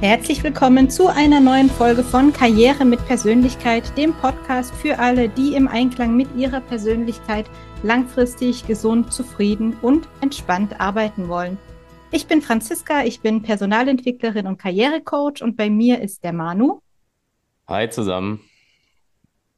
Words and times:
Herzlich 0.00 0.42
willkommen 0.42 0.88
zu 0.88 1.08
einer 1.08 1.40
neuen 1.40 1.68
Folge 1.68 2.02
von 2.02 2.32
Karriere 2.32 2.86
mit 2.86 3.04
Persönlichkeit, 3.06 3.98
dem 3.98 4.14
Podcast 4.14 4.74
für 4.74 4.98
alle, 4.98 5.28
die 5.28 5.54
im 5.54 5.68
Einklang 5.68 6.16
mit 6.16 6.34
ihrer 6.34 6.62
Persönlichkeit 6.62 7.44
langfristig 7.82 8.66
gesund, 8.66 9.12
zufrieden 9.12 9.76
und 9.82 10.08
entspannt 10.22 10.80
arbeiten 10.80 11.28
wollen. 11.28 11.58
Ich 12.12 12.26
bin 12.26 12.40
Franziska, 12.40 13.04
ich 13.04 13.20
bin 13.20 13.42
Personalentwicklerin 13.42 14.46
und 14.46 14.56
Karrierecoach 14.56 15.42
und 15.42 15.58
bei 15.58 15.68
mir 15.68 16.00
ist 16.00 16.24
der 16.24 16.32
Manu. 16.32 16.80
Hi 17.68 17.90
zusammen. 17.90 18.40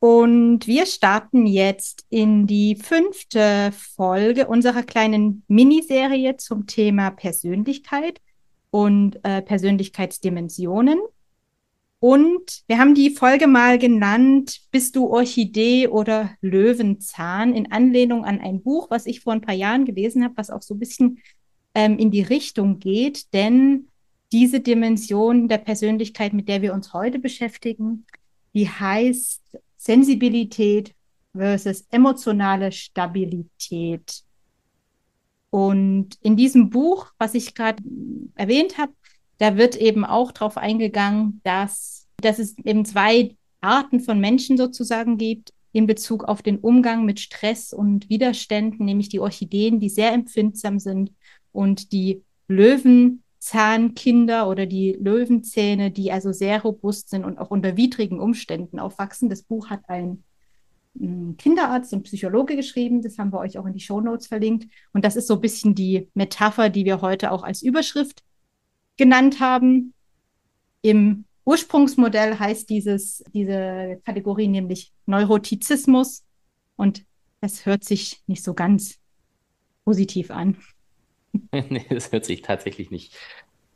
Und 0.00 0.66
wir 0.66 0.86
starten 0.86 1.46
jetzt 1.46 2.04
in 2.10 2.48
die 2.48 2.74
fünfte 2.74 3.70
Folge 3.94 4.48
unserer 4.48 4.82
kleinen 4.82 5.44
Miniserie 5.46 6.36
zum 6.36 6.66
Thema 6.66 7.12
Persönlichkeit 7.12 8.20
und 8.72 9.22
äh, 9.22 9.42
Persönlichkeitsdimensionen. 9.42 10.98
Und 12.00 12.64
wir 12.66 12.78
haben 12.78 12.96
die 12.96 13.10
Folge 13.10 13.46
mal 13.46 13.78
genannt, 13.78 14.62
bist 14.72 14.96
du 14.96 15.06
Orchidee 15.06 15.86
oder 15.86 16.30
Löwenzahn, 16.40 17.54
in 17.54 17.70
Anlehnung 17.70 18.24
an 18.24 18.40
ein 18.40 18.62
Buch, 18.62 18.90
was 18.90 19.06
ich 19.06 19.20
vor 19.20 19.34
ein 19.34 19.42
paar 19.42 19.54
Jahren 19.54 19.84
gelesen 19.84 20.24
habe, 20.24 20.36
was 20.36 20.50
auch 20.50 20.62
so 20.62 20.74
ein 20.74 20.80
bisschen 20.80 21.18
ähm, 21.74 21.98
in 21.98 22.10
die 22.10 22.22
Richtung 22.22 22.80
geht. 22.80 23.32
Denn 23.34 23.88
diese 24.32 24.58
Dimension 24.60 25.46
der 25.46 25.58
Persönlichkeit, 25.58 26.32
mit 26.32 26.48
der 26.48 26.62
wir 26.62 26.72
uns 26.72 26.92
heute 26.94 27.18
beschäftigen, 27.18 28.06
die 28.54 28.68
heißt 28.68 29.42
Sensibilität 29.76 30.94
versus 31.36 31.86
emotionale 31.90 32.72
Stabilität. 32.72 34.24
Und 35.52 36.16
in 36.22 36.34
diesem 36.34 36.70
Buch, 36.70 37.12
was 37.18 37.34
ich 37.34 37.54
gerade 37.54 37.82
erwähnt 38.36 38.78
habe, 38.78 38.94
da 39.36 39.58
wird 39.58 39.76
eben 39.76 40.06
auch 40.06 40.32
darauf 40.32 40.56
eingegangen, 40.56 41.42
dass, 41.44 42.08
dass 42.22 42.38
es 42.38 42.56
eben 42.64 42.86
zwei 42.86 43.36
Arten 43.60 44.00
von 44.00 44.18
Menschen 44.18 44.56
sozusagen 44.56 45.18
gibt 45.18 45.52
in 45.72 45.86
Bezug 45.86 46.24
auf 46.24 46.40
den 46.40 46.58
Umgang 46.58 47.04
mit 47.04 47.20
Stress 47.20 47.74
und 47.74 48.08
Widerständen, 48.08 48.86
nämlich 48.86 49.10
die 49.10 49.20
Orchideen, 49.20 49.78
die 49.78 49.90
sehr 49.90 50.14
empfindsam 50.14 50.78
sind 50.78 51.12
und 51.52 51.92
die 51.92 52.22
Löwenzahnkinder 52.48 54.48
oder 54.48 54.64
die 54.64 54.96
Löwenzähne, 54.98 55.90
die 55.90 56.12
also 56.12 56.32
sehr 56.32 56.62
robust 56.62 57.10
sind 57.10 57.26
und 57.26 57.36
auch 57.36 57.50
unter 57.50 57.76
widrigen 57.76 58.20
Umständen 58.20 58.78
aufwachsen. 58.78 59.28
Das 59.28 59.42
Buch 59.42 59.68
hat 59.68 59.82
ein 59.88 60.24
Kinderarzt 60.94 61.92
und 61.92 62.02
Psychologe 62.04 62.56
geschrieben. 62.56 63.02
Das 63.02 63.18
haben 63.18 63.32
wir 63.32 63.40
euch 63.40 63.58
auch 63.58 63.66
in 63.66 63.72
die 63.72 63.80
Show 63.80 64.00
Notes 64.00 64.26
verlinkt. 64.26 64.66
Und 64.92 65.04
das 65.04 65.16
ist 65.16 65.26
so 65.26 65.34
ein 65.34 65.40
bisschen 65.40 65.74
die 65.74 66.08
Metapher, 66.14 66.68
die 66.68 66.84
wir 66.84 67.00
heute 67.00 67.32
auch 67.32 67.42
als 67.42 67.62
Überschrift 67.62 68.22
genannt 68.96 69.40
haben. 69.40 69.94
Im 70.82 71.24
Ursprungsmodell 71.44 72.38
heißt 72.38 72.68
dieses, 72.68 73.24
diese 73.32 74.00
Kategorie 74.04 74.48
nämlich 74.48 74.92
Neurotizismus. 75.06 76.24
Und 76.76 77.04
das 77.40 77.66
hört 77.66 77.84
sich 77.84 78.22
nicht 78.26 78.44
so 78.44 78.54
ganz 78.54 78.98
positiv 79.84 80.30
an. 80.30 80.56
nee, 81.52 81.86
das 81.88 82.12
hört 82.12 82.24
sich 82.24 82.42
tatsächlich 82.42 82.90
nicht 82.90 83.16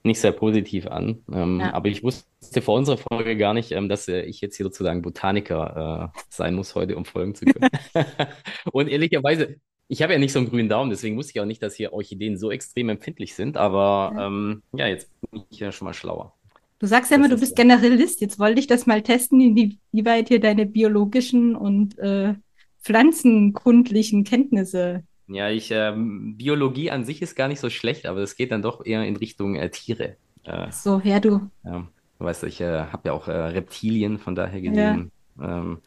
nicht 0.06 0.20
sehr 0.20 0.32
positiv 0.32 0.86
an. 0.86 1.22
Ähm, 1.32 1.60
ja. 1.60 1.74
Aber 1.74 1.88
ich 1.88 2.02
wusste 2.02 2.62
vor 2.62 2.76
unserer 2.76 2.98
Folge 2.98 3.36
gar 3.36 3.54
nicht, 3.54 3.72
ähm, 3.72 3.88
dass 3.88 4.08
äh, 4.08 4.22
ich 4.22 4.40
jetzt 4.40 4.56
hier 4.56 4.64
sozusagen 4.64 5.02
Botaniker 5.02 6.12
äh, 6.14 6.20
sein 6.28 6.54
muss 6.54 6.74
heute, 6.74 6.96
um 6.96 7.04
folgen 7.04 7.34
zu 7.34 7.44
können. 7.44 7.70
und 8.72 8.88
ehrlicherweise, 8.88 9.56
ich 9.88 10.02
habe 10.02 10.12
ja 10.12 10.18
nicht 10.18 10.32
so 10.32 10.38
einen 10.38 10.48
grünen 10.48 10.68
Daumen, 10.68 10.90
deswegen 10.90 11.16
wusste 11.16 11.32
ich 11.34 11.40
auch 11.40 11.46
nicht, 11.46 11.62
dass 11.62 11.74
hier 11.74 11.92
Orchideen 11.92 12.38
so 12.38 12.50
extrem 12.50 12.88
empfindlich 12.88 13.34
sind. 13.34 13.56
Aber 13.56 14.12
ja, 14.14 14.26
ähm, 14.26 14.62
ja 14.72 14.86
jetzt 14.86 15.10
bin 15.30 15.42
ich 15.50 15.58
ja 15.58 15.72
schon 15.72 15.86
mal 15.86 15.94
schlauer. 15.94 16.32
Du 16.78 16.86
sagst 16.86 17.10
ja 17.10 17.16
immer, 17.16 17.28
du 17.28 17.38
bist. 17.38 17.56
Generalist. 17.56 18.20
Jetzt 18.20 18.38
wollte 18.38 18.60
ich 18.60 18.66
das 18.66 18.86
mal 18.86 19.02
testen, 19.02 19.40
inwieweit 19.40 20.28
hier 20.28 20.40
deine 20.40 20.66
biologischen 20.66 21.56
und 21.56 21.98
äh, 21.98 22.34
pflanzenkundlichen 22.82 24.24
Kenntnisse 24.24 25.02
ja, 25.28 25.50
ich, 25.50 25.70
ähm, 25.70 26.36
Biologie 26.36 26.90
an 26.90 27.04
sich 27.04 27.22
ist 27.22 27.34
gar 27.34 27.48
nicht 27.48 27.60
so 27.60 27.70
schlecht, 27.70 28.06
aber 28.06 28.20
es 28.20 28.36
geht 28.36 28.52
dann 28.52 28.62
doch 28.62 28.84
eher 28.84 29.04
in 29.04 29.16
Richtung 29.16 29.56
äh, 29.56 29.70
Tiere. 29.70 30.16
Äh, 30.44 30.70
so, 30.70 31.00
ja, 31.02 31.20
du. 31.20 31.50
Ja, 31.64 31.86
du 32.18 32.24
weißt, 32.24 32.44
ich 32.44 32.60
äh, 32.60 32.84
habe 32.84 33.08
ja 33.08 33.12
auch 33.12 33.28
äh, 33.28 33.32
Reptilien, 33.32 34.18
von 34.18 34.34
daher 34.34 34.60
gesehen 34.60 35.10
ja. 35.38 35.58
ähm, 35.58 35.78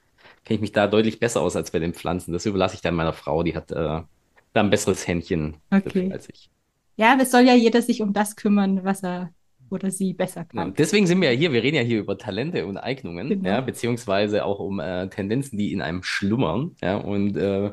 kenne 0.46 0.56
ich 0.56 0.62
mich 0.62 0.72
da 0.72 0.88
deutlich 0.88 1.20
besser 1.20 1.42
aus 1.42 1.56
als 1.56 1.72
bei 1.72 1.80
den 1.80 1.94
Pflanzen. 1.94 2.34
Das 2.34 2.46
überlasse 2.46 2.76
ich 2.76 2.82
dann 2.82 2.96
meiner 2.96 3.14
Frau, 3.14 3.44
die 3.44 3.56
hat 3.56 3.72
äh, 3.72 3.76
da 3.76 4.06
ein 4.54 4.70
besseres 4.70 5.08
Händchen 5.08 5.56
okay. 5.72 6.12
als 6.12 6.28
ich. 6.30 6.50
Ja, 6.98 7.18
es 7.20 7.32
soll 7.32 7.44
ja 7.44 7.54
jeder 7.54 7.82
sich 7.82 8.02
um 8.02 8.14
das 8.14 8.36
kümmern, 8.36 8.84
was 8.84 9.04
er 9.04 9.32
oder 9.70 9.92
sie 9.92 10.14
besser 10.14 10.46
kann. 10.46 10.70
Ja, 10.70 10.74
deswegen 10.76 11.08
sind 11.08 11.22
wir 11.22 11.32
ja 11.32 11.38
hier, 11.38 11.54
wir 11.54 11.64
reden 11.64 11.78
ja 11.78 11.84
hier 11.84 12.00
über 12.00 12.18
Talente 12.18 12.66
und 12.66 12.78
Eignungen, 12.78 13.30
genau. 13.30 13.48
ja, 13.48 13.62
beziehungsweise 13.62 14.44
auch 14.44 14.60
um 14.60 14.80
äh, 14.80 15.08
Tendenzen, 15.10 15.58
die 15.58 15.72
in 15.72 15.82
einem 15.82 16.04
schlummern, 16.04 16.76
ja, 16.82 16.98
und 16.98 17.38
äh, 17.38 17.72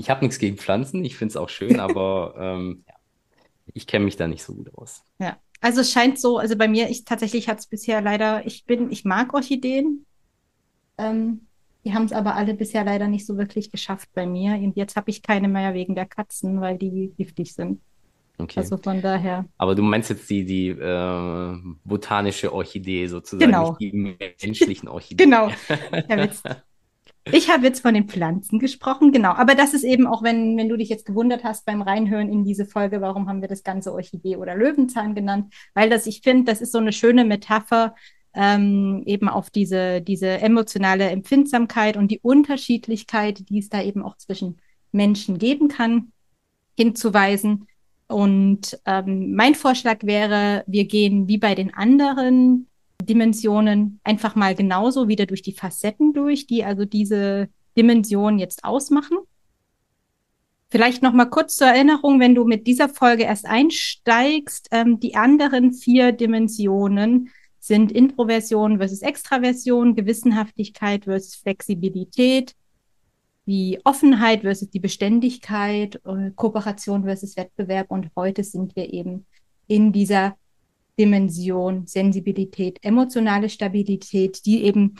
ich 0.00 0.08
habe 0.10 0.24
nichts 0.24 0.38
gegen 0.38 0.56
Pflanzen, 0.56 1.04
ich 1.04 1.16
finde 1.16 1.32
es 1.32 1.36
auch 1.36 1.48
schön, 1.48 1.78
aber 1.80 2.34
ähm, 2.38 2.84
ja, 2.88 2.94
ich 3.74 3.86
kenne 3.86 4.06
mich 4.06 4.16
da 4.16 4.26
nicht 4.26 4.42
so 4.42 4.54
gut 4.54 4.74
aus. 4.74 5.04
Ja, 5.18 5.38
also 5.60 5.82
es 5.82 5.92
scheint 5.92 6.18
so, 6.18 6.38
also 6.38 6.56
bei 6.56 6.68
mir, 6.68 6.88
ich 6.88 7.04
tatsächlich 7.04 7.48
hat 7.48 7.58
es 7.58 7.66
bisher 7.66 8.00
leider, 8.00 8.46
ich 8.46 8.64
bin, 8.64 8.90
ich 8.90 9.04
mag 9.04 9.34
Orchideen. 9.34 10.06
Ähm, 10.98 11.46
die 11.84 11.94
haben 11.94 12.04
es 12.04 12.12
aber 12.12 12.34
alle 12.34 12.54
bisher 12.54 12.84
leider 12.84 13.08
nicht 13.08 13.24
so 13.24 13.38
wirklich 13.38 13.70
geschafft 13.70 14.08
bei 14.14 14.26
mir. 14.26 14.54
Und 14.54 14.76
jetzt 14.76 14.96
habe 14.96 15.10
ich 15.10 15.22
keine 15.22 15.48
mehr 15.48 15.72
wegen 15.72 15.94
der 15.94 16.06
Katzen, 16.06 16.60
weil 16.60 16.76
die 16.76 17.12
giftig 17.16 17.54
sind. 17.54 17.80
Okay. 18.36 18.60
Also 18.60 18.76
von 18.76 19.00
daher. 19.00 19.46
Aber 19.56 19.74
du 19.74 19.82
meinst 19.82 20.10
jetzt 20.10 20.28
die, 20.28 20.44
die 20.44 20.68
äh, 20.68 21.56
botanische 21.84 22.52
Orchidee 22.52 23.06
sozusagen, 23.06 23.50
genau. 23.50 23.76
nicht 23.78 23.92
die 23.92 24.16
menschlichen 24.42 24.88
Orchideen. 24.88 25.30
genau. 25.30 25.50
Ja, 26.08 26.16
jetzt 26.18 26.44
Ich 27.24 27.50
habe 27.50 27.66
jetzt 27.66 27.80
von 27.80 27.94
den 27.94 28.08
Pflanzen 28.08 28.58
gesprochen, 28.58 29.12
genau. 29.12 29.32
Aber 29.32 29.54
das 29.54 29.74
ist 29.74 29.84
eben 29.84 30.06
auch, 30.06 30.22
wenn, 30.22 30.56
wenn 30.56 30.68
du 30.68 30.76
dich 30.76 30.88
jetzt 30.88 31.04
gewundert 31.04 31.44
hast 31.44 31.66
beim 31.66 31.82
Reinhören 31.82 32.32
in 32.32 32.44
diese 32.44 32.64
Folge, 32.64 33.00
warum 33.00 33.28
haben 33.28 33.42
wir 33.42 33.48
das 33.48 33.62
Ganze 33.62 33.92
Orchidee 33.92 34.36
oder 34.36 34.54
Löwenzahn 34.54 35.14
genannt? 35.14 35.52
Weil 35.74 35.90
das, 35.90 36.06
ich 36.06 36.22
finde, 36.22 36.44
das 36.44 36.60
ist 36.60 36.72
so 36.72 36.78
eine 36.78 36.92
schöne 36.92 37.24
Metapher 37.24 37.94
ähm, 38.34 39.02
eben 39.06 39.28
auf 39.28 39.50
diese, 39.50 40.00
diese 40.00 40.40
emotionale 40.40 41.10
Empfindsamkeit 41.10 41.96
und 41.96 42.10
die 42.10 42.20
Unterschiedlichkeit, 42.20 43.48
die 43.48 43.58
es 43.58 43.68
da 43.68 43.82
eben 43.82 44.02
auch 44.02 44.16
zwischen 44.16 44.58
Menschen 44.92 45.38
geben 45.38 45.68
kann, 45.68 46.12
hinzuweisen. 46.76 47.66
Und 48.06 48.80
ähm, 48.86 49.34
mein 49.34 49.54
Vorschlag 49.54 49.98
wäre, 50.02 50.64
wir 50.66 50.86
gehen 50.86 51.28
wie 51.28 51.38
bei 51.38 51.54
den 51.54 51.74
anderen 51.74 52.69
Dimensionen 53.02 54.00
einfach 54.04 54.34
mal 54.34 54.54
genauso 54.54 55.08
wieder 55.08 55.26
durch 55.26 55.42
die 55.42 55.52
Facetten 55.52 56.12
durch, 56.12 56.46
die 56.46 56.64
also 56.64 56.84
diese 56.84 57.48
Dimension 57.76 58.38
jetzt 58.38 58.64
ausmachen. 58.64 59.18
Vielleicht 60.70 61.02
noch 61.02 61.12
mal 61.12 61.26
kurz 61.26 61.56
zur 61.56 61.66
Erinnerung, 61.66 62.20
wenn 62.20 62.34
du 62.34 62.44
mit 62.44 62.66
dieser 62.66 62.88
Folge 62.88 63.24
erst 63.24 63.44
einsteigst, 63.46 64.68
ähm, 64.70 65.00
die 65.00 65.16
anderen 65.16 65.72
vier 65.72 66.12
Dimensionen 66.12 67.30
sind 67.58 67.92
Introversion 67.92 68.78
versus 68.78 69.02
Extraversion, 69.02 69.94
Gewissenhaftigkeit 69.94 71.04
versus 71.04 71.34
Flexibilität, 71.34 72.54
die 73.46 73.80
Offenheit 73.84 74.42
versus 74.42 74.70
die 74.70 74.78
Beständigkeit, 74.80 76.00
äh, 76.06 76.30
Kooperation 76.36 77.04
versus 77.04 77.36
Wettbewerb 77.36 77.90
und 77.90 78.10
heute 78.14 78.44
sind 78.44 78.76
wir 78.76 78.92
eben 78.92 79.26
in 79.66 79.92
dieser 79.92 80.36
Dimension, 80.98 81.86
Sensibilität, 81.86 82.78
emotionale 82.82 83.48
Stabilität, 83.48 84.44
die 84.46 84.64
eben 84.64 84.96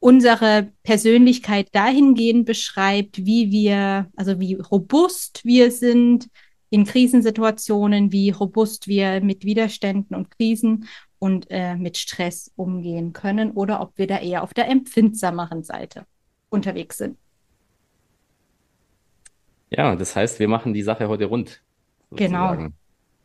unsere 0.00 0.72
Persönlichkeit 0.82 1.68
dahingehend 1.72 2.46
beschreibt, 2.46 3.18
wie 3.24 3.50
wir, 3.50 4.10
also 4.16 4.38
wie 4.38 4.54
robust 4.54 5.44
wir 5.44 5.70
sind 5.70 6.28
in 6.70 6.84
Krisensituationen, 6.84 8.12
wie 8.12 8.30
robust 8.30 8.86
wir 8.86 9.20
mit 9.20 9.44
Widerständen 9.44 10.14
und 10.14 10.30
Krisen 10.30 10.86
und 11.18 11.46
äh, 11.50 11.74
mit 11.76 11.96
Stress 11.96 12.52
umgehen 12.56 13.12
können 13.12 13.50
oder 13.52 13.80
ob 13.80 13.96
wir 13.96 14.06
da 14.06 14.18
eher 14.18 14.42
auf 14.42 14.54
der 14.54 14.68
empfindsameren 14.68 15.64
Seite 15.64 16.04
unterwegs 16.50 16.98
sind. 16.98 17.18
Ja, 19.70 19.96
das 19.96 20.14
heißt, 20.16 20.38
wir 20.38 20.48
machen 20.48 20.72
die 20.72 20.82
Sache 20.82 21.08
heute 21.08 21.26
rund. 21.26 21.62
Sozusagen. 22.10 22.58
Genau. 22.62 22.74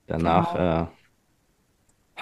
Danach 0.07 0.53
genau. 0.53 0.83
Äh, 0.83 0.87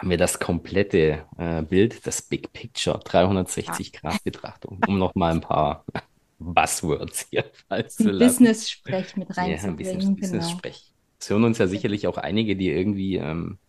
haben 0.02 0.10
wir 0.10 0.18
das 0.18 0.40
komplette 0.40 1.26
äh, 1.38 1.62
Bild, 1.62 2.08
das 2.08 2.24
Big 2.24 2.52
Picture, 2.54 3.00
360-Grad-Betrachtung, 3.00 4.80
um 4.88 4.98
nochmal 4.98 5.34
ein 5.34 5.42
paar 5.42 5.86
Buzzwords 6.40 7.28
hier 7.30 7.46
falls 7.70 7.98
zu 7.98 8.10
lassen. 8.10 8.46
Business-Sprech 8.46 9.16
mit 9.16 9.38
reinzubringen. 9.38 9.58
Ja, 9.58 9.68
ein 9.68 9.76
bisschen 9.76 10.00
genau. 10.00 10.20
Business-Sprech. 10.20 10.92
Es 11.20 11.30
hören 11.30 11.44
uns 11.44 11.60
ja 11.60 11.68
sicherlich 11.68 12.08
auch 12.08 12.18
einige, 12.18 12.56
die 12.56 12.72
irgendwie, 12.72 13.18
ähm, 13.18 13.60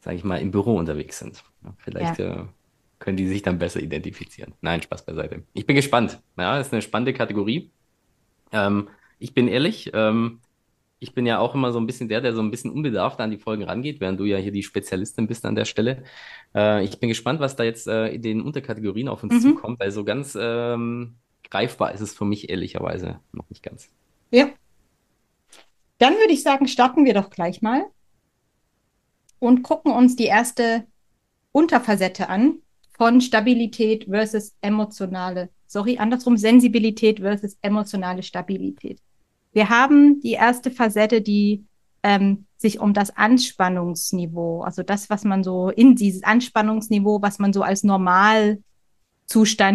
sage 0.00 0.16
ich 0.16 0.24
mal, 0.24 0.40
im 0.40 0.50
Büro 0.50 0.78
unterwegs 0.78 1.18
sind. 1.18 1.44
Vielleicht 1.76 2.18
ja. 2.20 2.40
äh, 2.40 2.44
können 2.98 3.18
die 3.18 3.28
sich 3.28 3.42
dann 3.42 3.58
besser 3.58 3.80
identifizieren. 3.80 4.54
Nein, 4.62 4.80
Spaß 4.80 5.04
beiseite. 5.04 5.42
Ich 5.52 5.66
bin 5.66 5.76
gespannt. 5.76 6.22
Ja, 6.38 6.56
das 6.56 6.68
ist 6.68 6.72
eine 6.72 6.80
spannende 6.80 7.12
Kategorie. 7.12 7.70
Ähm, 8.50 8.88
ich 9.18 9.34
bin 9.34 9.48
ehrlich, 9.48 9.90
ähm, 9.92 10.40
Ich 11.04 11.12
bin 11.12 11.26
ja 11.26 11.38
auch 11.38 11.54
immer 11.54 11.70
so 11.70 11.78
ein 11.78 11.86
bisschen 11.86 12.08
der, 12.08 12.22
der 12.22 12.32
so 12.32 12.40
ein 12.40 12.50
bisschen 12.50 12.70
unbedarft 12.70 13.20
an 13.20 13.30
die 13.30 13.36
Folgen 13.36 13.62
rangeht, 13.62 14.00
während 14.00 14.18
du 14.18 14.24
ja 14.24 14.38
hier 14.38 14.52
die 14.52 14.62
Spezialistin 14.62 15.26
bist 15.26 15.44
an 15.44 15.54
der 15.54 15.66
Stelle. 15.66 16.02
Äh, 16.54 16.82
ich 16.82 16.98
bin 16.98 17.10
gespannt, 17.10 17.40
was 17.40 17.56
da 17.56 17.62
jetzt 17.62 17.86
äh, 17.86 18.08
in 18.08 18.22
den 18.22 18.40
Unterkategorien 18.40 19.08
auf 19.08 19.22
uns 19.22 19.34
mhm. 19.34 19.40
zukommt, 19.40 19.80
weil 19.80 19.90
so 19.90 20.02
ganz 20.02 20.34
ähm, 20.40 21.16
greifbar 21.50 21.92
ist 21.92 22.00
es 22.00 22.14
für 22.14 22.24
mich 22.24 22.48
ehrlicherweise 22.48 23.20
noch 23.32 23.50
nicht 23.50 23.62
ganz. 23.62 23.90
Ja. 24.30 24.48
Dann 25.98 26.14
würde 26.14 26.32
ich 26.32 26.42
sagen, 26.42 26.68
starten 26.68 27.04
wir 27.04 27.12
doch 27.12 27.28
gleich 27.28 27.60
mal 27.60 27.84
und 29.40 29.62
gucken 29.62 29.92
uns 29.92 30.16
die 30.16 30.24
erste 30.24 30.86
Unterfacette 31.52 32.30
an 32.30 32.62
von 32.96 33.20
Stabilität 33.20 34.06
versus 34.08 34.54
emotionale, 34.62 35.50
sorry, 35.66 35.98
andersrum, 35.98 36.38
Sensibilität 36.38 37.20
versus 37.20 37.58
emotionale 37.60 38.22
Stabilität. 38.22 39.03
Wir 39.54 39.70
haben 39.70 40.20
die 40.20 40.32
erste 40.32 40.70
Facette, 40.70 41.22
die 41.22 41.64
ähm, 42.02 42.46
sich 42.58 42.80
um 42.80 42.92
das 42.92 43.16
Anspannungsniveau, 43.16 44.62
also 44.62 44.82
das, 44.82 45.08
was 45.08 45.24
man 45.24 45.42
so 45.44 45.70
in 45.70 45.94
dieses 45.94 46.22
Anspannungsniveau, 46.24 47.22
was 47.22 47.38
man 47.38 47.52
so 47.52 47.62
als 47.62 47.84
Normalzustand 47.84 48.62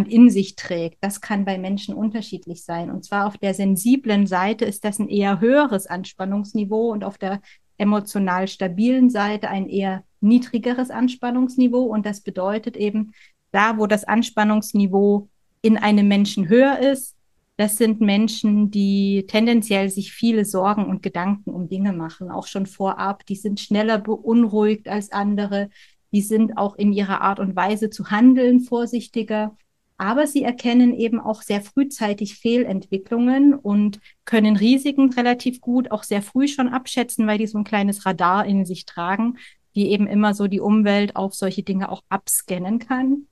in 0.07 0.29
sich 0.29 0.55
trägt, 0.55 0.97
das 1.01 1.21
kann 1.21 1.45
bei 1.45 1.57
Menschen 1.57 1.95
unterschiedlich 1.95 2.63
sein. 2.63 2.91
Und 2.91 3.05
zwar 3.05 3.25
auf 3.25 3.37
der 3.37 3.53
sensiblen 3.53 4.27
Seite 4.27 4.65
ist 4.65 4.83
das 4.83 4.99
ein 4.99 5.07
eher 5.07 5.39
höheres 5.39 5.87
Anspannungsniveau 5.87 6.91
und 6.91 7.03
auf 7.03 7.17
der 7.17 7.41
emotional 7.77 8.47
stabilen 8.49 9.09
Seite 9.09 9.49
ein 9.49 9.69
eher 9.69 10.03
niedrigeres 10.19 10.91
Anspannungsniveau. 10.91 11.83
Und 11.83 12.05
das 12.05 12.21
bedeutet 12.21 12.75
eben, 12.75 13.13
da 13.51 13.77
wo 13.77 13.87
das 13.87 14.03
Anspannungsniveau 14.03 15.29
in 15.61 15.77
einem 15.77 16.07
Menschen 16.07 16.49
höher 16.49 16.79
ist, 16.79 17.15
das 17.59 17.75
sind 17.75 17.99
Menschen, 17.99 18.71
die 18.71 19.25
tendenziell 19.27 19.89
sich 19.89 20.13
viele 20.13 20.45
Sorgen 20.45 20.85
und 20.85 21.03
Gedanken 21.03 21.49
um 21.49 21.67
Dinge 21.67 21.91
machen, 21.91 22.31
auch 22.31 22.47
schon 22.47 22.65
vorab. 22.65 23.25
Die 23.25 23.35
sind 23.35 23.59
schneller 23.59 23.97
beunruhigt 23.97 24.87
als 24.87 25.11
andere. 25.11 25.69
Die 26.13 26.21
sind 26.21 26.57
auch 26.57 26.77
in 26.77 26.93
ihrer 26.93 27.19
Art 27.19 27.37
und 27.37 27.57
Weise 27.57 27.89
zu 27.89 28.11
handeln 28.11 28.61
vorsichtiger. 28.61 29.57
Aber 29.97 30.25
sie 30.25 30.41
erkennen 30.41 30.93
eben 30.93 31.19
auch 31.19 31.41
sehr 31.41 31.59
frühzeitig 31.59 32.35
Fehlentwicklungen 32.35 33.53
und 33.55 33.99
können 34.23 34.55
Risiken 34.55 35.11
relativ 35.11 35.59
gut 35.59 35.91
auch 35.91 36.03
sehr 36.03 36.21
früh 36.21 36.47
schon 36.47 36.69
abschätzen, 36.69 37.27
weil 37.27 37.39
die 37.39 37.47
so 37.47 37.57
ein 37.57 37.65
kleines 37.65 38.05
Radar 38.05 38.45
in 38.45 38.63
sich 38.63 38.85
tragen, 38.85 39.37
die 39.75 39.89
eben 39.91 40.07
immer 40.07 40.33
so 40.33 40.47
die 40.47 40.61
Umwelt 40.61 41.17
auf 41.17 41.33
solche 41.33 41.63
Dinge 41.63 41.91
auch 41.91 42.03
abscannen 42.07 42.79
kann. 42.79 43.27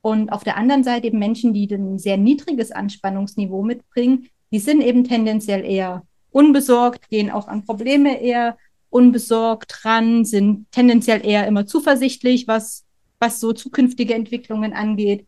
Und 0.00 0.30
auf 0.30 0.44
der 0.44 0.56
anderen 0.56 0.84
Seite 0.84 1.08
eben 1.08 1.18
Menschen, 1.18 1.52
die 1.52 1.68
ein 1.70 1.98
sehr 1.98 2.16
niedriges 2.16 2.70
Anspannungsniveau 2.70 3.62
mitbringen, 3.62 4.28
die 4.52 4.58
sind 4.58 4.80
eben 4.80 5.04
tendenziell 5.04 5.64
eher 5.64 6.04
unbesorgt, 6.30 7.08
gehen 7.08 7.30
auch 7.30 7.48
an 7.48 7.64
Probleme 7.64 8.20
eher 8.20 8.56
unbesorgt 8.90 9.84
ran, 9.84 10.24
sind 10.24 10.70
tendenziell 10.72 11.24
eher 11.24 11.46
immer 11.46 11.66
zuversichtlich, 11.66 12.48
was, 12.48 12.86
was 13.18 13.40
so 13.40 13.52
zukünftige 13.52 14.14
Entwicklungen 14.14 14.72
angeht. 14.72 15.26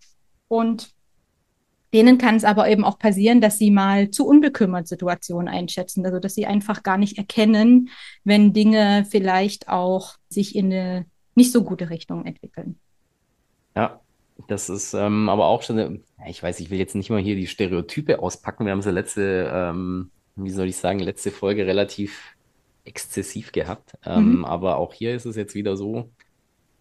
Und 0.49 0.95
denen 1.93 2.19
kann 2.19 2.37
es 2.37 2.45
aber 2.45 2.69
eben 2.69 2.85
auch 2.85 2.99
passieren, 2.99 3.41
dass 3.41 3.59
sie 3.59 3.71
mal 3.71 4.11
zu 4.11 4.27
unbekümmert 4.27 4.87
Situationen 4.87 5.49
einschätzen, 5.49 6.07
also 6.07 6.21
dass 6.21 6.35
sie 6.35 6.47
einfach 6.47 6.83
gar 6.83 6.97
nicht 6.97 7.19
erkennen, 7.19 7.91
wenn 8.25 8.53
Dinge 8.53 9.07
vielleicht 9.11 9.69
auch 9.69 10.15
sich 10.29 10.55
in 10.55 10.73
eine 10.73 11.07
nicht 11.35 11.53
so 11.53 11.65
gute 11.65 11.91
Richtung 11.91 12.25
entwickeln. 12.25 12.79
Ja, 13.75 14.01
das 14.49 14.69
ist 14.69 14.95
ähm, 14.95 15.29
aber 15.29 15.47
auch 15.47 15.63
schon, 15.63 16.03
ich 16.27 16.43
weiß, 16.43 16.61
ich 16.61 16.71
will 16.71 16.79
jetzt 16.79 16.95
nicht 16.95 17.11
mal 17.11 17.21
hier 17.21 17.37
die 17.37 17.47
Stereotype 17.47 18.21
auspacken. 18.21 18.65
Wir 18.65 18.73
haben 18.73 18.83
sie 18.83 18.91
letzte, 18.91 19.51
ähm, 19.53 20.11
wie 20.37 20.51
soll 20.51 20.69
ich 20.69 20.77
sagen, 20.77 20.99
letzte 20.99 21.31
Folge 21.31 21.67
relativ 21.67 22.35
exzessiv 22.85 23.53
gehabt. 23.53 23.95
Ähm, 24.05 24.39
mhm. 24.39 24.45
Aber 24.45 24.77
auch 24.77 24.93
hier 24.93 25.15
ist 25.15 25.27
es 25.27 25.37
jetzt 25.37 25.55
wieder 25.55 25.77
so, 25.77 26.11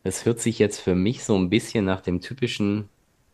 es 0.03 0.25
hört 0.25 0.39
sich 0.39 0.59
jetzt 0.59 0.79
für 0.79 0.95
mich 0.95 1.23
so 1.23 1.37
ein 1.37 1.49
bisschen 1.49 1.85
nach 1.85 2.01
dem 2.01 2.21
typischen 2.21 2.89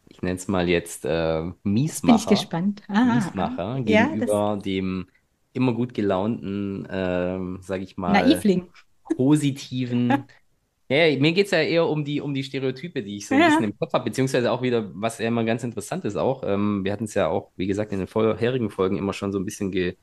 ich 0.08 0.22
nenne 0.22 0.36
es 0.36 0.48
mal 0.48 0.70
jetzt 0.70 1.06
äh, 1.06 1.44
Miesmacher. 1.64 2.06
Bin 2.06 2.16
ich 2.16 2.28
gespannt. 2.28 2.84
Ah, 2.88 3.16
Miesmacher 3.16 3.82
gegenüber 3.82 4.34
ja, 4.34 4.56
dem 4.56 5.08
immer 5.54 5.74
gut 5.74 5.94
gelaunten, 5.94 6.86
äh, 6.86 7.62
sage 7.62 7.84
ich 7.84 7.98
mal, 7.98 8.12
Naivling. 8.12 8.68
positiven. 9.16 10.26
ja, 10.90 11.18
mir 11.20 11.34
geht 11.34 11.46
es 11.46 11.52
ja 11.52 11.62
eher 11.62 11.88
um 11.88 12.06
die, 12.06 12.22
um 12.22 12.34
die 12.34 12.44
Stereotype, 12.44 13.02
die 13.02 13.18
ich 13.18 13.28
so 13.28 13.36
ein 13.36 13.42
ja. 13.42 13.48
bisschen 13.48 13.64
im 13.64 13.78
Kopf 13.78 13.94
habe, 13.94 14.06
beziehungsweise 14.06 14.52
auch 14.52 14.62
wieder, 14.62 14.92
was 14.94 15.18
ja 15.18 15.28
immer 15.28 15.44
ganz 15.44 15.64
interessant 15.64 16.06
ist 16.06 16.16
auch. 16.16 16.44
Ähm, 16.46 16.84
wir 16.84 16.92
hatten 16.92 17.06
es 17.06 17.16
ja 17.16 17.28
auch, 17.28 17.52
wie 17.56 17.68
gesagt, 17.68 17.92
in 17.92 18.00
den 18.00 18.08
vorherigen 18.08 18.70
Folgen 18.70 18.98
immer 18.98 19.14
schon 19.14 19.32
so 19.32 19.40
ein 19.40 19.46
bisschen 19.46 19.72
ge, 19.72 19.96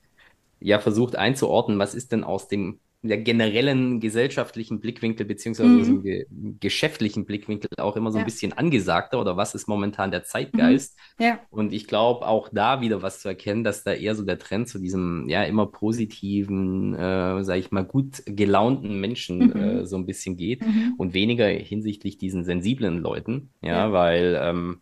ja, 0.60 0.80
versucht 0.80 1.16
einzuordnen, 1.16 1.78
was 1.78 1.94
ist 1.94 2.12
denn 2.12 2.24
aus 2.24 2.48
dem 2.48 2.80
der 3.02 3.18
generellen 3.18 3.98
gesellschaftlichen 3.98 4.78
Blickwinkel 4.78 5.26
beziehungsweise 5.26 5.68
mhm. 5.68 5.84
so 5.84 6.00
ge 6.00 6.26
geschäftlichen 6.60 7.24
Blickwinkel 7.24 7.68
auch 7.78 7.96
immer 7.96 8.12
so 8.12 8.18
ein 8.18 8.24
bisschen 8.24 8.52
angesagter 8.52 9.20
oder 9.20 9.36
was 9.36 9.56
ist 9.56 9.66
momentan 9.66 10.12
der 10.12 10.22
Zeitgeist. 10.22 10.96
Mhm. 11.18 11.24
Ja. 11.24 11.40
Und 11.50 11.72
ich 11.72 11.88
glaube 11.88 12.26
auch 12.26 12.48
da 12.52 12.80
wieder 12.80 13.02
was 13.02 13.20
zu 13.20 13.28
erkennen, 13.28 13.64
dass 13.64 13.82
da 13.82 13.92
eher 13.92 14.14
so 14.14 14.24
der 14.24 14.38
Trend 14.38 14.68
zu 14.68 14.78
diesem 14.78 15.28
ja 15.28 15.42
immer 15.42 15.66
positiven, 15.66 16.94
äh, 16.94 17.42
sage 17.42 17.58
ich 17.58 17.72
mal, 17.72 17.84
gut 17.84 18.22
gelaunten 18.24 19.00
Menschen 19.00 19.48
mhm. 19.48 19.56
äh, 19.56 19.86
so 19.86 19.96
ein 19.96 20.06
bisschen 20.06 20.36
geht 20.36 20.64
mhm. 20.64 20.94
und 20.96 21.12
weniger 21.12 21.46
hinsichtlich 21.48 22.18
diesen 22.18 22.44
sensiblen 22.44 22.98
Leuten, 22.98 23.50
ja, 23.62 23.86
ja. 23.86 23.92
weil 23.92 24.38
ähm, 24.40 24.80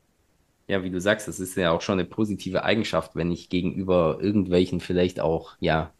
ja, 0.68 0.84
wie 0.84 0.90
du 0.90 1.00
sagst, 1.00 1.26
das 1.26 1.40
ist 1.40 1.56
ja 1.56 1.72
auch 1.72 1.80
schon 1.80 1.98
eine 1.98 2.08
positive 2.08 2.62
Eigenschaft, 2.64 3.16
wenn 3.16 3.32
ich 3.32 3.48
gegenüber 3.48 4.18
irgendwelchen 4.20 4.78
vielleicht 4.78 5.20
auch, 5.20 5.56
ja, 5.58 5.92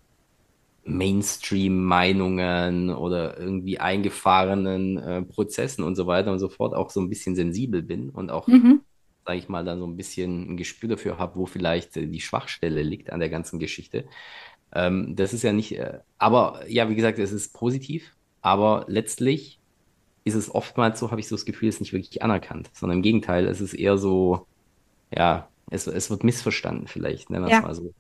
Mainstream-Meinungen 0.85 2.91
oder 2.91 3.39
irgendwie 3.39 3.79
eingefahrenen 3.79 4.99
äh, 4.99 5.23
Prozessen 5.23 5.85
und 5.85 5.97
so 5.97 6.07
weiter 6.07 6.33
und 6.33 6.39
so 6.39 6.49
fort 6.49 6.75
auch 6.75 6.91
so 6.91 7.01
ein 7.01 7.09
bisschen 7.09 7.37
sensibel 7.37 7.83
bin 7.83 8.11
und 8.11 8.31
auch, 8.31 8.47
mhm. 8.47 8.81
sage 9.27 9.39
ich 9.39 9.49
mal, 9.49 9.65
dann 9.65 9.79
so 9.79 9.87
ein 9.87 9.97
bisschen 9.97 10.53
ein 10.53 10.57
Gespür 10.57 10.89
dafür 10.89 11.19
habe, 11.19 11.39
wo 11.39 11.47
vielleicht 11.47 11.97
äh, 11.97 12.07
die 12.07 12.21
Schwachstelle 12.21 12.83
liegt 12.83 13.13
an 13.13 13.21
der 13.21 13.29
ganzen 13.29 13.59
Geschichte. 13.59 14.05
Ähm, 14.73 15.17
das 15.17 15.33
ist 15.33 15.43
ja 15.43 15.53
nicht, 15.53 15.79
äh, 15.79 15.99
aber 16.19 16.63
ja, 16.69 16.89
wie 16.89 16.95
gesagt, 16.95 17.19
es 17.19 17.33
ist 17.33 17.53
positiv, 17.53 18.15
aber 18.41 18.85
letztlich 18.89 19.59
ist 20.25 20.35
es 20.35 20.55
oftmals 20.55 21.01
so, 21.01 21.11
habe 21.11 21.21
ich 21.21 21.29
so 21.29 21.37
das 21.37 21.45
Gefühl, 21.45 21.69
es 21.69 21.77
ist 21.77 21.81
nicht 21.81 21.93
wirklich 21.93 22.23
anerkannt, 22.23 22.71
sondern 22.73 22.99
im 22.99 23.03
Gegenteil, 23.03 23.47
es 23.47 23.61
ist 23.61 23.75
eher 23.75 23.99
so, 23.99 24.47
ja, 25.15 25.49
es, 25.71 25.87
es 25.87 26.11
wird 26.11 26.25
missverstanden 26.25 26.87
vielleicht, 26.87 27.31
nennen 27.31 27.45
wir 27.45 27.49
es 27.49 27.53
ja. 27.53 27.61
mal 27.63 27.75
so. 27.75 27.93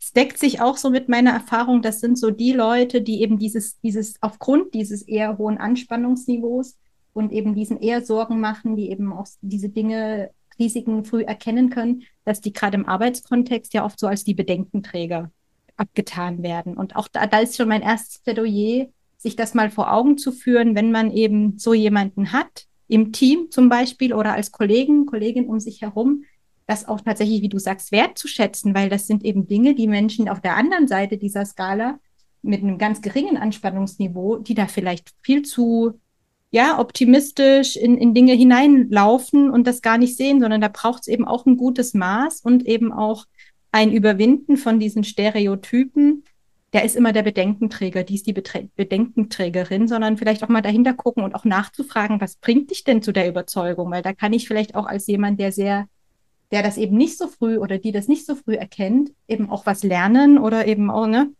Es 0.00 0.12
deckt 0.12 0.38
sich 0.38 0.60
auch 0.60 0.76
so 0.76 0.90
mit 0.90 1.08
meiner 1.08 1.30
Erfahrung, 1.30 1.82
das 1.82 2.00
sind 2.00 2.18
so 2.18 2.30
die 2.30 2.52
Leute, 2.52 3.02
die 3.02 3.22
eben 3.22 3.38
dieses, 3.38 3.78
dieses, 3.80 4.16
aufgrund 4.20 4.74
dieses 4.74 5.02
eher 5.02 5.38
hohen 5.38 5.58
Anspannungsniveaus 5.58 6.76
und 7.12 7.32
eben 7.32 7.54
diesen 7.54 7.80
eher 7.80 8.04
Sorgen 8.04 8.40
machen, 8.40 8.76
die 8.76 8.90
eben 8.90 9.12
auch 9.12 9.26
diese 9.40 9.68
Dinge, 9.68 10.30
Risiken 10.58 11.04
früh 11.04 11.22
erkennen 11.22 11.70
können, 11.70 12.02
dass 12.24 12.40
die 12.40 12.52
gerade 12.52 12.76
im 12.76 12.86
Arbeitskontext 12.86 13.74
ja 13.74 13.84
oft 13.84 13.98
so 13.98 14.06
als 14.06 14.24
die 14.24 14.34
Bedenkenträger 14.34 15.30
abgetan 15.76 16.42
werden. 16.42 16.76
Und 16.76 16.96
auch 16.96 17.08
da, 17.08 17.26
da 17.26 17.38
ist 17.38 17.56
schon 17.56 17.68
mein 17.68 17.82
erstes 17.82 18.18
Plädoyer, 18.18 18.88
sich 19.16 19.36
das 19.36 19.54
mal 19.54 19.70
vor 19.70 19.92
Augen 19.92 20.18
zu 20.18 20.32
führen, 20.32 20.74
wenn 20.74 20.90
man 20.90 21.10
eben 21.10 21.58
so 21.58 21.74
jemanden 21.74 22.32
hat, 22.32 22.66
im 22.88 23.12
Team 23.12 23.50
zum 23.50 23.68
Beispiel 23.68 24.12
oder 24.12 24.34
als 24.34 24.52
Kollegen, 24.52 25.06
Kollegin 25.06 25.46
um 25.46 25.60
sich 25.60 25.80
herum, 25.80 26.24
das 26.66 26.86
auch 26.86 27.00
tatsächlich, 27.00 27.42
wie 27.42 27.48
du 27.48 27.58
sagst, 27.58 27.92
wertzuschätzen, 27.92 28.74
weil 28.74 28.88
das 28.88 29.06
sind 29.06 29.24
eben 29.24 29.46
Dinge, 29.46 29.74
die 29.74 29.88
Menschen 29.88 30.28
auf 30.28 30.40
der 30.40 30.56
anderen 30.56 30.88
Seite 30.88 31.18
dieser 31.18 31.44
Skala 31.44 31.98
mit 32.42 32.62
einem 32.62 32.78
ganz 32.78 33.02
geringen 33.02 33.36
Anspannungsniveau, 33.36 34.38
die 34.38 34.54
da 34.54 34.66
vielleicht 34.66 35.12
viel 35.22 35.42
zu 35.42 36.00
ja, 36.50 36.78
optimistisch 36.78 37.76
in, 37.76 37.96
in 37.96 38.12
Dinge 38.12 38.34
hineinlaufen 38.34 39.48
und 39.50 39.66
das 39.66 39.80
gar 39.80 39.96
nicht 39.96 40.18
sehen, 40.18 40.38
sondern 40.40 40.60
da 40.60 40.68
braucht 40.68 41.02
es 41.02 41.08
eben 41.08 41.26
auch 41.26 41.46
ein 41.46 41.56
gutes 41.56 41.94
Maß 41.94 42.42
und 42.42 42.66
eben 42.66 42.92
auch 42.92 43.24
ein 43.72 43.90
Überwinden 43.90 44.58
von 44.58 44.78
diesen 44.78 45.02
Stereotypen. 45.02 46.24
Der 46.74 46.84
ist 46.84 46.94
immer 46.94 47.12
der 47.12 47.22
Bedenkenträger, 47.22 48.04
die 48.04 48.16
ist 48.16 48.26
die 48.26 48.34
Betre 48.34 48.68
Bedenkenträgerin, 48.76 49.88
sondern 49.88 50.18
vielleicht 50.18 50.44
auch 50.44 50.48
mal 50.48 50.60
dahinter 50.60 50.92
gucken 50.92 51.24
und 51.24 51.34
auch 51.34 51.46
nachzufragen, 51.46 52.20
was 52.20 52.36
bringt 52.36 52.70
dich 52.70 52.84
denn 52.84 53.00
zu 53.00 53.12
der 53.12 53.28
Überzeugung? 53.28 53.90
Weil 53.90 54.02
da 54.02 54.12
kann 54.12 54.34
ich 54.34 54.46
vielleicht 54.46 54.74
auch 54.74 54.86
als 54.86 55.06
jemand, 55.06 55.40
der 55.40 55.52
sehr 55.52 55.88
der 56.52 56.62
das 56.62 56.76
eben 56.76 56.96
nicht 56.96 57.18
so 57.18 57.26
früh 57.26 57.56
oder 57.56 57.78
die 57.78 57.92
das 57.92 58.08
nicht 58.08 58.26
so 58.26 58.36
früh 58.36 58.54
erkennt, 58.54 59.10
eben 59.26 59.50
auch 59.50 59.66
was 59.66 59.82
lernen 59.82 60.38
oder 60.38 60.66
eben 60.66 60.90
auch 60.90 61.06
ne, 61.06 61.32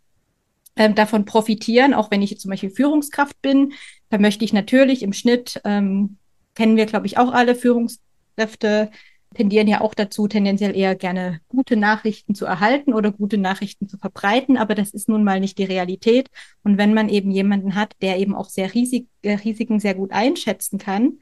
äh, 0.74 0.92
davon 0.92 1.26
profitieren. 1.26 1.92
Auch 1.92 2.10
wenn 2.10 2.22
ich 2.22 2.40
zum 2.40 2.50
Beispiel 2.50 2.70
Führungskraft 2.70 3.40
bin, 3.42 3.74
da 4.08 4.18
möchte 4.18 4.44
ich 4.44 4.54
natürlich 4.54 5.02
im 5.02 5.12
Schnitt, 5.12 5.60
ähm, 5.64 6.16
kennen 6.54 6.76
wir, 6.76 6.86
glaube 6.86 7.06
ich, 7.06 7.18
auch 7.18 7.32
alle 7.32 7.54
Führungskräfte, 7.54 8.90
tendieren 9.34 9.68
ja 9.68 9.80
auch 9.80 9.94
dazu, 9.94 10.28
tendenziell 10.28 10.76
eher 10.76 10.94
gerne 10.94 11.40
gute 11.48 11.76
Nachrichten 11.76 12.34
zu 12.34 12.44
erhalten 12.44 12.92
oder 12.92 13.12
gute 13.12 13.38
Nachrichten 13.38 13.88
zu 13.88 13.96
verbreiten, 13.98 14.58
aber 14.58 14.74
das 14.74 14.90
ist 14.90 15.08
nun 15.08 15.24
mal 15.24 15.40
nicht 15.40 15.58
die 15.58 15.64
Realität. 15.64 16.28
Und 16.64 16.78
wenn 16.78 16.92
man 16.94 17.08
eben 17.08 17.30
jemanden 17.30 17.74
hat, 17.74 17.94
der 18.02 18.18
eben 18.18 18.34
auch 18.34 18.48
sehr 18.48 18.72
riesig, 18.74 19.08
äh, 19.22 19.34
Risiken 19.34 19.80
sehr 19.80 19.94
gut 19.94 20.12
einschätzen 20.12 20.78
kann 20.78 21.18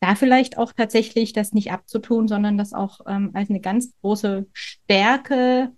da 0.00 0.14
vielleicht 0.14 0.58
auch 0.58 0.72
tatsächlich 0.72 1.32
das 1.32 1.52
nicht 1.52 1.72
abzutun, 1.72 2.28
sondern 2.28 2.56
das 2.56 2.72
auch 2.72 3.00
ähm, 3.06 3.30
als 3.34 3.50
eine 3.50 3.60
ganz 3.60 3.92
große 4.00 4.46
Stärke 4.52 5.72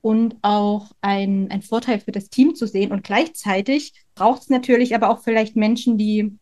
und 0.00 0.36
auch 0.42 0.90
ein, 1.00 1.50
ein 1.50 1.62
Vorteil 1.62 2.00
für 2.00 2.12
das 2.12 2.28
Team 2.28 2.54
zu 2.54 2.66
sehen. 2.66 2.92
Und 2.92 3.04
gleichzeitig 3.04 3.94
braucht 4.14 4.42
es 4.42 4.48
natürlich 4.50 4.94
aber 4.94 5.08
auch 5.08 5.22
vielleicht 5.22 5.56
Menschen, 5.56 5.96
die 5.96 6.36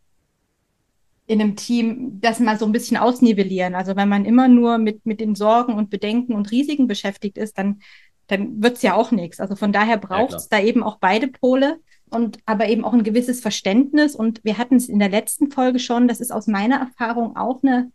in 1.27 1.39
einem 1.39 1.55
Team 1.55 2.19
das 2.19 2.39
mal 2.39 2.59
so 2.59 2.65
ein 2.65 2.73
bisschen 2.73 2.97
ausnivellieren. 2.97 3.75
Also 3.75 3.95
wenn 3.95 4.09
man 4.09 4.25
immer 4.25 4.49
nur 4.49 4.77
mit, 4.77 5.05
mit 5.05 5.21
den 5.21 5.35
Sorgen 5.35 5.75
und 5.75 5.89
Bedenken 5.89 6.33
und 6.33 6.51
Risiken 6.51 6.87
beschäftigt 6.87 7.37
ist, 7.37 7.57
dann, 7.57 7.81
dann 8.27 8.61
wird 8.61 8.75
es 8.75 8.81
ja 8.81 8.95
auch 8.95 9.11
nichts. 9.11 9.39
Also 9.39 9.55
von 9.55 9.71
daher 9.71 9.97
braucht 9.97 10.33
es 10.33 10.49
ja, 10.51 10.57
da 10.59 10.65
eben 10.65 10.83
auch 10.83 10.97
beide 10.99 11.29
Pole 11.29 11.79
und 12.13 12.39
aber 12.45 12.67
eben 12.67 12.85
auch 12.85 12.93
ein 12.93 13.03
gewisses 13.03 13.41
Verständnis. 13.41 14.15
Und 14.15 14.43
wir 14.43 14.57
hatten 14.57 14.75
es 14.75 14.89
in 14.89 14.99
der 14.99 15.09
letzten 15.09 15.51
Folge 15.51 15.79
schon, 15.79 16.07
das 16.07 16.21
ist 16.21 16.31
aus 16.31 16.47
meiner 16.47 16.77
Erfahrung 16.77 17.35
auch 17.35 17.61
eine, 17.63 17.91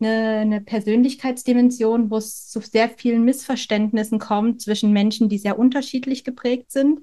eine, 0.00 0.38
eine 0.40 0.60
Persönlichkeitsdimension, 0.60 2.10
wo 2.10 2.16
es 2.16 2.48
zu 2.48 2.60
sehr 2.60 2.88
vielen 2.88 3.24
Missverständnissen 3.24 4.18
kommt 4.18 4.62
zwischen 4.62 4.92
Menschen, 4.92 5.28
die 5.28 5.38
sehr 5.38 5.58
unterschiedlich 5.58 6.24
geprägt 6.24 6.70
sind 6.70 7.00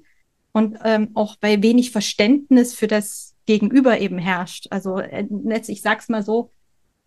und 0.52 0.78
ähm, 0.84 1.10
auch 1.14 1.36
bei 1.36 1.62
wenig 1.62 1.90
Verständnis 1.90 2.74
für 2.74 2.86
das 2.86 3.34
Gegenüber 3.46 4.00
eben 4.00 4.18
herrscht. 4.18 4.68
Also 4.70 4.98
äh, 4.98 5.26
ich 5.66 5.82
sag's 5.82 6.08
mal 6.08 6.22
so, 6.22 6.50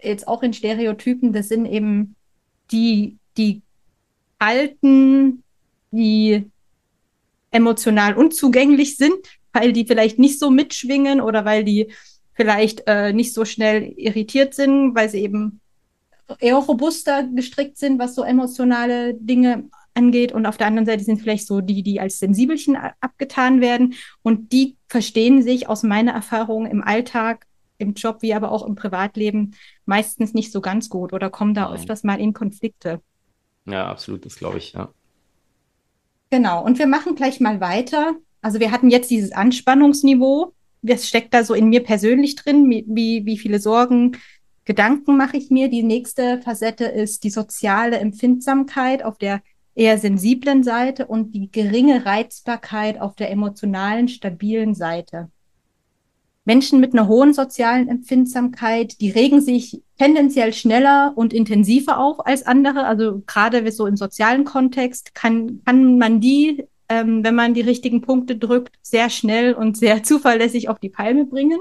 jetzt 0.01 0.27
auch 0.27 0.43
in 0.43 0.53
Stereotypen, 0.53 1.33
das 1.33 1.47
sind 1.47 1.65
eben 1.65 2.15
die, 2.71 3.17
die 3.37 3.61
Alten, 4.37 5.43
die 5.91 6.51
emotional 7.51 8.15
unzugänglich 8.15 8.97
sind, 8.97 9.36
weil 9.57 9.73
die 9.73 9.85
vielleicht 9.85 10.19
nicht 10.19 10.39
so 10.39 10.49
mitschwingen 10.49 11.21
oder 11.21 11.45
weil 11.45 11.63
die 11.63 11.91
vielleicht 12.33 12.83
äh, 12.85 13.13
nicht 13.13 13.33
so 13.33 13.45
schnell 13.45 13.93
irritiert 13.97 14.53
sind, 14.53 14.95
weil 14.95 15.09
sie 15.09 15.21
eben 15.21 15.59
eher 16.39 16.55
robuster 16.55 17.23
gestrickt 17.23 17.77
sind, 17.77 17.99
was 17.99 18.15
so 18.15 18.23
emotionale 18.23 19.15
Dinge 19.15 19.69
angeht. 19.95 20.31
Und 20.31 20.45
auf 20.45 20.57
der 20.57 20.67
anderen 20.67 20.85
Seite 20.85 21.03
sind 21.03 21.19
vielleicht 21.19 21.47
so 21.47 21.61
die, 21.61 21.81
die 21.81 21.99
als 21.99 22.19
Sensibelchen 22.19 22.77
abgetan 22.99 23.61
werden. 23.61 23.95
Und 24.21 24.51
die 24.51 24.75
verstehen 24.87 25.41
sich 25.41 25.67
aus 25.67 25.83
meiner 25.83 26.11
Erfahrung 26.11 26.67
im 26.67 26.83
Alltag, 26.83 27.47
im 27.79 27.93
Job 27.93 28.21
wie 28.21 28.33
aber 28.33 28.51
auch 28.51 28.65
im 28.65 28.75
Privatleben 28.75 29.55
meistens 29.85 30.33
nicht 30.33 30.51
so 30.51 30.61
ganz 30.61 30.89
gut 30.89 31.13
oder 31.13 31.29
kommen 31.29 31.53
da 31.53 31.65
Nein. 31.65 31.75
öfters 31.75 32.03
mal 32.03 32.19
in 32.19 32.33
Konflikte. 32.33 33.01
Ja, 33.65 33.87
absolut, 33.87 34.25
das 34.25 34.35
glaube 34.35 34.59
ich, 34.59 34.73
ja. 34.73 34.89
Genau, 36.29 36.63
und 36.63 36.77
wir 36.77 36.87
machen 36.87 37.15
gleich 37.15 37.39
mal 37.39 37.61
weiter. 37.61 38.15
Also 38.47 38.61
wir 38.61 38.71
hatten 38.71 38.89
jetzt 38.89 39.11
dieses 39.11 39.33
Anspannungsniveau. 39.33 40.53
Das 40.81 41.05
steckt 41.05 41.33
da 41.33 41.43
so 41.43 41.53
in 41.53 41.67
mir 41.67 41.83
persönlich 41.83 42.37
drin, 42.37 42.69
wie, 42.69 43.25
wie 43.25 43.37
viele 43.37 43.59
Sorgen, 43.59 44.15
Gedanken 44.63 45.17
mache 45.17 45.35
ich 45.35 45.49
mir. 45.49 45.67
Die 45.67 45.83
nächste 45.83 46.41
Facette 46.41 46.85
ist 46.85 47.25
die 47.25 47.29
soziale 47.29 47.97
Empfindsamkeit 47.97 49.03
auf 49.03 49.17
der 49.17 49.41
eher 49.75 49.97
sensiblen 49.97 50.63
Seite 50.63 51.07
und 51.07 51.35
die 51.35 51.51
geringe 51.51 52.05
Reizbarkeit 52.05 53.01
auf 53.01 53.15
der 53.15 53.31
emotionalen, 53.31 54.07
stabilen 54.07 54.75
Seite. 54.75 55.29
Menschen 56.45 56.79
mit 56.79 56.93
einer 56.93 57.09
hohen 57.09 57.33
sozialen 57.33 57.89
Empfindsamkeit, 57.89 59.01
die 59.01 59.09
regen 59.09 59.41
sich 59.41 59.81
tendenziell 59.99 60.53
schneller 60.53 61.11
und 61.17 61.33
intensiver 61.33 61.97
auf 61.99 62.25
als 62.25 62.43
andere. 62.43 62.85
Also 62.85 63.23
gerade 63.27 63.69
so 63.73 63.87
im 63.87 63.97
sozialen 63.97 64.45
Kontext 64.45 65.13
kann, 65.13 65.61
kann 65.65 65.97
man 65.97 66.21
die, 66.21 66.65
ähm, 66.89 67.23
wenn 67.23 67.35
man 67.35 67.53
die 67.53 67.61
richtigen 67.61 68.01
Punkte 68.01 68.37
drückt, 68.37 68.75
sehr 68.81 69.09
schnell 69.09 69.53
und 69.53 69.77
sehr 69.77 70.03
zuverlässig 70.03 70.69
auf 70.69 70.79
die 70.79 70.89
Palme 70.89 71.25
bringen. 71.25 71.59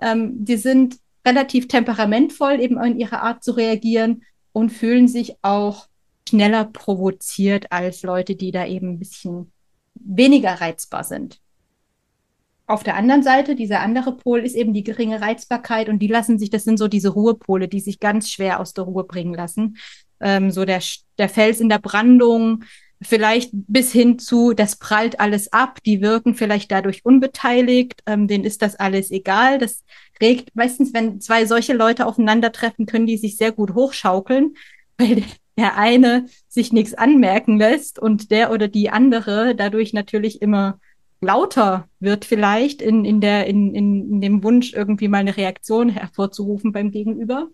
Ähm, 0.00 0.44
die 0.44 0.56
sind 0.56 0.98
relativ 1.26 1.68
temperamentvoll 1.68 2.60
eben 2.60 2.82
in 2.82 2.98
ihrer 2.98 3.22
Art 3.22 3.42
zu 3.42 3.52
reagieren 3.52 4.22
und 4.52 4.70
fühlen 4.70 5.08
sich 5.08 5.36
auch 5.42 5.88
schneller 6.28 6.64
provoziert 6.64 7.72
als 7.72 8.02
Leute, 8.02 8.36
die 8.36 8.52
da 8.52 8.66
eben 8.66 8.90
ein 8.90 8.98
bisschen 8.98 9.52
weniger 9.94 10.60
reizbar 10.60 11.04
sind. 11.04 11.40
Auf 12.68 12.82
der 12.82 12.96
anderen 12.96 13.22
Seite, 13.22 13.54
dieser 13.54 13.80
andere 13.80 14.16
Pol 14.16 14.40
ist 14.40 14.56
eben 14.56 14.74
die 14.74 14.82
geringe 14.82 15.20
Reizbarkeit 15.20 15.88
und 15.88 16.00
die 16.00 16.08
lassen 16.08 16.38
sich, 16.38 16.50
das 16.50 16.64
sind 16.64 16.78
so 16.78 16.88
diese 16.88 17.10
Ruhepole, 17.10 17.68
die 17.68 17.80
sich 17.80 18.00
ganz 18.00 18.28
schwer 18.28 18.58
aus 18.58 18.74
der 18.74 18.84
Ruhe 18.84 19.04
bringen 19.04 19.34
lassen. 19.34 19.76
Ähm, 20.18 20.50
so 20.50 20.64
der, 20.64 20.82
der 21.18 21.28
Fels 21.28 21.60
in 21.60 21.68
der 21.68 21.78
Brandung, 21.78 22.64
vielleicht 23.02 23.50
bis 23.52 23.92
hin 23.92 24.18
zu, 24.18 24.52
das 24.52 24.76
prallt 24.76 25.20
alles 25.20 25.52
ab, 25.52 25.78
die 25.84 26.00
wirken 26.00 26.34
vielleicht 26.34 26.70
dadurch 26.70 27.04
unbeteiligt, 27.04 28.02
ähm, 28.06 28.26
denen 28.26 28.44
ist 28.44 28.62
das 28.62 28.76
alles 28.76 29.10
egal. 29.10 29.58
Das 29.58 29.84
regt 30.20 30.54
meistens, 30.54 30.94
wenn 30.94 31.20
zwei 31.20 31.46
solche 31.46 31.74
Leute 31.74 32.06
aufeinandertreffen, 32.06 32.86
können 32.86 33.06
die 33.06 33.18
sich 33.18 33.36
sehr 33.36 33.52
gut 33.52 33.74
hochschaukeln, 33.74 34.54
weil 34.98 35.24
der 35.58 35.76
eine 35.76 36.26
sich 36.48 36.72
nichts 36.72 36.94
anmerken 36.94 37.58
lässt 37.58 37.98
und 37.98 38.30
der 38.30 38.50
oder 38.52 38.68
die 38.68 38.90
andere 38.90 39.54
dadurch 39.54 39.92
natürlich 39.92 40.42
immer 40.42 40.78
lauter 41.20 41.88
wird 41.98 42.24
vielleicht 42.24 42.82
in, 42.82 43.04
in, 43.04 43.20
der, 43.20 43.46
in, 43.46 43.74
in, 43.74 44.10
in 44.10 44.20
dem 44.20 44.42
Wunsch, 44.42 44.74
irgendwie 44.74 45.08
mal 45.08 45.18
eine 45.18 45.36
Reaktion 45.36 45.88
hervorzurufen 45.88 46.72
beim 46.72 46.90
Gegenüber. 46.90 47.48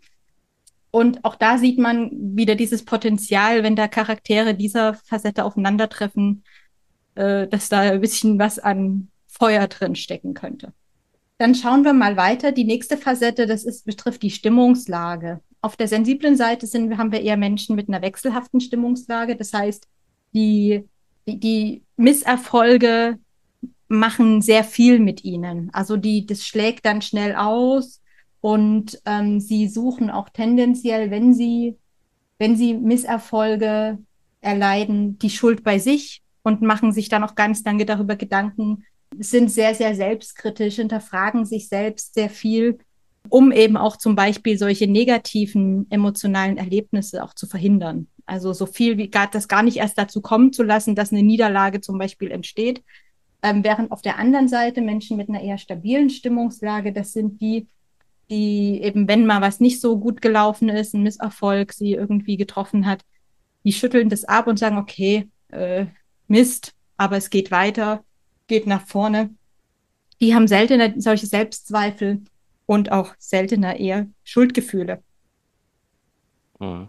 Und 0.93 1.25
auch 1.25 1.37
da 1.37 1.57
sieht 1.57 1.79
man 1.79 2.11
wieder 2.13 2.55
dieses 2.55 2.85
Potenzial, 2.85 3.63
wenn 3.63 3.75
da 3.75 3.89
Charaktere 3.89 4.55
dieser 4.55 4.93
Facette 4.93 5.45
aufeinandertreffen, 5.45 6.45
äh, 7.15 7.49
dass 7.49 7.71
da 7.71 7.81
ein 7.81 8.01
bisschen 8.03 8.39
was 8.39 8.59
an 8.59 9.09
Feuer 9.27 9.67
drin 9.69 9.97
stecken 9.97 10.35
könnte. 10.35 10.75
Dann 11.39 11.55
schauen 11.55 11.83
wir 11.85 11.95
mal 11.95 12.19
weiter. 12.19 12.53
Die 12.53 12.65
nächste 12.65 12.99
Facette, 12.99 13.47
das 13.47 13.65
ist, 13.65 13.87
betrifft 13.87 14.23
die 14.23 14.31
Stimmungslage. 14.31 15.41
Auf 15.63 15.77
der 15.77 15.89
sensiblen 15.89 16.37
Seite 16.37 16.67
sind, 16.67 16.99
haben 16.99 17.11
wir 17.11 17.23
eher 17.23 17.39
Menschen 17.39 17.75
mit 17.75 17.89
einer 17.89 18.03
wechselhaften 18.03 18.61
Stimmungslage. 18.61 19.35
Das 19.35 19.55
heißt, 19.55 19.89
die, 20.35 20.87
die, 21.27 21.41
die 21.41 21.83
Misserfolge 21.97 23.19
machen 23.89 24.43
sehr 24.43 24.63
viel 24.63 24.99
mit 24.99 25.25
ihnen. 25.25 25.71
Also 25.73 25.97
die, 25.97 26.27
das 26.27 26.47
schlägt 26.47 26.85
dann 26.85 27.01
schnell 27.01 27.35
aus 27.35 28.02
und 28.43 29.01
ähm, 29.07 29.41
sie 29.41 29.69
suchen 29.69 30.11
auch 30.11 30.29
tendenziell, 30.29 31.11
wenn 31.11 31.33
sie, 31.33 31.79
wenn 32.39 32.57
sie 32.57 32.75
Misserfolge 32.75 33.97
erleiden, 34.43 35.19
die 35.19 35.31
Schuld 35.31 35.65
bei 35.65 35.79
sich 35.79 36.23
und 36.43 36.61
machen 36.61 36.93
sich 36.93 37.09
dann 37.09 37.25
auch 37.25 37.35
ganz 37.35 37.65
lange 37.65 37.87
darüber 37.87 38.17
Gedanken, 38.17 38.85
sind 39.19 39.51
sehr, 39.51 39.75
sehr 39.75 39.95
selbstkritisch, 39.95 40.77
hinterfragen 40.77 41.47
sich 41.47 41.69
selbst 41.69 42.13
sehr 42.15 42.29
viel 42.29 42.79
um 43.29 43.53
eben 43.53 43.77
auch 43.77 43.97
zum 43.97 44.15
Beispiel 44.15 44.59
solche 44.59 44.87
negativen 44.87 45.87
emotionalen 45.91 46.57
Erlebnisse 46.57 47.23
auch 47.23 47.35
zu 47.35 47.47
verhindern. 47.47 48.09
Also 48.27 48.53
so 48.53 48.67
viel 48.67 48.99
wie 48.99 49.09
gar, 49.09 49.29
das 49.31 49.49
gar 49.49 49.63
nicht 49.63 49.79
erst 49.79 49.99
dazu 49.99 50.21
kommen 50.21 50.53
zu 50.53 50.63
lassen, 50.63 50.95
dass 50.95 51.13
eine 51.13 51.23
Niederlage 51.23 51.81
zum 51.81 51.99
Beispiel 51.99 52.31
entsteht. 52.31 52.83
Ähm, 53.43 53.65
während 53.65 53.91
auf 53.91 54.03
der 54.03 54.19
anderen 54.19 54.49
Seite 54.49 54.81
Menschen 54.81 55.17
mit 55.17 55.29
einer 55.29 55.41
eher 55.41 55.59
stabilen 55.59 56.11
Stimmungslage, 56.11 56.93
das 56.93 57.13
sind 57.13 57.41
die, 57.41 57.67
die 58.31 58.81
eben, 58.83 59.09
wenn 59.09 59.27
mal 59.27 59.41
was 59.41 59.61
nicht 59.61 59.81
so 59.81 59.99
gut 59.99 60.23
gelaufen 60.23 60.69
ist, 60.69 60.95
ein 60.95 61.03
Misserfolg 61.03 61.73
sie 61.73 61.93
irgendwie 61.93 62.37
getroffen 62.37 62.87
hat, 62.87 63.05
die 63.65 63.73
schütteln 63.73 64.09
das 64.09 64.25
ab 64.25 64.47
und 64.47 64.59
sagen, 64.59 64.79
okay, 64.79 65.29
äh, 65.49 65.87
Mist, 66.29 66.75
aber 66.97 67.17
es 67.17 67.31
geht 67.31 67.51
weiter, 67.51 68.05
geht 68.47 68.67
nach 68.67 68.87
vorne. 68.87 69.31
Die 70.21 70.35
haben 70.35 70.49
seltener 70.49 70.93
solche 70.97 71.27
Selbstzweifel 71.27 72.23
und 72.67 72.93
auch 72.93 73.15
seltener 73.19 73.79
eher 73.79 74.07
Schuldgefühle. 74.25 75.03
Hm. 76.59 76.89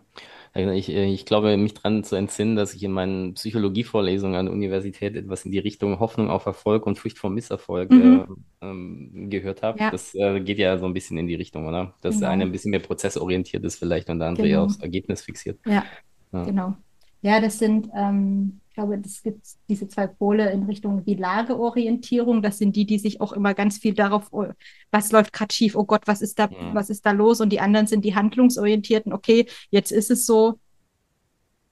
Ich, 0.55 0.89
äh, 0.89 1.05
ich 1.05 1.25
glaube, 1.25 1.57
mich 1.57 1.73
daran 1.73 2.03
zu 2.03 2.15
entsinnen, 2.15 2.55
dass 2.55 2.75
ich 2.75 2.83
in 2.83 2.91
meinen 2.91 3.33
Psychologievorlesungen 3.33 4.35
an 4.35 4.45
der 4.45 4.53
Universität 4.53 5.15
etwas 5.15 5.45
in 5.45 5.51
die 5.51 5.59
Richtung 5.59 5.99
Hoffnung 5.99 6.29
auf 6.29 6.45
Erfolg 6.45 6.85
und 6.85 6.99
Furcht 6.99 7.17
vor 7.17 7.31
Misserfolg 7.31 7.89
mhm. 7.91 8.37
äh, 8.61 8.67
ähm, 8.67 9.29
gehört 9.29 9.63
habe. 9.63 9.79
Ja. 9.79 9.89
Das 9.89 10.13
äh, 10.13 10.39
geht 10.41 10.59
ja 10.59 10.77
so 10.77 10.85
ein 10.85 10.93
bisschen 10.93 11.17
in 11.17 11.27
die 11.27 11.35
Richtung, 11.35 11.67
oder? 11.67 11.95
Dass 12.01 12.15
genau. 12.15 12.25
der 12.25 12.29
eine 12.29 12.43
ein 12.43 12.51
bisschen 12.51 12.69
mehr 12.69 12.81
prozessorientiert 12.81 13.63
ist 13.63 13.77
vielleicht 13.77 14.09
und 14.09 14.19
der 14.19 14.27
andere 14.27 14.47
genau. 14.47 14.59
eher 14.59 14.65
aufs 14.65 14.77
Ergebnis 14.77 15.23
fixiert. 15.23 15.59
Ja, 15.65 15.83
ja. 16.31 16.43
genau. 16.43 16.75
Ja, 17.21 17.39
das 17.39 17.57
sind 17.57 17.89
ähm, 17.95 18.59
ich 18.73 18.75
glaube, 18.75 18.99
es 19.05 19.21
gibt 19.21 19.45
diese 19.69 19.87
zwei 19.87 20.07
Pole 20.07 20.49
in 20.49 20.63
Richtung 20.63 21.05
die 21.05 21.13
Lageorientierung. 21.13 22.41
Das 22.41 22.57
sind 22.57 22.75
die, 22.75 22.87
die 22.87 22.97
sich 22.97 23.21
auch 23.21 23.31
immer 23.31 23.53
ganz 23.53 23.77
viel 23.77 23.93
darauf, 23.93 24.29
oh, 24.31 24.47
was 24.89 25.11
läuft 25.11 25.31
gerade 25.31 25.53
schief, 25.53 25.75
oh 25.75 25.83
Gott, 25.83 26.07
was 26.07 26.23
ist 26.23 26.39
da, 26.39 26.49
ja. 26.49 26.73
was 26.73 26.89
ist 26.89 27.05
da 27.05 27.11
los? 27.11 27.39
Und 27.39 27.51
die 27.51 27.59
anderen 27.59 27.85
sind 27.85 28.03
die 28.03 28.15
handlungsorientierten, 28.15 29.13
okay, 29.13 29.45
jetzt 29.69 29.91
ist 29.91 30.09
es 30.09 30.25
so, 30.25 30.57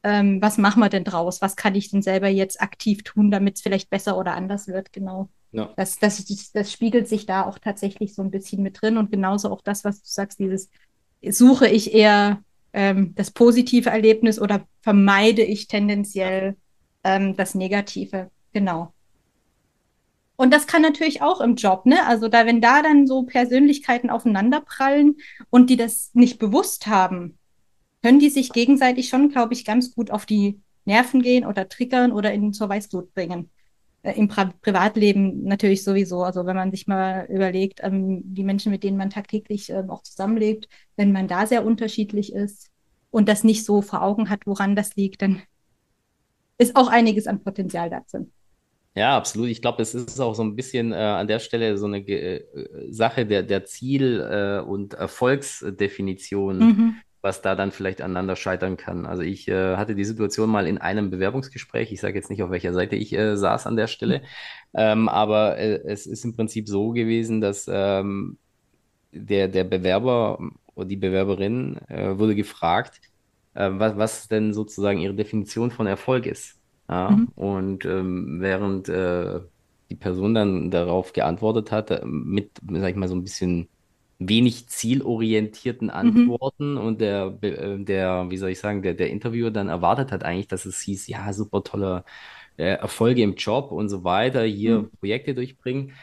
ähm, 0.04 0.44
was 0.44 0.60
machen 0.60 0.80
wir 0.80 0.90
denn 0.90 1.04
draus? 1.04 1.42
Was 1.42 1.56
kann 1.56 1.74
ich 1.74 1.90
denn 1.90 2.04
selber 2.04 2.28
jetzt 2.28 2.62
aktiv 2.62 3.02
tun, 3.02 3.32
damit 3.32 3.56
es 3.56 3.64
vielleicht 3.64 3.90
besser 3.90 4.16
oder 4.16 4.36
anders 4.36 4.68
wird? 4.68 4.94
Genau. 4.94 5.28
Ja. 5.54 5.74
Das, 5.78 5.98
das, 5.98 6.24
das 6.54 6.72
spiegelt 6.72 7.08
sich 7.08 7.26
da 7.26 7.48
auch 7.48 7.58
tatsächlich 7.58 8.14
so 8.14 8.22
ein 8.22 8.30
bisschen 8.30 8.62
mit 8.62 8.80
drin. 8.80 8.98
Und 8.98 9.10
genauso 9.10 9.50
auch 9.50 9.62
das, 9.62 9.84
was 9.84 10.04
du 10.04 10.08
sagst, 10.08 10.38
dieses 10.38 10.70
suche 11.28 11.68
ich 11.68 11.96
eher 11.96 12.44
ähm, 12.74 13.14
das 13.16 13.32
positive 13.32 13.90
Erlebnis 13.90 14.40
oder 14.40 14.66
vermeide 14.82 15.44
ich 15.44 15.68
tendenziell 15.68 16.56
ähm, 17.04 17.36
das 17.36 17.56
Negative. 17.56 18.30
Genau. 18.54 18.94
Und 20.36 20.52
das 20.52 20.66
kann 20.66 20.82
natürlich 20.82 21.22
auch 21.22 21.40
im 21.40 21.56
Job, 21.56 21.86
ne? 21.86 22.06
Also 22.08 22.28
da, 22.28 22.48
wenn 22.48 22.62
da 22.62 22.82
dann 22.82 23.06
so 23.06 23.24
Persönlichkeiten 23.24 24.10
aufeinanderprallen 24.10 25.18
und 25.52 25.70
die 25.70 25.78
das 25.78 26.10
nicht 26.14 26.40
bewusst 26.40 26.88
haben, 26.88 27.38
können 28.02 28.20
die 28.20 28.30
sich 28.30 28.52
gegenseitig 28.52 29.10
schon, 29.10 29.30
glaube 29.30 29.54
ich, 29.54 29.66
ganz 29.66 29.94
gut 29.94 30.10
auf 30.10 30.26
die 30.26 30.60
nerven 30.86 31.22
gehen 31.22 31.46
oder 31.46 31.70
triggern 31.70 32.12
oder 32.12 32.34
ihn 32.34 32.54
zur 32.54 32.70
Weißglut 32.70 33.14
bringen. 33.14 33.52
Äh, 34.04 34.18
Im 34.18 34.28
Pri 34.28 34.48
Privatleben 34.62 35.44
natürlich 35.44 35.84
sowieso. 35.84 36.24
Also 36.24 36.46
wenn 36.46 36.56
man 36.56 36.72
sich 36.72 36.88
mal 36.88 37.28
überlegt, 37.30 37.82
ähm, 37.84 38.22
die 38.24 38.44
Menschen, 38.44 38.72
mit 38.72 38.84
denen 38.84 38.98
man 38.98 39.12
tagtäglich 39.12 39.70
ähm, 39.70 39.90
auch 39.92 40.02
zusammenlebt, 40.04 40.68
wenn 40.96 41.12
man 41.12 41.28
da 41.28 41.46
sehr 41.46 41.66
unterschiedlich 41.66 42.34
ist 42.34 42.72
und 43.12 43.30
das 43.30 43.44
nicht 43.44 43.64
so 43.66 43.82
vor 43.82 44.02
Augen 44.02 44.30
hat, 44.30 44.48
woran 44.48 44.76
das 44.76 44.96
liegt, 44.96 45.22
dann 45.22 45.44
ist 46.62 46.76
auch 46.76 46.88
einiges 46.88 47.28
an 47.28 47.44
Potenzial 47.44 47.90
da 47.90 48.02
drin. 48.10 48.32
Ja, 48.94 49.16
absolut. 49.16 49.50
Ich 49.50 49.62
glaube, 49.62 49.82
es 49.82 49.96
ist 49.96 50.20
auch 50.20 50.36
so 50.36 50.44
ein 50.44 50.56
bisschen 50.56 50.92
äh, 50.92 50.96
an 50.96 51.28
der 51.28 51.40
Stelle 51.40 51.78
so 51.78 51.86
eine 51.86 52.00
äh, 52.00 52.44
Sache 52.92 53.26
der, 53.26 53.42
der 53.42 53.64
Ziel- 53.64 54.20
äh, 54.20 54.62
und 54.62 54.96
Erfolgsdefinition, 54.96 56.60
mhm. 56.60 56.96
was 57.22 57.42
da 57.42 57.56
dann 57.56 57.72
vielleicht 57.72 58.02
aneinander 58.02 58.36
scheitern 58.36 58.76
kann. 58.76 59.06
Also 59.06 59.24
ich 59.24 59.48
äh, 59.48 59.78
hatte 59.78 59.96
die 59.96 60.04
Situation 60.04 60.50
mal 60.50 60.68
in 60.68 60.78
einem 60.78 61.10
Bewerbungsgespräch, 61.10 61.94
ich 61.94 62.02
sage 62.02 62.16
jetzt 62.16 62.30
nicht, 62.30 62.44
auf 62.44 62.52
welcher 62.52 62.74
Seite 62.74 62.98
ich 62.98 63.14
äh, 63.14 63.38
saß 63.38 63.66
an 63.66 63.78
der 63.78 63.88
Stelle, 63.88 64.20
mhm. 64.20 64.26
ähm, 64.74 65.10
aber 65.10 65.58
äh, 65.58 65.80
es 65.86 66.06
ist 66.06 66.26
im 66.26 66.36
Prinzip 66.36 66.68
so 66.68 66.90
gewesen, 66.90 67.40
dass 67.40 67.70
ähm, 67.72 68.38
der, 69.14 69.48
der 69.48 69.64
Bewerber 69.64 70.38
oder 70.76 70.86
die 70.86 70.98
Bewerberin 70.98 71.78
wurde 71.90 72.34
gefragt, 72.34 73.02
was, 73.54 73.98
was 73.98 74.28
denn 74.28 74.54
sozusagen 74.54 75.00
ihre 75.00 75.14
Definition 75.14 75.72
von 75.72 75.88
Erfolg 75.88 76.26
ist. 76.26 76.60
Ja, 76.90 77.12
mhm. 77.12 77.30
Und 77.36 77.86
ähm, 77.86 78.38
während 78.42 78.90
äh, 78.90 79.40
die 79.90 79.96
Person 79.96 80.34
dann 80.34 80.72
darauf 80.72 81.14
geantwortet 81.14 81.72
hat, 81.72 81.92
äh, 81.92 82.02
mit, 82.06 82.52
sag 82.70 82.92
ich 82.92 82.96
mal, 82.96 83.08
so 83.08 83.16
ein 83.16 83.24
bisschen 83.24 83.68
wenig 84.20 84.68
zielorientierten 84.68 85.88
mhm. 85.88 85.94
Antworten 85.94 86.74
mhm. 86.74 86.78
und 86.78 87.02
der, 87.02 87.38
äh, 87.42 87.78
der, 87.84 88.28
wie 88.30 88.38
soll 88.38 88.52
ich 88.52 88.60
sagen, 88.60 88.82
der, 88.82 88.94
der 88.94 89.10
Interviewer 89.10 89.52
dann 89.52 89.70
erwartet 89.70 90.12
hat 90.12 90.24
eigentlich, 90.24 90.48
dass 90.48 90.66
es 90.66 90.82
hieß, 90.82 91.08
ja, 91.08 91.32
super 91.34 91.64
tolle 91.64 92.04
äh, 92.58 92.76
Erfolge 92.76 93.24
im 93.24 93.36
Job 93.36 93.72
und 93.72 93.90
so 93.90 94.04
weiter, 94.04 94.44
hier 94.44 94.80
mhm. 94.80 94.92
Projekte 95.00 95.34
durchbringen 95.34 95.94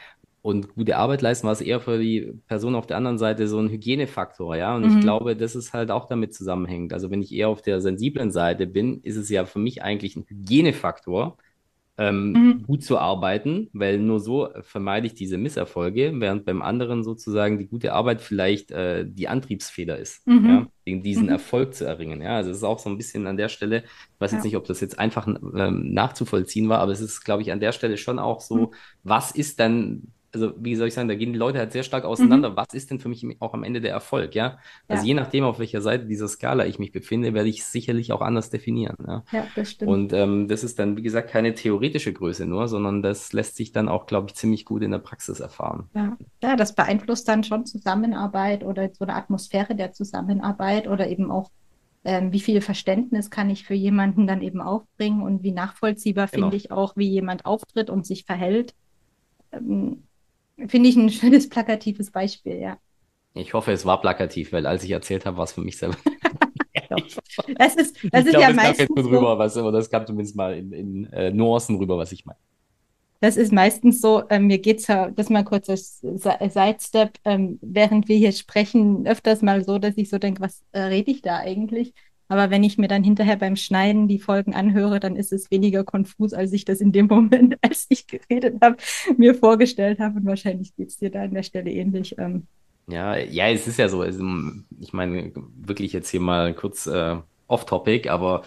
und 0.41 0.73
gute 0.75 0.97
Arbeit 0.97 1.21
leisten, 1.21 1.45
war 1.47 1.53
es 1.53 1.61
eher 1.61 1.79
für 1.79 1.99
die 1.99 2.33
Person 2.47 2.75
auf 2.75 2.87
der 2.87 2.97
anderen 2.97 3.17
Seite 3.17 3.47
so 3.47 3.59
ein 3.59 3.69
Hygienefaktor, 3.69 4.55
ja. 4.55 4.75
Und 4.75 4.85
mhm. 4.85 4.97
ich 4.97 4.99
glaube, 5.01 5.35
das 5.35 5.55
ist 5.55 5.73
halt 5.73 5.91
auch 5.91 6.07
damit 6.07 6.33
zusammenhängt. 6.33 6.93
Also 6.93 7.11
wenn 7.11 7.21
ich 7.21 7.33
eher 7.33 7.49
auf 7.49 7.61
der 7.61 7.81
sensiblen 7.81 8.31
Seite 8.31 8.65
bin, 8.65 9.01
ist 9.01 9.17
es 9.17 9.29
ja 9.29 9.45
für 9.45 9.59
mich 9.59 9.83
eigentlich 9.83 10.15
ein 10.15 10.25
Hygienefaktor, 10.27 11.37
ähm, 11.99 12.31
mhm. 12.31 12.63
gut 12.63 12.81
zu 12.81 12.97
arbeiten, 12.97 13.69
weil 13.73 13.99
nur 13.99 14.21
so 14.21 14.47
vermeide 14.61 15.07
ich 15.07 15.15
diese 15.15 15.37
Misserfolge, 15.37 16.13
während 16.15 16.45
beim 16.45 16.61
anderen 16.61 17.03
sozusagen 17.03 17.59
die 17.59 17.67
gute 17.67 17.91
Arbeit 17.91 18.21
vielleicht 18.21 18.71
äh, 18.71 19.05
die 19.05 19.27
Antriebsfeder 19.27 19.97
ist, 19.97 20.25
mhm. 20.25 20.69
ja, 20.87 20.97
diesen 20.99 21.23
mhm. 21.23 21.31
Erfolg 21.31 21.73
zu 21.73 21.83
erringen. 21.85 22.21
Ja, 22.21 22.37
also 22.37 22.51
es 22.51 22.57
ist 22.57 22.63
auch 22.63 22.79
so 22.79 22.89
ein 22.89 22.95
bisschen 22.95 23.27
an 23.27 23.35
der 23.35 23.49
Stelle, 23.49 23.83
ich 23.83 24.21
weiß 24.21 24.31
ja. 24.31 24.37
jetzt 24.37 24.45
nicht, 24.45 24.55
ob 24.55 24.63
das 24.63 24.79
jetzt 24.79 24.97
einfach 24.97 25.27
ähm, 25.27 25.93
nachzuvollziehen 25.93 26.69
war, 26.69 26.79
aber 26.79 26.93
es 26.93 27.01
ist, 27.01 27.25
glaube 27.25 27.41
ich, 27.41 27.51
an 27.51 27.59
der 27.59 27.73
Stelle 27.73 27.97
schon 27.97 28.17
auch 28.17 28.39
so, 28.39 28.55
mhm. 28.55 28.73
was 29.03 29.31
ist 29.31 29.59
dann 29.59 30.03
also 30.33 30.53
wie 30.57 30.75
soll 30.75 30.87
ich 30.87 30.93
sagen, 30.93 31.07
da 31.07 31.15
gehen 31.15 31.33
die 31.33 31.39
Leute 31.39 31.59
halt 31.59 31.71
sehr 31.71 31.83
stark 31.83 32.05
auseinander. 32.05 32.51
Mhm. 32.51 32.55
Was 32.57 32.73
ist 32.73 32.91
denn 32.91 32.99
für 32.99 33.09
mich 33.09 33.25
auch 33.39 33.53
am 33.53 33.63
Ende 33.63 33.81
der 33.81 33.91
Erfolg, 33.91 34.35
ja? 34.35 34.59
Also 34.87 35.03
ja. 35.03 35.07
je 35.07 35.13
nachdem, 35.13 35.43
auf 35.43 35.59
welcher 35.59 35.81
Seite 35.81 36.05
dieser 36.05 36.27
Skala 36.27 36.65
ich 36.65 36.79
mich 36.79 36.91
befinde, 36.91 37.33
werde 37.33 37.49
ich 37.49 37.63
sicherlich 37.63 38.11
auch 38.11 38.21
anders 38.21 38.49
definieren. 38.49 38.95
Ja, 39.05 39.23
ja 39.31 39.47
das 39.55 39.71
stimmt. 39.71 39.91
Und 39.91 40.13
ähm, 40.13 40.47
das 40.47 40.63
ist 40.63 40.79
dann, 40.79 40.97
wie 40.97 41.01
gesagt, 41.01 41.29
keine 41.29 41.53
theoretische 41.53 42.13
Größe 42.13 42.45
nur, 42.45 42.67
sondern 42.67 43.01
das 43.01 43.33
lässt 43.33 43.55
sich 43.55 43.71
dann 43.71 43.89
auch, 43.89 44.05
glaube 44.05 44.27
ich, 44.27 44.35
ziemlich 44.35 44.65
gut 44.65 44.83
in 44.83 44.91
der 44.91 44.99
Praxis 44.99 45.39
erfahren. 45.39 45.89
Ja. 45.93 46.17
ja, 46.41 46.55
das 46.55 46.75
beeinflusst 46.75 47.27
dann 47.27 47.43
schon 47.43 47.65
Zusammenarbeit 47.65 48.63
oder 48.63 48.89
so 48.93 49.05
eine 49.05 49.15
Atmosphäre 49.15 49.75
der 49.75 49.93
Zusammenarbeit 49.93 50.87
oder 50.87 51.07
eben 51.07 51.31
auch 51.31 51.49
ähm, 52.05 52.31
wie 52.31 52.39
viel 52.39 52.61
Verständnis 52.61 53.29
kann 53.29 53.49
ich 53.49 53.65
für 53.65 53.73
jemanden 53.73 54.25
dann 54.25 54.41
eben 54.41 54.61
aufbringen 54.61 55.21
und 55.21 55.43
wie 55.43 55.51
nachvollziehbar 55.51 56.27
genau. 56.27 56.45
finde 56.45 56.57
ich 56.57 56.71
auch, 56.71 56.95
wie 56.95 57.09
jemand 57.09 57.45
auftritt 57.45 57.89
und 57.89 58.05
sich 58.05 58.23
verhält. 58.25 58.73
Ähm, 59.51 60.03
Finde 60.67 60.89
ich 60.89 60.95
ein 60.95 61.09
schönes 61.09 61.49
plakatives 61.49 62.11
Beispiel, 62.11 62.57
ja. 62.57 62.77
Ich 63.33 63.53
hoffe, 63.53 63.71
es 63.71 63.85
war 63.85 64.01
plakativ, 64.01 64.51
weil 64.51 64.65
als 64.65 64.83
ich 64.83 64.91
erzählt 64.91 65.25
habe, 65.25 65.37
war 65.37 65.43
es 65.45 65.53
für 65.53 65.61
mich 65.61 65.77
selber. 65.77 65.97
das 67.57 67.75
ist, 67.75 67.97
das 68.11 68.25
ist 68.25 68.31
glaub, 68.31 68.41
ja 68.41 68.53
meistens. 68.53 68.87
Kam 68.87 69.03
so, 69.03 69.09
rüber, 69.09 69.37
was, 69.37 69.55
aber 69.57 69.71
das 69.71 69.89
kam 69.89 70.05
zumindest 70.05 70.35
mal 70.35 70.55
in, 70.55 70.71
in 70.73 71.05
äh, 71.13 71.31
Nuancen 71.31 71.77
rüber, 71.77 71.97
was 71.97 72.11
ich 72.11 72.25
meine. 72.25 72.39
Das 73.21 73.35
ist 73.35 73.51
meistens 73.51 73.99
so, 73.99 74.23
äh, 74.29 74.39
mir 74.39 74.59
geht 74.59 74.79
es 74.79 74.87
ja, 74.87 75.11
das 75.11 75.29
mal 75.29 75.43
kurz 75.43 75.69
als 75.69 75.99
Sidestep, 75.99 77.17
ähm, 77.25 77.59
während 77.61 78.07
wir 78.07 78.15
hier 78.17 78.31
sprechen, 78.31 79.05
öfters 79.05 79.41
mal 79.41 79.63
so, 79.63 79.77
dass 79.77 79.97
ich 79.97 80.09
so 80.09 80.17
denke, 80.17 80.41
was 80.41 80.63
äh, 80.71 80.79
rede 80.83 81.11
ich 81.11 81.21
da 81.21 81.37
eigentlich? 81.37 81.93
Aber 82.29 82.51
wenn 82.51 82.63
ich 82.63 82.77
mir 82.77 82.87
dann 82.87 83.03
hinterher 83.03 83.37
beim 83.37 83.55
Schneiden 83.55 84.07
die 84.07 84.19
Folgen 84.19 84.53
anhöre, 84.53 84.99
dann 84.99 85.15
ist 85.15 85.33
es 85.33 85.49
weniger 85.49 85.83
konfus, 85.83 86.31
als 86.33 86.53
ich 86.53 86.63
das 86.63 86.79
in 86.79 86.91
dem 86.91 87.07
Moment, 87.09 87.57
als 87.61 87.87
ich 87.89 88.07
geredet 88.07 88.61
habe, 88.61 88.77
mir 89.17 89.33
vorgestellt 89.33 89.99
habe. 89.99 90.19
Und 90.19 90.25
wahrscheinlich 90.25 90.75
geht 90.75 90.89
es 90.89 90.97
dir 90.97 91.09
da 91.09 91.23
an 91.23 91.33
der 91.33 91.43
Stelle 91.43 91.71
ähnlich. 91.71 92.15
Ähm. 92.19 92.43
Ja, 92.87 93.17
ja, 93.17 93.49
es 93.49 93.67
ist 93.67 93.79
ja 93.79 93.89
so. 93.89 94.03
Ich 94.03 94.93
meine, 94.93 95.31
wirklich 95.57 95.91
jetzt 95.91 96.09
hier 96.09 96.21
mal 96.21 96.53
kurz 96.53 96.85
äh, 96.85 97.17
off-topic, 97.47 98.09
aber 98.09 98.43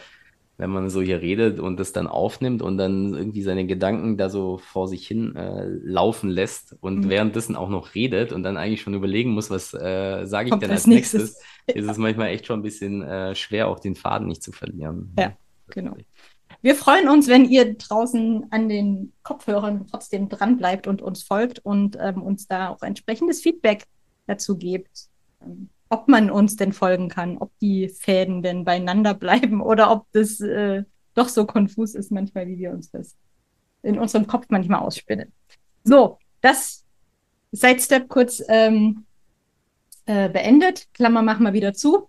wenn 0.59 0.71
man 0.71 0.91
so 0.91 1.03
hier 1.03 1.21
redet 1.21 1.59
und 1.59 1.81
das 1.81 1.93
dann 1.93 2.07
aufnimmt 2.07 2.63
und 2.63 2.79
dann 2.79 3.15
irgendwie 3.15 3.43
seine 3.43 3.67
Gedanken 3.67 4.17
da 4.17 4.31
so 4.31 4.59
vor 4.59 4.87
sich 4.87 5.09
hin 5.09 5.35
äh, 5.35 5.65
laufen 5.67 6.31
lässt 6.31 6.77
und 6.81 7.01
mhm. 7.01 7.09
währenddessen 7.09 7.57
auch 7.57 7.69
noch 7.69 7.97
redet 7.97 8.33
und 8.33 8.45
dann 8.45 8.57
eigentlich 8.57 8.83
schon 8.83 8.95
überlegen 8.95 9.31
muss, 9.31 9.51
was 9.51 9.75
äh, 9.75 10.25
sage 10.25 10.51
ich 10.51 10.55
denn 10.55 10.71
als 10.71 10.87
nächstes, 10.87 11.21
nächstes 11.21 11.45
ist 11.67 11.89
es 11.89 11.97
manchmal 11.99 12.29
echt 12.29 12.47
schon 12.47 12.61
ein 12.61 12.63
bisschen 12.63 13.03
äh, 13.03 13.35
schwer, 13.35 13.69
auch 13.69 13.79
den 13.79 13.95
Faden 13.95 14.29
nicht 14.29 14.43
zu 14.43 14.53
verlieren. 14.53 15.13
Ja, 15.19 15.37
genau. 15.69 15.97
Wir 16.61 16.77
freuen 16.77 17.09
uns, 17.09 17.27
wenn 17.29 17.45
ihr 17.45 17.75
draußen 17.75 18.47
an 18.51 18.69
den 18.69 19.13
Kopfhörern 19.25 19.87
trotzdem 19.89 20.29
dran 20.29 20.57
bleibt 20.57 20.87
und 20.87 21.03
uns 21.03 21.23
folgt 21.25 21.59
und 21.59 21.99
ähm, 22.01 22.23
uns 22.23 22.47
da 22.47 22.69
auch 22.69 22.83
entsprechendes 22.83 23.41
Feedback 23.41 23.85
dazu 24.27 24.57
gebt. 24.57 25.09
Ähm, 25.41 25.71
ob 25.89 26.09
man 26.09 26.31
uns 26.31 26.57
denn 26.57 26.73
folgen 26.73 27.09
kann, 27.09 27.37
ob 27.37 27.51
die 27.59 27.89
Fäden 27.89 28.43
denn 28.43 28.65
beieinander 28.65 29.13
bleiben 29.13 29.61
oder 29.61 29.91
ob 29.91 30.07
das 30.13 30.41
äh, 30.41 30.85
doch 31.15 31.29
so 31.29 31.45
konfus 31.45 31.95
ist 31.95 32.11
manchmal, 32.11 32.47
wie 32.47 32.59
wir 32.59 32.71
uns 32.71 32.91
das 32.91 33.17
in 33.83 33.99
unserem 33.99 34.27
Kopf 34.27 34.47
manchmal 34.49 34.81
ausspinnen. 34.81 35.33
So, 35.85 36.19
das 36.41 36.85
Sidestep 37.51 38.09
kurz 38.09 38.43
ähm, 38.49 39.05
äh, 40.07 40.29
beendet. 40.29 40.89
Klammer 40.95 41.23
machen 41.23 41.45
wir 41.45 41.53
wieder 41.53 41.75
zu. 41.75 42.09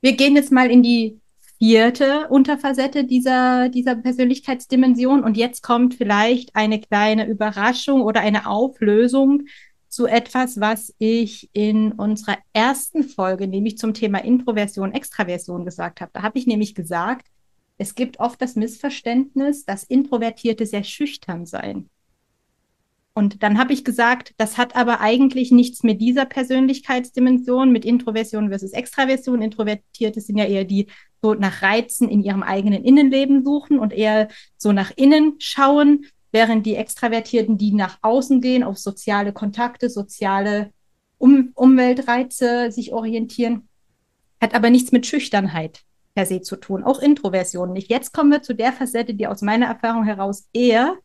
Wir 0.00 0.16
gehen 0.16 0.36
jetzt 0.36 0.52
mal 0.52 0.70
in 0.70 0.82
die 0.82 1.20
vierte 1.58 2.26
Unterfacette 2.28 3.04
dieser, 3.04 3.68
dieser 3.68 3.94
Persönlichkeitsdimension 3.94 5.22
und 5.22 5.36
jetzt 5.36 5.62
kommt 5.62 5.94
vielleicht 5.94 6.56
eine 6.56 6.80
kleine 6.80 7.28
Überraschung 7.28 8.02
oder 8.02 8.20
eine 8.20 8.48
Auflösung 8.48 9.44
zu 9.88 10.06
etwas, 10.06 10.58
was 10.58 10.92
ich 10.98 11.50
in 11.52 11.92
unserer 11.92 12.38
ersten 12.52 13.04
Folge, 13.04 13.46
nämlich 13.46 13.78
zum 13.78 13.94
Thema 13.94 14.24
Introversion, 14.24 14.90
Extraversion 14.90 15.64
gesagt 15.64 16.00
habe. 16.00 16.10
Da 16.14 16.22
habe 16.22 16.36
ich 16.36 16.48
nämlich 16.48 16.74
gesagt, 16.74 17.28
es 17.78 17.94
gibt 17.94 18.18
oft 18.18 18.42
das 18.42 18.56
Missverständnis, 18.56 19.64
dass 19.64 19.84
Introvertierte 19.84 20.66
sehr 20.66 20.82
schüchtern 20.82 21.46
seien. 21.46 21.90
Und 23.14 23.42
dann 23.42 23.58
habe 23.58 23.72
ich 23.72 23.84
gesagt, 23.84 24.32
das 24.38 24.56
hat 24.56 24.74
aber 24.74 25.00
eigentlich 25.00 25.52
nichts 25.52 25.82
mit 25.82 26.00
dieser 26.00 26.24
Persönlichkeitsdimension, 26.24 27.70
mit 27.70 27.84
Introversion 27.84 28.48
versus 28.48 28.72
Extraversion. 28.72 29.42
Introvertierte 29.42 30.20
sind 30.20 30.38
ja 30.38 30.46
eher 30.46 30.64
die, 30.64 30.86
so 31.20 31.34
nach 31.34 31.62
Reizen 31.62 32.08
in 32.08 32.22
ihrem 32.22 32.42
eigenen 32.42 32.84
Innenleben 32.84 33.44
suchen 33.44 33.78
und 33.78 33.92
eher 33.92 34.28
so 34.56 34.72
nach 34.72 34.92
innen 34.96 35.34
schauen, 35.38 36.06
während 36.32 36.64
die 36.64 36.74
Extravertierten, 36.74 37.58
die 37.58 37.72
nach 37.72 37.98
außen 38.00 38.40
gehen, 38.40 38.64
auf 38.64 38.78
soziale 38.78 39.32
Kontakte, 39.32 39.90
soziale 39.90 40.72
um 41.18 41.52
Umweltreize 41.54 42.72
sich 42.72 42.92
orientieren, 42.92 43.68
hat 44.40 44.54
aber 44.54 44.70
nichts 44.70 44.90
mit 44.90 45.06
Schüchternheit 45.06 45.82
per 46.14 46.26
se 46.26 46.40
zu 46.40 46.56
tun, 46.56 46.82
auch 46.82 46.98
Introversion 46.98 47.72
nicht. 47.72 47.90
Jetzt 47.90 48.12
kommen 48.12 48.30
wir 48.30 48.42
zu 48.42 48.54
der 48.54 48.72
Facette, 48.72 49.14
die 49.14 49.26
aus 49.26 49.42
meiner 49.42 49.66
Erfahrung 49.66 50.04
heraus 50.04 50.48
eher 50.52 50.96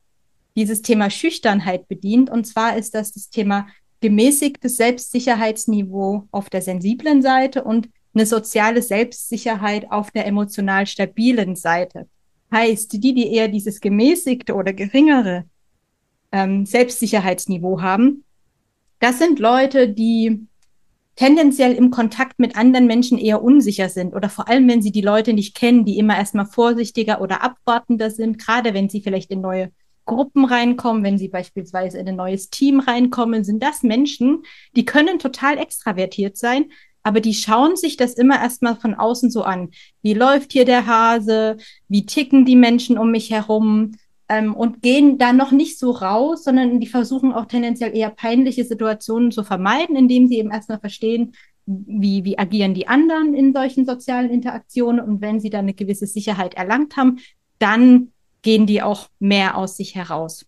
dieses 0.58 0.82
Thema 0.82 1.10
Schüchternheit 1.10 1.88
bedient. 1.88 2.30
Und 2.30 2.46
zwar 2.46 2.76
ist 2.76 2.96
das 2.96 3.13
das 3.13 3.30
Thema 3.30 3.67
gemäßigtes 4.02 4.76
Selbstsicherheitsniveau 4.76 6.28
auf 6.32 6.50
der 6.50 6.62
sensiblen 6.62 7.22
Seite 7.22 7.63
und 7.63 7.89
eine 8.13 8.26
soziale 8.26 8.82
Selbstsicherheit 8.82 9.91
auf 9.91 10.12
der 10.12 10.26
emotional 10.26 10.88
stabilen 10.88 11.56
Seite. 11.56 12.08
Heißt, 12.52 12.91
die, 12.93 13.13
die 13.13 13.32
eher 13.32 13.48
dieses 13.48 13.80
gemäßigte 13.80 14.56
oder 14.56 14.74
geringere 14.74 15.46
ähm, 16.32 16.65
Selbstsicherheitsniveau 16.65 17.82
haben, 17.82 18.24
das 19.00 19.20
sind 19.20 19.38
Leute, 19.39 19.89
die 19.89 20.48
tendenziell 21.15 21.74
im 21.74 21.91
Kontakt 21.91 22.39
mit 22.39 22.56
anderen 22.56 22.88
Menschen 22.88 23.17
eher 23.17 23.43
unsicher 23.43 23.89
sind 23.89 24.15
oder 24.15 24.30
vor 24.30 24.48
allem, 24.48 24.67
wenn 24.67 24.82
sie 24.82 24.91
die 24.91 25.02
Leute 25.02 25.34
nicht 25.34 25.56
kennen, 25.56 25.86
die 25.86 25.98
immer 25.98 26.15
erstmal 26.15 26.46
vorsichtiger 26.46 27.22
oder 27.22 27.43
abwartender 27.43 28.10
sind, 28.10 28.39
gerade 28.39 28.74
wenn 28.74 28.89
sie 28.89 29.02
vielleicht 29.02 29.30
in 29.32 29.41
neue 29.41 29.72
Gruppen 30.08 30.46
reinkommen, 30.46 31.04
wenn 31.04 31.20
sie 31.20 31.28
beispielsweise 31.28 32.00
in 32.00 32.08
ein 32.08 32.15
neues 32.15 32.50
Team 32.50 32.80
reinkommen, 32.80 33.43
sind 33.43 33.62
das 33.62 33.84
Menschen, 33.84 34.43
die 34.76 34.86
können 34.86 35.20
total 35.20 35.60
extravertiert 35.60 36.38
sein, 36.38 36.72
aber 37.04 37.22
die 37.22 37.34
schauen 37.34 37.76
sich 37.76 37.96
das 37.96 38.15
immer 38.15 38.41
erstmal 38.41 38.76
von 38.76 38.96
außen 38.96 39.30
so 39.30 39.43
an. 39.43 39.70
Wie 40.02 40.13
läuft 40.13 40.52
hier 40.52 40.65
der 40.65 40.88
Hase? 40.88 41.58
Wie 41.88 42.06
ticken 42.06 42.43
die 42.43 42.56
Menschen 42.56 42.98
um 42.98 43.12
mich 43.12 43.32
herum? 43.32 43.91
Ähm, 44.30 44.54
und 44.54 44.82
gehen 44.82 45.17
da 45.17 45.32
noch 45.32 45.52
nicht 45.52 45.80
so 45.80 45.91
raus, 45.91 46.43
sondern 46.43 46.82
die 46.82 46.88
versuchen 46.88 47.32
auch 47.32 47.46
tendenziell 47.46 47.96
eher 47.96 48.10
peinliche 48.10 48.65
Situationen 48.65 49.32
zu 49.32 49.43
vermeiden, 49.43 49.96
indem 49.96 50.28
sie 50.28 50.38
eben 50.38 50.52
erstmal 50.52 50.82
verstehen, 50.82 51.34
wie, 51.65 52.26
wie 52.26 52.38
agieren 52.38 52.74
die 52.74 52.89
anderen 52.89 53.34
in 53.34 53.54
solchen 53.54 53.86
sozialen 53.86 54.30
Interaktionen. 54.30 55.00
Und 55.00 55.22
wenn 55.22 55.39
sie 55.39 55.50
dann 55.50 55.62
eine 55.62 55.74
gewisse 55.74 56.08
Sicherheit 56.08 56.56
erlangt 56.56 56.98
haben, 56.98 57.20
dann 57.60 58.12
gehen 58.41 58.65
die 58.65 58.82
auch 58.82 59.10
mehr 59.19 59.58
aus 59.58 59.78
sich 59.78 59.95
heraus. 59.95 60.45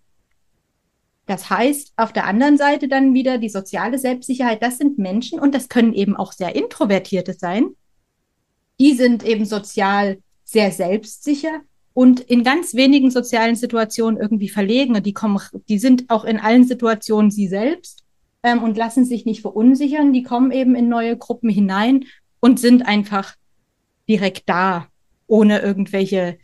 Das 1.26 1.50
heißt, 1.50 1.94
auf 1.96 2.12
der 2.12 2.26
anderen 2.26 2.58
Seite 2.58 2.88
dann 2.88 3.14
wieder 3.14 3.38
die 3.38 3.50
soziale 3.50 4.00
Selbstsicherheit, 4.00 4.64
das 4.64 4.80
sind 4.80 4.98
Menschen 4.98 5.40
und 5.40 5.54
das 5.54 5.70
können 5.70 5.94
eben 5.94 6.16
auch 6.16 6.32
sehr 6.32 6.56
Introvertierte 6.56 7.34
sein. 7.34 7.76
Die 8.80 8.94
sind 8.94 9.24
eben 9.24 9.46
sozial 9.46 10.18
sehr 10.44 10.72
selbstsicher 10.72 11.62
und 11.94 12.22
in 12.22 12.44
ganz 12.44 12.74
wenigen 12.74 13.12
sozialen 13.12 13.56
Situationen 13.56 14.20
irgendwie 14.20 14.50
verlegen. 14.50 14.96
Und 14.96 15.06
die 15.06 15.14
kommen, 15.14 15.40
die 15.68 15.78
sind 15.78 16.10
auch 16.10 16.26
in 16.26 16.40
allen 16.40 16.64
Situationen 16.64 17.30
sie 17.30 17.48
selbst 17.48 18.06
ähm, 18.42 18.64
und 18.64 18.78
lassen 18.78 19.06
sich 19.06 19.26
nicht 19.26 19.42
verunsichern. 19.42 20.14
Die 20.14 20.24
kommen 20.24 20.52
eben 20.52 20.76
in 20.76 20.90
neue 20.90 21.18
Gruppen 21.18 21.50
hinein 21.50 22.06
und 22.40 22.60
sind 22.60 22.88
einfach 22.88 23.36
direkt 24.08 24.50
da, 24.50 24.88
ohne 25.28 25.60
irgendwelche 25.60 26.40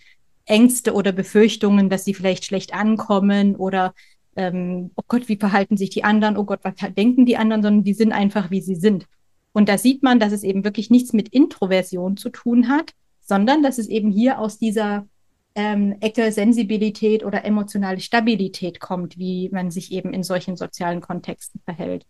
Ängste 0.45 0.93
oder 0.93 1.12
Befürchtungen, 1.12 1.89
dass 1.89 2.05
sie 2.05 2.13
vielleicht 2.13 2.45
schlecht 2.45 2.73
ankommen 2.73 3.55
oder 3.55 3.93
ähm, 4.36 4.91
oh 4.95 5.03
Gott, 5.08 5.27
wie 5.29 5.38
verhalten 5.38 5.77
sich 5.77 5.89
die 5.89 6.03
anderen, 6.03 6.38
oh 6.38 6.43
Gott, 6.43 6.60
was 6.63 6.73
denken 6.95 7.25
die 7.25 7.38
anderen, 7.38 7.62
sondern 7.63 7.84
die 7.84 7.93
sind 7.93 8.12
einfach, 8.12 8.51
wie 8.51 8.62
sie 8.62 8.75
sind. 8.75 9.05
Und 9.53 9.69
da 9.69 9.77
sieht 9.77 10.03
man, 10.03 10.19
dass 10.19 10.34
es 10.34 10.43
eben 10.43 10.63
wirklich 10.65 10.89
nichts 10.89 11.13
mit 11.13 11.29
Introversion 11.29 12.17
zu 12.17 12.29
tun 12.29 12.67
hat, 12.67 12.91
sondern 13.21 13.63
dass 13.63 13.77
es 13.77 13.88
eben 13.88 14.12
hier 14.12 14.39
aus 14.39 14.58
dieser 14.58 15.08
ähm, 15.55 15.95
Ecke 16.01 16.31
Sensibilität 16.31 17.23
oder 17.23 17.45
emotionale 17.45 18.01
Stabilität 18.01 18.79
kommt, 18.81 19.17
wie 19.17 19.49
man 19.49 19.71
sich 19.71 19.91
eben 19.91 20.13
in 20.13 20.23
solchen 20.23 20.58
sozialen 20.58 20.99
Kontexten 20.99 21.62
verhält. 21.63 22.05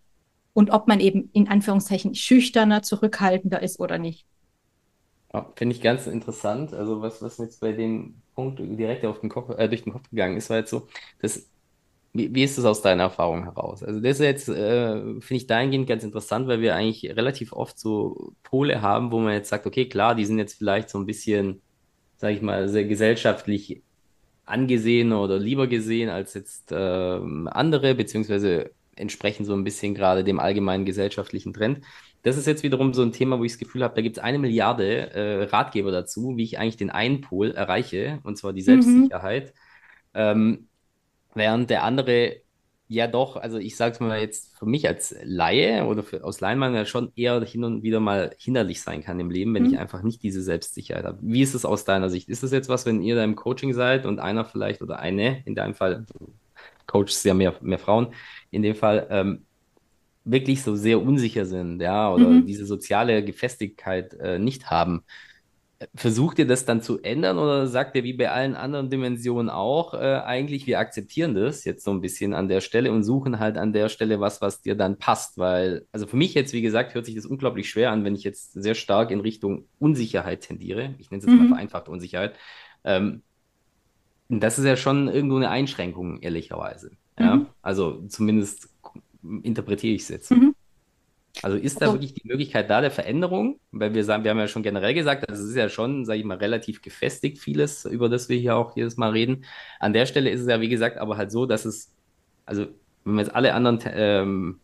Und 0.54 0.72
ob 0.72 0.88
man 0.88 1.00
eben 1.00 1.30
in 1.34 1.48
Anführungszeichen 1.48 2.16
schüchterner, 2.16 2.82
zurückhaltender 2.82 3.62
ist 3.62 3.80
oder 3.80 4.00
nicht. 4.00 4.26
Ja, 5.32 5.52
Finde 5.56 5.76
ich 5.76 5.82
ganz 5.82 6.08
interessant. 6.08 6.74
Also 6.74 7.02
was, 7.02 7.22
was 7.22 7.38
jetzt 7.38 7.60
bei 7.60 7.74
dem 7.74 8.22
Punkt 8.36 8.60
direkt 8.60 9.06
auf 9.06 9.20
den 9.22 9.30
Kopf, 9.30 9.50
äh, 9.58 9.68
durch 9.68 9.84
den 9.84 9.94
Kopf 9.94 10.10
gegangen 10.10 10.38
ist, 10.38 10.50
war 10.50 10.58
jetzt 10.58 10.70
so, 10.70 10.88
dass 11.22 11.48
wie, 12.16 12.34
wie 12.34 12.44
ist 12.44 12.58
das 12.58 12.66
aus 12.66 12.82
deiner 12.82 13.04
Erfahrung 13.04 13.44
heraus? 13.44 13.84
Also 13.84 14.00
das 14.00 14.20
ist 14.20 14.26
jetzt, 14.26 14.50
äh, 14.50 14.96
finde 15.22 15.36
ich 15.36 15.48
dahingehend 15.48 15.88
ganz 15.88 16.04
interessant, 16.04 16.48
weil 16.48 16.62
wir 16.62 16.76
eigentlich 16.76 17.06
relativ 17.16 17.52
oft 17.54 17.78
so 17.78 18.34
Pole 18.44 18.82
haben, 18.82 19.12
wo 19.12 19.20
man 19.20 19.34
jetzt 19.34 19.50
sagt, 19.50 19.68
okay, 19.68 19.90
klar, 19.90 20.16
die 20.16 20.26
sind 20.26 20.40
jetzt 20.40 20.58
vielleicht 20.58 20.90
so 20.90 20.98
ein 20.98 21.06
bisschen, 21.06 21.62
sag 22.18 22.32
ich 22.34 22.42
mal, 22.42 22.70
sehr 22.70 22.86
gesellschaftlich 22.86 23.84
angesehen 24.46 25.12
oder 25.14 25.40
lieber 25.40 25.68
gesehen 25.68 26.10
als 26.10 26.34
jetzt 26.36 26.72
äh, 26.72 26.76
andere, 26.76 27.96
beziehungsweise 27.96 28.72
entsprechen 28.96 29.46
so 29.46 29.54
ein 29.54 29.64
bisschen 29.64 29.96
gerade 29.96 30.24
dem 30.24 30.40
allgemeinen 30.40 30.86
gesellschaftlichen 30.86 31.54
Trend. 31.54 31.82
Das 32.24 32.38
ist 32.38 32.48
jetzt 32.48 32.64
wiederum 32.64 32.94
so 32.94 33.04
ein 33.04 33.12
Thema, 33.12 33.40
wo 33.40 33.44
ich 33.44 33.54
das 33.54 33.60
Gefühl 33.60 33.84
habe, 33.84 33.96
da 33.96 34.02
gibt 34.02 34.18
es 34.18 34.24
eine 34.24 34.40
Milliarde 34.40 35.12
äh, 35.12 35.44
Ratgeber 35.44 35.92
dazu, 35.92 36.38
wie 36.38 36.44
ich 36.44 36.58
eigentlich 36.58 36.78
den 36.78 36.90
einen 36.90 37.22
Pol 37.22 37.52
erreiche, 37.52 38.20
und 38.24 38.38
zwar 38.38 38.54
die 38.54 38.62
mhm. 38.62 38.66
Selbstsicherheit. 38.66 39.54
Mhm. 40.14 40.20
Ähm, 40.20 40.68
Während 41.36 41.70
der 41.70 41.84
andere 41.84 42.38
ja 42.88 43.08
doch, 43.08 43.36
also 43.36 43.58
ich 43.58 43.76
sage 43.76 43.94
es 43.94 44.00
mal 44.00 44.20
jetzt 44.20 44.58
für 44.58 44.66
mich 44.66 44.88
als 44.88 45.16
Laie 45.24 45.86
oder 45.86 46.04
für, 46.04 46.24
aus 46.24 46.40
Leinmann 46.40 46.76
ja 46.76 46.86
schon 46.86 47.12
eher 47.16 47.42
hin 47.44 47.64
und 47.64 47.84
wieder 47.84 48.00
mal 48.00 48.36
hinderlich 48.38 48.82
sein 48.82 49.02
kann 49.02 49.20
im 49.20 49.32
Leben, 49.32 49.54
wenn 49.54 49.64
mhm. 49.64 49.74
ich 49.74 49.80
einfach 49.80 50.04
nicht 50.04 50.24
diese 50.24 50.42
Selbstsicherheit 50.42 51.04
habe. 51.04 51.18
Wie 51.22 51.42
ist 51.42 51.56
es 51.56 51.66
aus 51.66 51.84
deiner 51.84 52.10
Sicht? 52.10 52.30
Ist 52.30 52.44
es 52.44 52.52
jetzt 52.52 52.70
was, 52.70 52.86
wenn 52.86 53.02
ihr 53.02 53.16
da 53.16 53.24
im 53.24 53.36
Coaching 53.36 53.74
seid 53.74 54.06
und 54.06 54.20
einer 54.20 54.46
vielleicht 54.46 54.82
oder 54.82 55.00
eine, 55.00 55.44
in 55.46 55.56
deinem 55.56 55.74
Fall, 55.74 56.06
Coaches 56.96 57.24
ja 57.24 57.34
mehr, 57.34 57.54
mehr 57.62 57.80
Frauen, 57.80 58.14
in 58.52 58.62
dem 58.62 58.76
Fall 58.76 59.08
ähm, 59.10 59.46
wirklich 60.24 60.64
so 60.64 60.76
sehr 60.76 61.02
unsicher 61.02 61.46
sind, 61.46 61.82
ja, 61.82 62.12
oder 62.12 62.28
mhm. 62.28 62.46
diese 62.46 62.66
soziale 62.66 63.24
Gefestigkeit 63.24 64.14
äh, 64.16 64.40
nicht 64.40 64.70
haben, 64.70 65.04
Versucht 65.94 66.40
ihr 66.40 66.48
das 66.48 66.64
dann 66.64 66.82
zu 66.82 67.02
ändern 67.02 67.38
oder 67.38 67.68
sagt 67.68 67.98
ihr 67.98 68.06
wie 68.06 68.14
bei 68.14 68.32
allen 68.32 68.56
anderen 68.56 68.90
Dimensionen 68.90 69.50
auch, 69.50 69.94
äh, 69.94 70.22
eigentlich, 70.24 70.68
wir 70.68 70.80
akzeptieren 70.80 71.36
das 71.36 71.66
jetzt 71.66 71.84
so 71.84 71.92
ein 71.92 72.00
bisschen 72.00 72.34
an 72.34 72.48
der 72.48 72.62
Stelle 72.62 72.94
und 72.94 73.04
suchen 73.04 73.40
halt 73.40 73.58
an 73.58 73.74
der 73.74 73.90
Stelle 73.90 74.22
was, 74.22 74.40
was 74.40 74.62
dir 74.62 74.76
dann 74.76 74.98
passt? 74.98 75.38
Weil, 75.38 75.86
also 75.92 76.08
für 76.08 76.16
mich 76.16 76.34
jetzt, 76.34 76.54
wie 76.54 76.62
gesagt, 76.62 76.94
hört 76.94 77.06
sich 77.06 77.16
das 77.16 77.26
unglaublich 77.26 77.70
schwer 77.70 77.92
an, 77.92 78.06
wenn 78.06 78.16
ich 78.16 78.24
jetzt 78.24 78.54
sehr 78.54 78.74
stark 78.74 79.12
in 79.12 79.20
Richtung 79.20 79.68
Unsicherheit 79.78 80.42
tendiere. 80.42 80.96
Ich 80.98 81.12
nenne 81.12 81.20
es 81.20 81.26
jetzt 81.26 81.36
mhm. 81.36 81.50
mal 81.50 81.56
vereinfachte 81.56 81.92
Unsicherheit. 81.92 82.38
Ähm, 82.86 83.24
das 84.30 84.58
ist 84.58 84.66
ja 84.66 84.76
schon 84.76 85.08
irgendwo 85.08 85.38
eine 85.38 85.50
Einschränkung, 85.50 86.20
ehrlicherweise. 86.22 86.92
Ja? 87.20 87.38
Mhm. 87.38 87.48
Also 87.62 88.04
zumindest 88.08 88.70
interpretiere 89.44 89.96
ich 89.96 90.04
es 90.04 90.10
jetzt. 90.10 90.32
Mhm. 90.32 90.56
Also 91.42 91.58
ist 91.58 91.82
da 91.82 91.88
also, 91.88 91.96
wirklich 91.96 92.14
die 92.14 92.28
Möglichkeit 92.28 92.70
da 92.70 92.82
der 92.82 92.92
Veränderung? 92.92 93.60
Weil 93.72 93.94
wir 93.94 94.04
sagen, 94.04 94.24
wir 94.24 94.32
haben 94.32 94.40
ja 94.40 94.48
schon 94.48 94.64
generell 94.64 94.94
gesagt, 94.94 95.30
das 95.30 95.40
ist 95.40 95.56
ja 95.56 95.70
schon, 95.70 96.06
sage 96.06 96.20
ich 96.20 96.26
mal, 96.26 96.38
relativ 96.38 96.82
gefestigt 96.82 97.40
vieles, 97.40 97.86
über 97.86 98.10
das 98.10 98.30
wir 98.30 98.38
hier 98.38 98.56
auch 98.56 98.76
jedes 98.76 98.98
Mal 98.98 99.12
reden. 99.12 99.46
An 99.80 99.94
der 99.94 100.06
Stelle 100.06 100.30
ist 100.30 100.42
es 100.42 100.48
ja, 100.48 100.62
wie 100.62 100.70
gesagt, 100.70 100.98
aber 100.98 101.18
halt 101.18 101.32
so, 101.32 101.46
dass 101.46 101.66
es, 101.66 101.92
also 102.46 102.68
wenn 103.04 103.16
wir 103.16 103.22
jetzt 103.22 103.36
alle 103.36 103.54
anderen 103.54 103.80
ähm, 103.86 104.60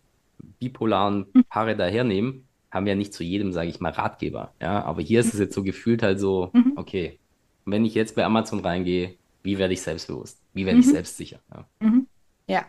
bipolaren 0.59 1.27
hm. 1.33 1.43
Paare 1.49 1.75
dahernehmen, 1.75 2.47
haben 2.71 2.85
wir 2.85 2.93
ja 2.93 2.97
nicht 2.97 3.13
zu 3.13 3.23
jedem, 3.23 3.51
sage 3.51 3.69
ich 3.69 3.81
mal, 3.81 3.91
Ratgeber. 3.91 4.53
Ja, 4.61 4.83
aber 4.83 5.01
hier 5.01 5.19
ist 5.19 5.33
es 5.33 5.39
jetzt 5.39 5.53
so 5.53 5.63
gefühlt 5.63 6.01
halt 6.01 6.19
so, 6.19 6.51
mhm. 6.53 6.73
okay, 6.77 7.19
wenn 7.65 7.83
ich 7.83 7.93
jetzt 7.95 8.15
bei 8.15 8.23
Amazon 8.23 8.61
reingehe, 8.61 9.15
wie 9.43 9.57
werde 9.57 9.73
ich 9.73 9.81
selbstbewusst? 9.81 10.41
Wie 10.53 10.65
werde 10.65 10.79
ich 10.79 10.85
mhm. 10.87 10.91
selbstsicher? 10.91 11.39
Ja. 11.53 11.67
Mhm. 11.79 12.07
ja 12.47 12.65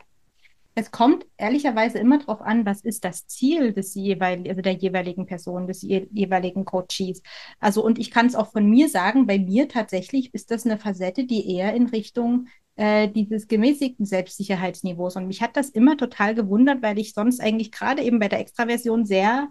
es 0.75 0.91
kommt 0.91 1.27
ehrlicherweise 1.37 1.99
immer 1.99 2.19
darauf 2.19 2.41
an, 2.41 2.65
was 2.65 2.81
ist 2.81 3.05
das 3.05 3.27
Ziel 3.27 3.73
des 3.73 3.95
jeweiligen, 3.95 4.49
also 4.49 4.63
der 4.63 4.73
jeweiligen 4.73 5.27
Person, 5.27 5.67
des 5.67 5.83
je 5.83 6.09
jeweiligen 6.13 6.65
Coaches. 6.65 7.23
Also, 7.61 7.85
und 7.85 7.99
ich 7.99 8.11
kann 8.11 8.27
es 8.27 8.35
auch 8.35 8.53
von 8.53 8.69
mir 8.69 8.89
sagen, 8.89 9.27
bei 9.27 9.39
mir 9.39 9.69
tatsächlich 9.69 10.33
ist 10.35 10.51
das 10.51 10.65
eine 10.65 10.79
Facette, 10.79 11.25
die 11.25 11.55
eher 11.57 11.75
in 11.75 11.87
Richtung 11.87 12.49
äh, 12.77 13.09
dieses 13.09 13.49
gemäßigten 13.49 14.07
Selbstsicherheitsniveaus. 14.07 15.17
Und 15.17 15.27
mich 15.27 15.43
hat 15.43 15.57
das 15.57 15.69
immer 15.69 15.97
total 15.99 16.35
gewundert, 16.35 16.83
weil 16.83 16.99
ich 16.99 17.13
sonst 17.13 17.41
eigentlich 17.41 17.71
gerade 17.71 18.03
eben 18.03 18.19
bei 18.19 18.29
der 18.29 18.41
Extraversion 18.41 19.05
sehr 19.05 19.49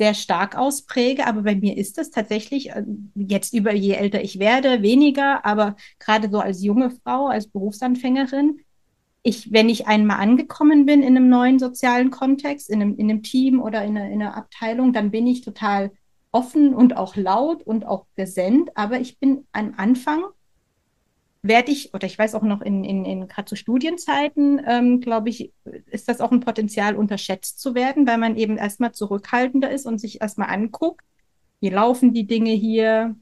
sehr 0.00 0.14
stark 0.14 0.56
auspräge, 0.56 1.26
aber 1.26 1.42
bei 1.42 1.54
mir 1.54 1.76
ist 1.76 1.98
das 1.98 2.10
tatsächlich 2.10 2.70
äh, 2.70 2.84
jetzt 3.14 3.52
über 3.52 3.74
je 3.74 3.92
älter 3.92 4.24
ich 4.24 4.38
werde, 4.38 4.80
weniger, 4.80 5.44
aber 5.44 5.76
gerade 5.98 6.30
so 6.30 6.38
als 6.38 6.62
junge 6.62 6.90
Frau, 6.90 7.26
als 7.26 7.48
Berufsanfängerin, 7.48 8.60
ich, 9.22 9.52
wenn 9.52 9.68
ich 9.68 9.86
einmal 9.86 10.18
angekommen 10.18 10.86
bin 10.86 11.02
in 11.02 11.18
einem 11.18 11.28
neuen 11.28 11.58
sozialen 11.58 12.10
Kontext, 12.10 12.70
in 12.70 12.80
einem, 12.80 12.96
in 12.96 13.10
einem 13.10 13.22
Team 13.22 13.60
oder 13.60 13.84
in 13.84 13.98
einer, 13.98 14.06
in 14.10 14.22
einer 14.22 14.38
Abteilung, 14.38 14.94
dann 14.94 15.10
bin 15.10 15.26
ich 15.26 15.42
total 15.42 15.90
offen 16.32 16.72
und 16.74 16.96
auch 16.96 17.16
laut 17.16 17.62
und 17.62 17.84
auch 17.84 18.06
präsent. 18.14 18.70
Aber 18.76 19.00
ich 19.00 19.18
bin 19.18 19.46
am 19.52 19.74
Anfang, 19.76 20.24
werde 21.42 21.72
ich, 21.72 21.94
oder 21.94 22.06
ich 22.06 22.18
weiß 22.18 22.34
auch 22.34 22.42
noch 22.42 22.60
in, 22.60 22.84
in, 22.84 23.04
in 23.04 23.26
gerade 23.26 23.46
zu 23.46 23.56
Studienzeiten, 23.56 24.60
ähm, 24.66 25.00
glaube 25.00 25.30
ich, 25.30 25.52
ist 25.90 26.08
das 26.08 26.20
auch 26.20 26.32
ein 26.32 26.40
Potenzial, 26.40 26.96
unterschätzt 26.96 27.60
zu 27.60 27.74
werden, 27.74 28.06
weil 28.06 28.18
man 28.18 28.36
eben 28.36 28.58
erstmal 28.58 28.92
zurückhaltender 28.92 29.70
ist 29.70 29.86
und 29.86 29.98
sich 29.98 30.20
erstmal 30.20 30.50
anguckt, 30.50 31.04
wie 31.60 31.70
laufen 31.70 32.12
die 32.12 32.26
Dinge 32.26 32.52
hier, 32.52 33.16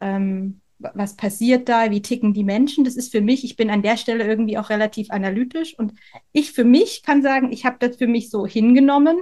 ähm, 0.00 0.60
was 0.78 1.14
passiert 1.14 1.68
da, 1.68 1.90
wie 1.92 2.02
ticken 2.02 2.34
die 2.34 2.42
Menschen. 2.42 2.84
Das 2.84 2.96
ist 2.96 3.12
für 3.12 3.20
mich, 3.20 3.44
ich 3.44 3.54
bin 3.54 3.70
an 3.70 3.82
der 3.82 3.96
Stelle 3.96 4.26
irgendwie 4.26 4.58
auch 4.58 4.68
relativ 4.68 5.10
analytisch 5.10 5.78
und 5.78 5.94
ich 6.32 6.52
für 6.52 6.64
mich 6.64 7.04
kann 7.04 7.22
sagen, 7.22 7.52
ich 7.52 7.64
habe 7.64 7.76
das 7.78 7.96
für 7.96 8.08
mich 8.08 8.30
so 8.30 8.44
hingenommen, 8.44 9.20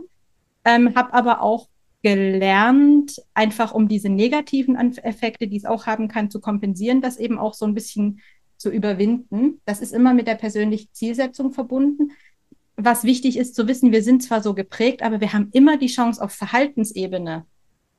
ähm, 0.65 0.95
habe 0.95 1.13
aber 1.13 1.43
auch 1.43 1.69
gelernt, 2.03 3.23
einfach 3.35 3.73
um 3.73 3.89
diese 3.89 4.09
negativen 4.09 4.77
Effekte, 4.99 5.47
die 5.47 5.57
es 5.57 5.65
auch 5.65 5.87
haben 5.87 6.09
kann, 6.09 6.31
zu 6.31 6.41
kompensieren, 6.41 7.03
das 7.03 7.19
eben 7.19 7.39
auch 7.39 7.55
so 7.55 7.67
ein 7.67 7.75
bisschen 7.75 8.21
zu 8.57 8.71
überwinden. 8.71 9.61
Das 9.65 9.81
ist 9.81 9.93
immer 9.93 10.15
mit 10.15 10.27
der 10.27 10.35
persönlichen 10.35 10.89
Zielsetzung 10.93 11.53
verbunden. 11.53 12.13
Was 12.77 13.05
wichtig 13.05 13.37
ist 13.37 13.55
zu 13.55 13.69
wissen, 13.69 13.93
wir 13.93 14.03
sind 14.03 14.23
zwar 14.23 14.43
so 14.43 14.55
geprägt, 14.55 15.03
aber 15.03 15.21
wir 15.21 15.33
haben 15.33 15.49
immer 15.53 15.77
die 15.77 15.89
Chance 15.89 16.23
auf 16.23 16.33
Verhaltensebene, 16.33 17.45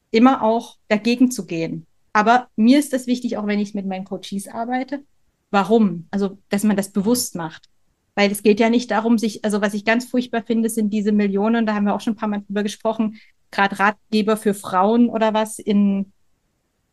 immer 0.10 0.42
auch 0.42 0.78
dagegen 0.88 1.30
zu 1.30 1.46
gehen. 1.46 1.86
Aber 2.14 2.48
mir 2.56 2.80
ist 2.80 2.94
das 2.94 3.08
wichtig, 3.08 3.38
auch 3.38 3.46
wenn 3.46 3.60
ich 3.60 3.76
mit 3.76 3.86
meinen 3.86 4.06
Coaches 4.06 4.48
arbeite. 4.48 5.04
Warum? 5.52 6.08
Also, 6.12 6.40
dass 6.50 6.64
man 6.64 6.76
das 6.76 6.92
bewusst 6.92 7.36
macht. 7.36 7.70
Weil 8.16 8.32
es 8.32 8.44
geht 8.44 8.60
ja 8.60 8.70
nicht 8.70 8.92
darum, 8.92 9.18
sich, 9.18 9.46
also 9.46 9.62
was 9.62 9.74
ich 9.74 9.86
ganz 9.86 10.06
furchtbar 10.06 10.44
finde, 10.44 10.70
sind 10.70 10.92
diese 10.92 11.12
Millionen, 11.12 11.66
da 11.66 11.76
haben 11.76 11.86
wir 11.86 11.96
auch 11.96 12.02
schon 12.02 12.14
ein 12.14 12.18
paar 12.18 12.30
Mal 12.30 12.42
drüber 12.42 12.64
gesprochen, 12.64 13.18
gerade 13.52 13.80
Ratgeber 13.80 14.38
für 14.38 14.54
Frauen 14.54 15.10
oder 15.10 15.34
was 15.34 15.60
in, 15.60 16.12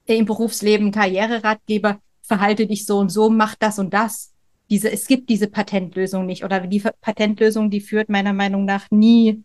im 0.07 0.25
Berufsleben, 0.25 0.91
Karriereratgeber, 0.91 2.01
verhalte 2.23 2.67
dich 2.67 2.85
so 2.85 2.99
und 2.99 3.11
so, 3.11 3.31
mach 3.31 3.55
das 3.55 3.79
und 3.79 3.95
das. 3.95 4.35
Diese, 4.71 4.93
es 4.93 5.07
gibt 5.07 5.31
diese 5.31 5.49
Patentlösung 5.49 6.27
nicht 6.27 6.45
oder 6.45 6.61
die 6.61 6.83
Patentlösung, 7.01 7.71
die 7.71 7.81
führt 7.81 8.11
meiner 8.11 8.35
Meinung 8.35 8.67
nach 8.67 8.87
nie 8.91 9.43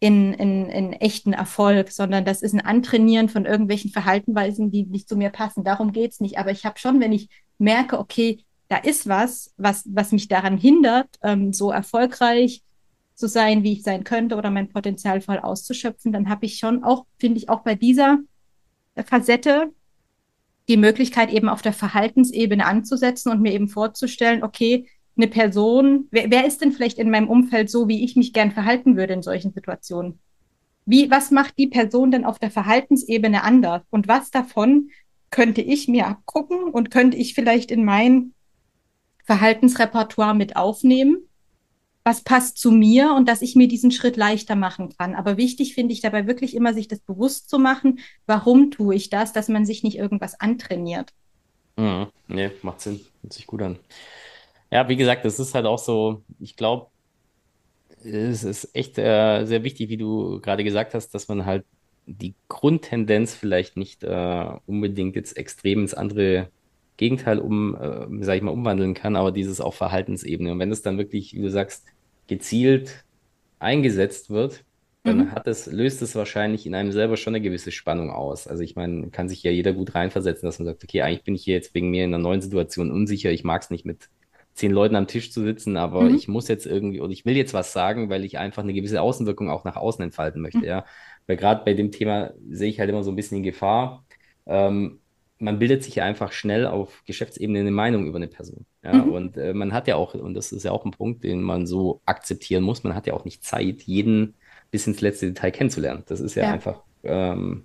in, 0.00 0.32
in, 0.34 0.66
in 0.70 0.92
echten 0.94 1.32
Erfolg, 1.32 1.90
sondern 1.90 2.24
das 2.24 2.42
ist 2.42 2.54
ein 2.54 2.60
Antrainieren 2.60 3.28
von 3.28 3.44
irgendwelchen 3.44 3.90
Verhaltenweisen, 3.90 4.70
die 4.70 4.84
nicht 4.84 5.08
zu 5.08 5.16
mir 5.16 5.30
passen. 5.30 5.64
Darum 5.64 5.92
geht 5.92 6.12
es 6.12 6.20
nicht. 6.20 6.38
Aber 6.38 6.50
ich 6.50 6.64
habe 6.64 6.78
schon, 6.78 7.00
wenn 7.00 7.12
ich 7.12 7.28
merke, 7.58 7.98
okay, 7.98 8.44
da 8.68 8.76
ist 8.76 9.08
was, 9.08 9.54
was, 9.56 9.84
was 9.86 10.12
mich 10.12 10.28
daran 10.28 10.58
hindert, 10.58 11.08
ähm, 11.22 11.52
so 11.52 11.70
erfolgreich 11.70 12.62
zu 13.16 13.28
sein, 13.28 13.64
wie 13.64 13.72
ich 13.72 13.82
sein 13.82 14.04
könnte 14.04 14.36
oder 14.36 14.50
mein 14.50 14.68
Potenzial 14.68 15.20
voll 15.20 15.38
auszuschöpfen, 15.38 16.12
dann 16.12 16.28
habe 16.28 16.46
ich 16.46 16.58
schon 16.58 16.84
auch, 16.84 17.06
finde 17.18 17.38
ich, 17.38 17.48
auch 17.48 17.62
bei 17.62 17.74
dieser 17.74 18.18
Facette 19.04 19.72
die 20.68 20.76
Möglichkeit, 20.76 21.32
eben 21.32 21.48
auf 21.48 21.62
der 21.62 21.72
Verhaltensebene 21.72 22.64
anzusetzen 22.66 23.30
und 23.30 23.40
mir 23.40 23.52
eben 23.52 23.68
vorzustellen, 23.68 24.42
okay, 24.42 24.88
eine 25.16 25.28
Person, 25.28 26.08
wer, 26.10 26.30
wer 26.30 26.46
ist 26.46 26.60
denn 26.60 26.72
vielleicht 26.72 26.98
in 26.98 27.10
meinem 27.10 27.28
Umfeld 27.28 27.70
so, 27.70 27.88
wie 27.88 28.04
ich 28.04 28.16
mich 28.16 28.32
gern 28.32 28.52
verhalten 28.52 28.96
würde 28.96 29.14
in 29.14 29.22
solchen 29.22 29.52
Situationen? 29.52 30.18
Wie, 30.84 31.10
was 31.10 31.30
macht 31.30 31.58
die 31.58 31.68
Person 31.68 32.10
denn 32.10 32.24
auf 32.24 32.38
der 32.38 32.50
Verhaltensebene 32.50 33.42
anders? 33.42 33.82
Und 33.90 34.08
was 34.08 34.30
davon 34.30 34.90
könnte 35.30 35.62
ich 35.62 35.88
mir 35.88 36.06
abgucken 36.06 36.64
und 36.64 36.90
könnte 36.90 37.16
ich 37.16 37.34
vielleicht 37.34 37.70
in 37.70 37.84
mein 37.84 38.34
Verhaltensrepertoire 39.24 40.34
mit 40.34 40.56
aufnehmen? 40.56 41.25
Was 42.06 42.20
passt 42.20 42.56
zu 42.56 42.70
mir 42.70 43.14
und 43.16 43.28
dass 43.28 43.42
ich 43.42 43.56
mir 43.56 43.66
diesen 43.66 43.90
Schritt 43.90 44.16
leichter 44.16 44.54
machen 44.54 44.90
kann? 44.96 45.16
Aber 45.16 45.36
wichtig 45.36 45.74
finde 45.74 45.92
ich 45.92 46.00
dabei 46.00 46.28
wirklich 46.28 46.54
immer, 46.54 46.72
sich 46.72 46.86
das 46.86 47.00
bewusst 47.00 47.50
zu 47.50 47.58
machen. 47.58 47.98
Warum 48.26 48.70
tue 48.70 48.94
ich 48.94 49.10
das, 49.10 49.32
dass 49.32 49.48
man 49.48 49.66
sich 49.66 49.82
nicht 49.82 49.98
irgendwas 49.98 50.38
antrainiert? 50.38 51.12
Mhm. 51.74 52.06
Nee, 52.28 52.52
macht 52.62 52.80
Sinn. 52.80 53.00
Hört 53.22 53.32
sich 53.32 53.48
gut 53.48 53.60
an. 53.60 53.80
Ja, 54.70 54.88
wie 54.88 54.94
gesagt, 54.94 55.24
das 55.24 55.40
ist 55.40 55.52
halt 55.56 55.66
auch 55.66 55.80
so, 55.80 56.22
ich 56.38 56.54
glaube, 56.54 56.86
es 58.04 58.44
ist 58.44 58.70
echt 58.72 58.98
äh, 58.98 59.44
sehr 59.44 59.64
wichtig, 59.64 59.88
wie 59.88 59.96
du 59.96 60.40
gerade 60.40 60.62
gesagt 60.62 60.94
hast, 60.94 61.12
dass 61.12 61.26
man 61.26 61.44
halt 61.44 61.64
die 62.06 62.36
Grundtendenz 62.46 63.34
vielleicht 63.34 63.76
nicht 63.76 64.04
äh, 64.04 64.46
unbedingt 64.66 65.16
jetzt 65.16 65.36
extrem 65.36 65.80
ins 65.80 65.94
andere 65.94 66.50
Gegenteil 66.98 67.40
um, 67.40 67.74
äh, 67.74 68.24
sag 68.24 68.36
ich 68.36 68.42
mal, 68.42 68.52
umwandeln 68.52 68.94
kann, 68.94 69.16
aber 69.16 69.32
dieses 69.32 69.60
auf 69.60 69.74
Verhaltensebene. 69.74 70.52
Und 70.52 70.60
wenn 70.60 70.70
es 70.70 70.82
dann 70.82 70.98
wirklich, 70.98 71.34
wie 71.34 71.42
du 71.42 71.50
sagst, 71.50 71.84
gezielt 72.26 73.04
eingesetzt 73.58 74.30
wird, 74.30 74.64
dann 75.02 75.18
mhm. 75.18 75.32
hat 75.32 75.46
es, 75.46 75.66
löst 75.66 76.02
es 76.02 76.14
wahrscheinlich 76.14 76.66
in 76.66 76.74
einem 76.74 76.92
selber 76.92 77.16
schon 77.16 77.34
eine 77.34 77.42
gewisse 77.42 77.70
Spannung 77.70 78.10
aus. 78.10 78.46
Also 78.46 78.62
ich 78.62 78.76
meine, 78.76 79.08
kann 79.10 79.28
sich 79.28 79.42
ja 79.42 79.50
jeder 79.50 79.72
gut 79.72 79.94
reinversetzen, 79.94 80.46
dass 80.46 80.58
man 80.58 80.66
sagt, 80.66 80.82
okay, 80.82 81.02
eigentlich 81.02 81.24
bin 81.24 81.34
ich 81.34 81.44
hier 81.44 81.54
jetzt 81.54 81.74
wegen 81.74 81.90
mir 81.90 82.04
in 82.04 82.12
einer 82.12 82.22
neuen 82.22 82.42
Situation 82.42 82.90
unsicher, 82.90 83.30
ich 83.30 83.44
mag 83.44 83.62
es 83.62 83.70
nicht 83.70 83.86
mit 83.86 84.08
zehn 84.54 84.72
Leuten 84.72 84.96
am 84.96 85.06
Tisch 85.06 85.30
zu 85.32 85.42
sitzen, 85.42 85.76
aber 85.76 86.02
mhm. 86.02 86.16
ich 86.16 86.28
muss 86.28 86.48
jetzt 86.48 86.66
irgendwie 86.66 87.00
oder 87.00 87.12
ich 87.12 87.24
will 87.24 87.36
jetzt 87.36 87.54
was 87.54 87.72
sagen, 87.72 88.08
weil 88.08 88.24
ich 88.24 88.38
einfach 88.38 88.62
eine 88.62 88.72
gewisse 88.72 89.02
Außenwirkung 89.02 89.50
auch 89.50 89.64
nach 89.64 89.76
außen 89.76 90.02
entfalten 90.02 90.40
möchte, 90.42 90.58
mhm. 90.58 90.64
ja. 90.64 90.84
Weil 91.26 91.36
gerade 91.36 91.64
bei 91.64 91.74
dem 91.74 91.90
Thema 91.92 92.32
sehe 92.48 92.70
ich 92.70 92.80
halt 92.80 92.88
immer 92.88 93.02
so 93.02 93.10
ein 93.10 93.16
bisschen 93.16 93.42
die 93.42 93.50
Gefahr. 93.50 94.04
Ähm, 94.46 95.00
man 95.38 95.58
bildet 95.58 95.84
sich 95.84 95.96
ja 95.96 96.04
einfach 96.04 96.32
schnell 96.32 96.66
auf 96.66 97.02
Geschäftsebene 97.04 97.60
eine 97.60 97.70
Meinung 97.70 98.06
über 98.06 98.16
eine 98.16 98.28
Person. 98.28 98.64
Ja? 98.82 98.94
Mhm. 98.94 99.12
Und 99.12 99.36
äh, 99.36 99.52
man 99.52 99.72
hat 99.72 99.86
ja 99.86 99.96
auch, 99.96 100.14
und 100.14 100.34
das 100.34 100.52
ist 100.52 100.64
ja 100.64 100.72
auch 100.72 100.84
ein 100.84 100.92
Punkt, 100.92 101.24
den 101.24 101.42
man 101.42 101.66
so 101.66 102.00
akzeptieren 102.06 102.62
muss, 102.62 102.84
man 102.84 102.94
hat 102.94 103.06
ja 103.06 103.14
auch 103.14 103.24
nicht 103.24 103.44
Zeit, 103.44 103.82
jeden 103.82 104.34
bis 104.70 104.86
ins 104.86 105.00
letzte 105.00 105.26
Detail 105.26 105.50
kennenzulernen. 105.50 106.04
Das 106.06 106.20
ist 106.20 106.34
ja, 106.34 106.44
ja. 106.44 106.52
einfach 106.52 106.80
ähm, 107.02 107.64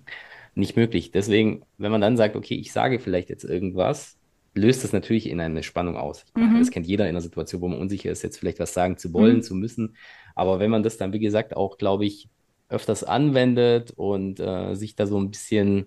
nicht 0.54 0.76
möglich. 0.76 1.10
Deswegen, 1.10 1.62
wenn 1.78 1.92
man 1.92 2.00
dann 2.00 2.16
sagt, 2.16 2.36
okay, 2.36 2.54
ich 2.54 2.72
sage 2.72 2.98
vielleicht 2.98 3.30
jetzt 3.30 3.44
irgendwas, 3.44 4.18
löst 4.54 4.84
das 4.84 4.92
natürlich 4.92 5.28
in 5.28 5.40
eine 5.40 5.62
Spannung 5.62 5.96
aus. 5.96 6.26
Mhm. 6.36 6.58
Das 6.58 6.70
kennt 6.70 6.86
jeder 6.86 7.04
in 7.04 7.10
einer 7.10 7.22
Situation, 7.22 7.62
wo 7.62 7.68
man 7.68 7.80
unsicher 7.80 8.10
ist, 8.10 8.22
jetzt 8.22 8.38
vielleicht 8.38 8.58
was 8.58 8.74
sagen 8.74 8.98
zu 8.98 9.12
wollen, 9.14 9.36
mhm. 9.36 9.42
zu 9.42 9.54
müssen. 9.54 9.96
Aber 10.34 10.60
wenn 10.60 10.70
man 10.70 10.82
das 10.82 10.98
dann, 10.98 11.12
wie 11.12 11.20
gesagt, 11.20 11.56
auch, 11.56 11.78
glaube 11.78 12.04
ich, 12.04 12.28
öfters 12.68 13.04
anwendet 13.04 13.92
und 13.96 14.40
äh, 14.40 14.74
sich 14.74 14.94
da 14.94 15.06
so 15.06 15.18
ein 15.18 15.30
bisschen 15.30 15.86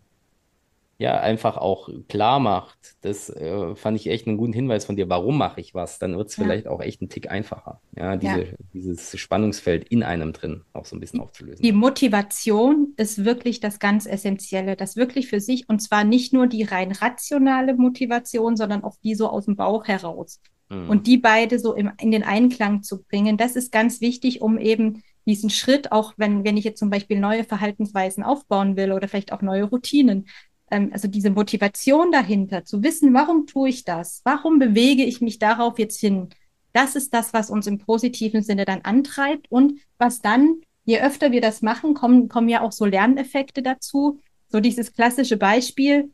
ja, 0.98 1.20
einfach 1.20 1.58
auch 1.58 1.90
klar 2.08 2.40
macht, 2.40 2.96
das 3.02 3.30
äh, 3.30 3.76
fand 3.76 4.00
ich 4.00 4.08
echt 4.08 4.28
einen 4.28 4.38
guten 4.38 4.54
Hinweis 4.54 4.86
von 4.86 4.96
dir, 4.96 5.10
warum 5.10 5.38
mache 5.38 5.60
ich 5.60 5.74
was, 5.74 6.00
dann 6.00 6.16
wird 6.16 6.30
es 6.30 6.38
ja. 6.38 6.44
vielleicht 6.44 6.68
auch 6.68 6.82
echt 6.82 7.02
ein 7.02 7.10
Tick 7.10 7.30
einfacher, 7.30 7.82
ja, 7.98 8.16
diese, 8.16 8.44
ja. 8.44 8.54
dieses 8.74 9.18
Spannungsfeld 9.20 9.90
in 9.90 10.04
einem 10.04 10.32
drin 10.32 10.62
auch 10.72 10.86
so 10.86 10.96
ein 10.96 11.02
bisschen 11.02 11.20
aufzulösen. 11.20 11.62
Die 11.62 11.74
Motivation 11.74 12.94
ist 12.96 13.26
wirklich 13.26 13.60
das 13.60 13.80
ganz 13.80 14.06
Essentielle, 14.06 14.78
das 14.78 14.96
wirklich 14.96 15.28
für 15.28 15.42
sich 15.42 15.68
und 15.68 15.82
zwar 15.82 16.06
nicht 16.06 16.32
nur 16.32 16.48
die 16.48 16.64
rein 16.64 16.94
rationale 16.94 17.76
Motivation, 17.76 18.56
sondern 18.56 18.84
auch 18.84 18.96
die 19.04 19.16
so 19.16 19.28
aus 19.30 19.46
dem 19.46 19.58
Bauch 19.58 19.86
heraus. 19.88 20.40
Mhm. 20.70 20.90
Und 20.90 21.08
die 21.08 21.18
beide 21.18 21.60
so 21.60 21.74
im, 21.74 21.92
in 22.00 22.12
den 22.12 22.24
Einklang 22.24 22.84
zu 22.84 23.04
bringen, 23.04 23.36
das 23.38 23.58
ist 23.58 23.72
ganz 23.72 24.00
wichtig, 24.00 24.42
um 24.42 24.58
eben 24.58 25.04
diesen 25.26 25.50
Schritt, 25.50 25.92
auch 25.92 26.14
wenn, 26.18 26.46
wenn 26.46 26.56
ich 26.56 26.64
jetzt 26.64 26.80
zum 26.80 26.90
Beispiel 26.90 27.20
neue 27.20 27.44
Verhaltensweisen 27.44 28.24
aufbauen 28.24 28.78
will 28.78 28.92
oder 28.92 29.08
vielleicht 29.08 29.34
auch 29.34 29.42
neue 29.42 29.64
Routinen, 29.64 30.28
also 30.70 31.08
diese 31.08 31.30
Motivation 31.30 32.12
dahinter, 32.12 32.66
zu 32.66 32.84
wissen, 32.84 33.14
warum 33.14 33.46
tue 33.48 33.70
ich 33.70 33.84
das? 33.84 34.22
Warum 34.24 34.60
bewege 34.60 35.04
ich 35.04 35.22
mich 35.22 35.40
darauf 35.40 35.80
jetzt 35.80 36.00
hin? 36.00 36.30
Das 36.74 36.96
ist 36.96 37.14
das, 37.14 37.34
was 37.34 37.50
uns 37.50 37.68
im 37.68 37.78
positiven 37.78 38.42
Sinne 38.42 38.66
dann 38.66 38.82
antreibt 38.82 39.50
und 39.50 39.80
was 39.98 40.22
dann, 40.22 40.62
je 40.84 41.00
öfter 41.00 41.32
wir 41.32 41.42
das 41.42 41.62
machen, 41.62 41.94
kommen, 41.94 42.28
kommen 42.28 42.50
ja 42.50 42.62
auch 42.62 42.72
so 42.72 42.86
Lerneffekte 42.86 43.62
dazu. 43.62 44.20
So 44.50 44.60
dieses 44.60 44.94
klassische 44.94 45.38
Beispiel, 45.38 46.12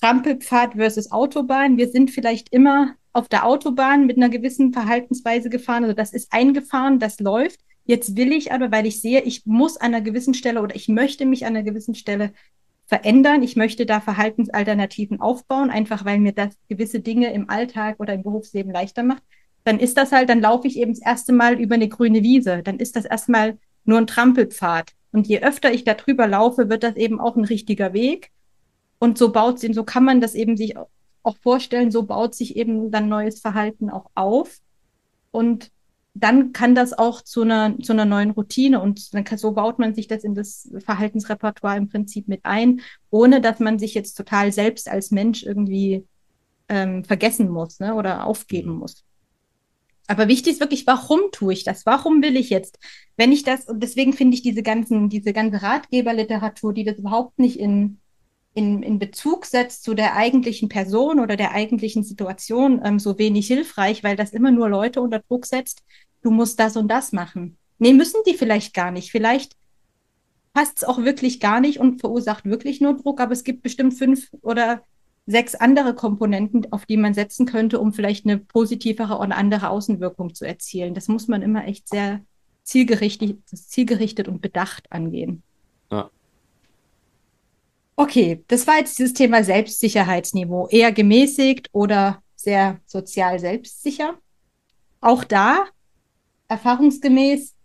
Trampelpfad 0.00 0.74
versus 0.74 1.10
Autobahn. 1.10 1.78
Wir 1.78 1.88
sind 1.88 2.10
vielleicht 2.10 2.52
immer 2.52 2.94
auf 3.12 3.28
der 3.28 3.46
Autobahn 3.46 4.06
mit 4.06 4.18
einer 4.18 4.28
gewissen 4.28 4.72
Verhaltensweise 4.72 5.48
gefahren. 5.48 5.84
Also 5.84 5.94
das 5.94 6.12
ist 6.12 6.32
eingefahren, 6.32 6.98
das 6.98 7.18
läuft. 7.18 7.60
Jetzt 7.84 8.16
will 8.16 8.32
ich 8.32 8.52
aber, 8.52 8.70
weil 8.70 8.84
ich 8.84 9.00
sehe, 9.00 9.22
ich 9.22 9.46
muss 9.46 9.76
an 9.76 9.94
einer 9.94 10.02
gewissen 10.02 10.34
Stelle 10.34 10.60
oder 10.60 10.76
ich 10.76 10.88
möchte 10.88 11.24
mich 11.24 11.46
an 11.46 11.56
einer 11.56 11.62
gewissen 11.62 11.94
Stelle 11.94 12.32
verändern. 12.86 13.42
Ich 13.42 13.56
möchte 13.56 13.84
da 13.84 14.00
Verhaltensalternativen 14.00 15.20
aufbauen, 15.20 15.70
einfach 15.70 16.04
weil 16.04 16.18
mir 16.18 16.32
das 16.32 16.56
gewisse 16.68 17.00
Dinge 17.00 17.32
im 17.32 17.50
Alltag 17.50 17.96
oder 17.98 18.14
im 18.14 18.22
Berufsleben 18.22 18.72
leichter 18.72 19.02
macht. 19.02 19.22
Dann 19.64 19.80
ist 19.80 19.96
das 19.96 20.12
halt, 20.12 20.28
dann 20.28 20.40
laufe 20.40 20.68
ich 20.68 20.78
eben 20.78 20.92
das 20.92 21.02
erste 21.02 21.32
Mal 21.32 21.60
über 21.60 21.74
eine 21.74 21.88
grüne 21.88 22.22
Wiese. 22.22 22.62
Dann 22.62 22.78
ist 22.78 22.94
das 22.96 23.04
erstmal 23.04 23.58
nur 23.84 23.98
ein 23.98 24.06
Trampelpfad. 24.06 24.92
Und 25.12 25.26
je 25.26 25.40
öfter 25.40 25.72
ich 25.72 25.84
da 25.84 25.94
drüber 25.94 26.28
laufe, 26.28 26.68
wird 26.68 26.82
das 26.82 26.96
eben 26.96 27.20
auch 27.20 27.36
ein 27.36 27.44
richtiger 27.44 27.92
Weg. 27.92 28.30
Und 28.98 29.18
so 29.18 29.32
baut 29.32 29.58
sich, 29.58 29.74
so 29.74 29.84
kann 29.84 30.04
man 30.04 30.20
das 30.20 30.34
eben 30.34 30.56
sich 30.56 30.76
auch 30.76 31.36
vorstellen, 31.42 31.90
so 31.90 32.04
baut 32.04 32.34
sich 32.34 32.56
eben 32.56 32.90
dann 32.90 33.08
neues 33.08 33.40
Verhalten 33.40 33.90
auch 33.90 34.10
auf. 34.14 34.58
Und 35.32 35.70
dann 36.18 36.52
kann 36.52 36.74
das 36.74 36.92
auch 36.92 37.22
zu 37.22 37.42
einer, 37.42 37.78
zu 37.78 37.92
einer 37.92 38.06
neuen 38.06 38.30
Routine 38.30 38.80
und 38.80 39.12
dann 39.14 39.24
kann, 39.24 39.38
so 39.38 39.52
baut 39.52 39.78
man 39.78 39.94
sich 39.94 40.08
das 40.08 40.24
in 40.24 40.34
das 40.34 40.70
Verhaltensrepertoire 40.78 41.76
im 41.76 41.88
Prinzip 41.88 42.26
mit 42.26 42.40
ein, 42.44 42.80
ohne 43.10 43.40
dass 43.40 43.60
man 43.60 43.78
sich 43.78 43.94
jetzt 43.94 44.14
total 44.14 44.50
selbst 44.50 44.88
als 44.88 45.10
Mensch 45.10 45.42
irgendwie 45.42 46.06
ähm, 46.68 47.04
vergessen 47.04 47.50
muss 47.50 47.80
ne, 47.80 47.94
oder 47.94 48.24
aufgeben 48.24 48.72
mhm. 48.72 48.78
muss. 48.78 49.04
Aber 50.08 50.28
wichtig 50.28 50.54
ist 50.54 50.60
wirklich, 50.60 50.86
warum 50.86 51.20
tue 51.32 51.52
ich 51.52 51.64
das? 51.64 51.84
Warum 51.84 52.22
will 52.22 52.36
ich 52.36 52.48
jetzt? 52.48 52.78
Wenn 53.16 53.32
ich 53.32 53.42
das, 53.42 53.66
und 53.66 53.82
deswegen 53.82 54.12
finde 54.12 54.36
ich 54.36 54.42
diese 54.42 54.62
ganzen, 54.62 55.08
diese 55.08 55.32
ganze 55.32 55.62
Ratgeberliteratur, 55.62 56.72
die 56.72 56.84
das 56.84 56.98
überhaupt 56.98 57.38
nicht 57.40 57.58
in, 57.58 57.98
in, 58.54 58.82
in 58.82 58.98
Bezug 58.98 59.44
setzt 59.44 59.82
zu 59.82 59.94
der 59.94 60.14
eigentlichen 60.14 60.68
Person 60.68 61.18
oder 61.18 61.36
der 61.36 61.52
eigentlichen 61.52 62.04
Situation, 62.04 62.80
ähm, 62.84 62.98
so 62.98 63.18
wenig 63.18 63.48
hilfreich, 63.48 64.04
weil 64.04 64.16
das 64.16 64.32
immer 64.32 64.50
nur 64.50 64.68
Leute 64.68 65.02
unter 65.02 65.18
Druck 65.18 65.44
setzt, 65.44 65.82
du 66.22 66.30
musst 66.30 66.58
das 66.58 66.76
und 66.76 66.88
das 66.88 67.12
machen. 67.12 67.56
Nee, 67.78 67.92
müssen 67.92 68.20
die 68.26 68.34
vielleicht 68.34 68.74
gar 68.74 68.90
nicht. 68.90 69.10
Vielleicht 69.10 69.56
passt 70.54 70.78
es 70.78 70.84
auch 70.84 70.98
wirklich 70.98 71.40
gar 71.40 71.60
nicht 71.60 71.78
und 71.80 72.00
verursacht 72.00 72.46
wirklich 72.46 72.80
nur 72.80 72.96
Druck, 72.96 73.20
aber 73.20 73.32
es 73.32 73.44
gibt 73.44 73.62
bestimmt 73.62 73.94
fünf 73.94 74.30
oder 74.40 74.82
sechs 75.26 75.54
andere 75.54 75.94
Komponenten, 75.94 76.72
auf 76.72 76.86
die 76.86 76.96
man 76.96 77.12
setzen 77.12 77.46
könnte, 77.46 77.80
um 77.80 77.92
vielleicht 77.92 78.24
eine 78.24 78.38
positivere 78.38 79.18
und 79.18 79.32
andere 79.32 79.68
Außenwirkung 79.68 80.34
zu 80.34 80.46
erzielen. 80.46 80.94
Das 80.94 81.08
muss 81.08 81.28
man 81.28 81.42
immer 81.42 81.66
echt 81.66 81.88
sehr 81.88 82.20
zielgerichtet, 82.62 83.38
zielgerichtet 83.48 84.28
und 84.28 84.40
bedacht 84.40 84.90
angehen. 84.90 85.42
Ja. 85.90 86.10
Okay, 87.96 88.44
das 88.48 88.66
war 88.66 88.78
jetzt 88.78 88.98
dieses 88.98 89.14
Thema 89.14 89.42
Selbstsicherheitsniveau. 89.42 90.68
Eher 90.68 90.92
gemäßigt 90.92 91.68
oder 91.72 92.22
sehr 92.34 92.80
sozial 92.86 93.38
selbstsicher. 93.38 94.14
Auch 95.00 95.24
da 95.24 95.66
erfahrungsgemäß 96.48 97.56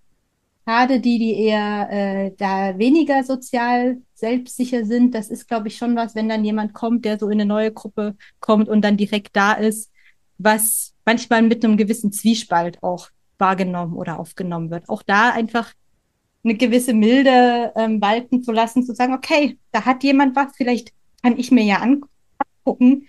gerade 0.65 0.99
die, 0.99 1.17
die 1.17 1.33
eher 1.33 1.89
äh, 1.91 2.31
da 2.37 2.77
weniger 2.77 3.23
sozial 3.23 4.01
selbstsicher 4.13 4.85
sind, 4.85 5.15
das 5.15 5.29
ist, 5.29 5.47
glaube 5.47 5.67
ich, 5.67 5.77
schon 5.77 5.95
was, 5.95 6.15
wenn 6.15 6.29
dann 6.29 6.45
jemand 6.45 6.73
kommt, 6.73 7.05
der 7.05 7.19
so 7.19 7.27
in 7.27 7.33
eine 7.33 7.45
neue 7.45 7.71
Gruppe 7.71 8.15
kommt 8.39 8.69
und 8.69 8.81
dann 8.81 8.97
direkt 8.97 9.35
da 9.35 9.53
ist, 9.53 9.91
was 10.37 10.93
manchmal 11.05 11.41
mit 11.41 11.63
einem 11.63 11.77
gewissen 11.77 12.11
Zwiespalt 12.11 12.81
auch 12.83 13.09
wahrgenommen 13.37 13.95
oder 13.95 14.19
aufgenommen 14.19 14.69
wird. 14.69 14.87
Auch 14.87 15.03
da 15.03 15.31
einfach 15.31 15.73
eine 16.43 16.55
gewisse 16.55 16.93
Milde 16.93 17.73
ähm, 17.75 18.01
walten 18.01 18.43
zu 18.43 18.51
lassen, 18.51 18.83
zu 18.83 18.93
sagen, 18.93 19.13
okay, 19.13 19.57
da 19.71 19.85
hat 19.85 20.03
jemand 20.03 20.35
was, 20.35 20.55
vielleicht 20.55 20.93
kann 21.21 21.37
ich 21.37 21.51
mir 21.51 21.63
ja 21.63 21.77
angucken, 21.77 23.07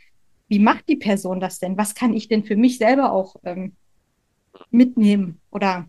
wie 0.49 0.59
macht 0.59 0.89
die 0.89 0.97
Person 0.97 1.41
das 1.41 1.59
denn? 1.59 1.79
Was 1.79 1.95
kann 1.95 2.13
ich 2.13 2.29
denn 2.29 2.45
für 2.45 2.57
mich 2.57 2.77
selber 2.79 3.13
auch 3.13 3.37
ähm, 3.45 3.75
mitnehmen 4.71 5.41
oder 5.51 5.87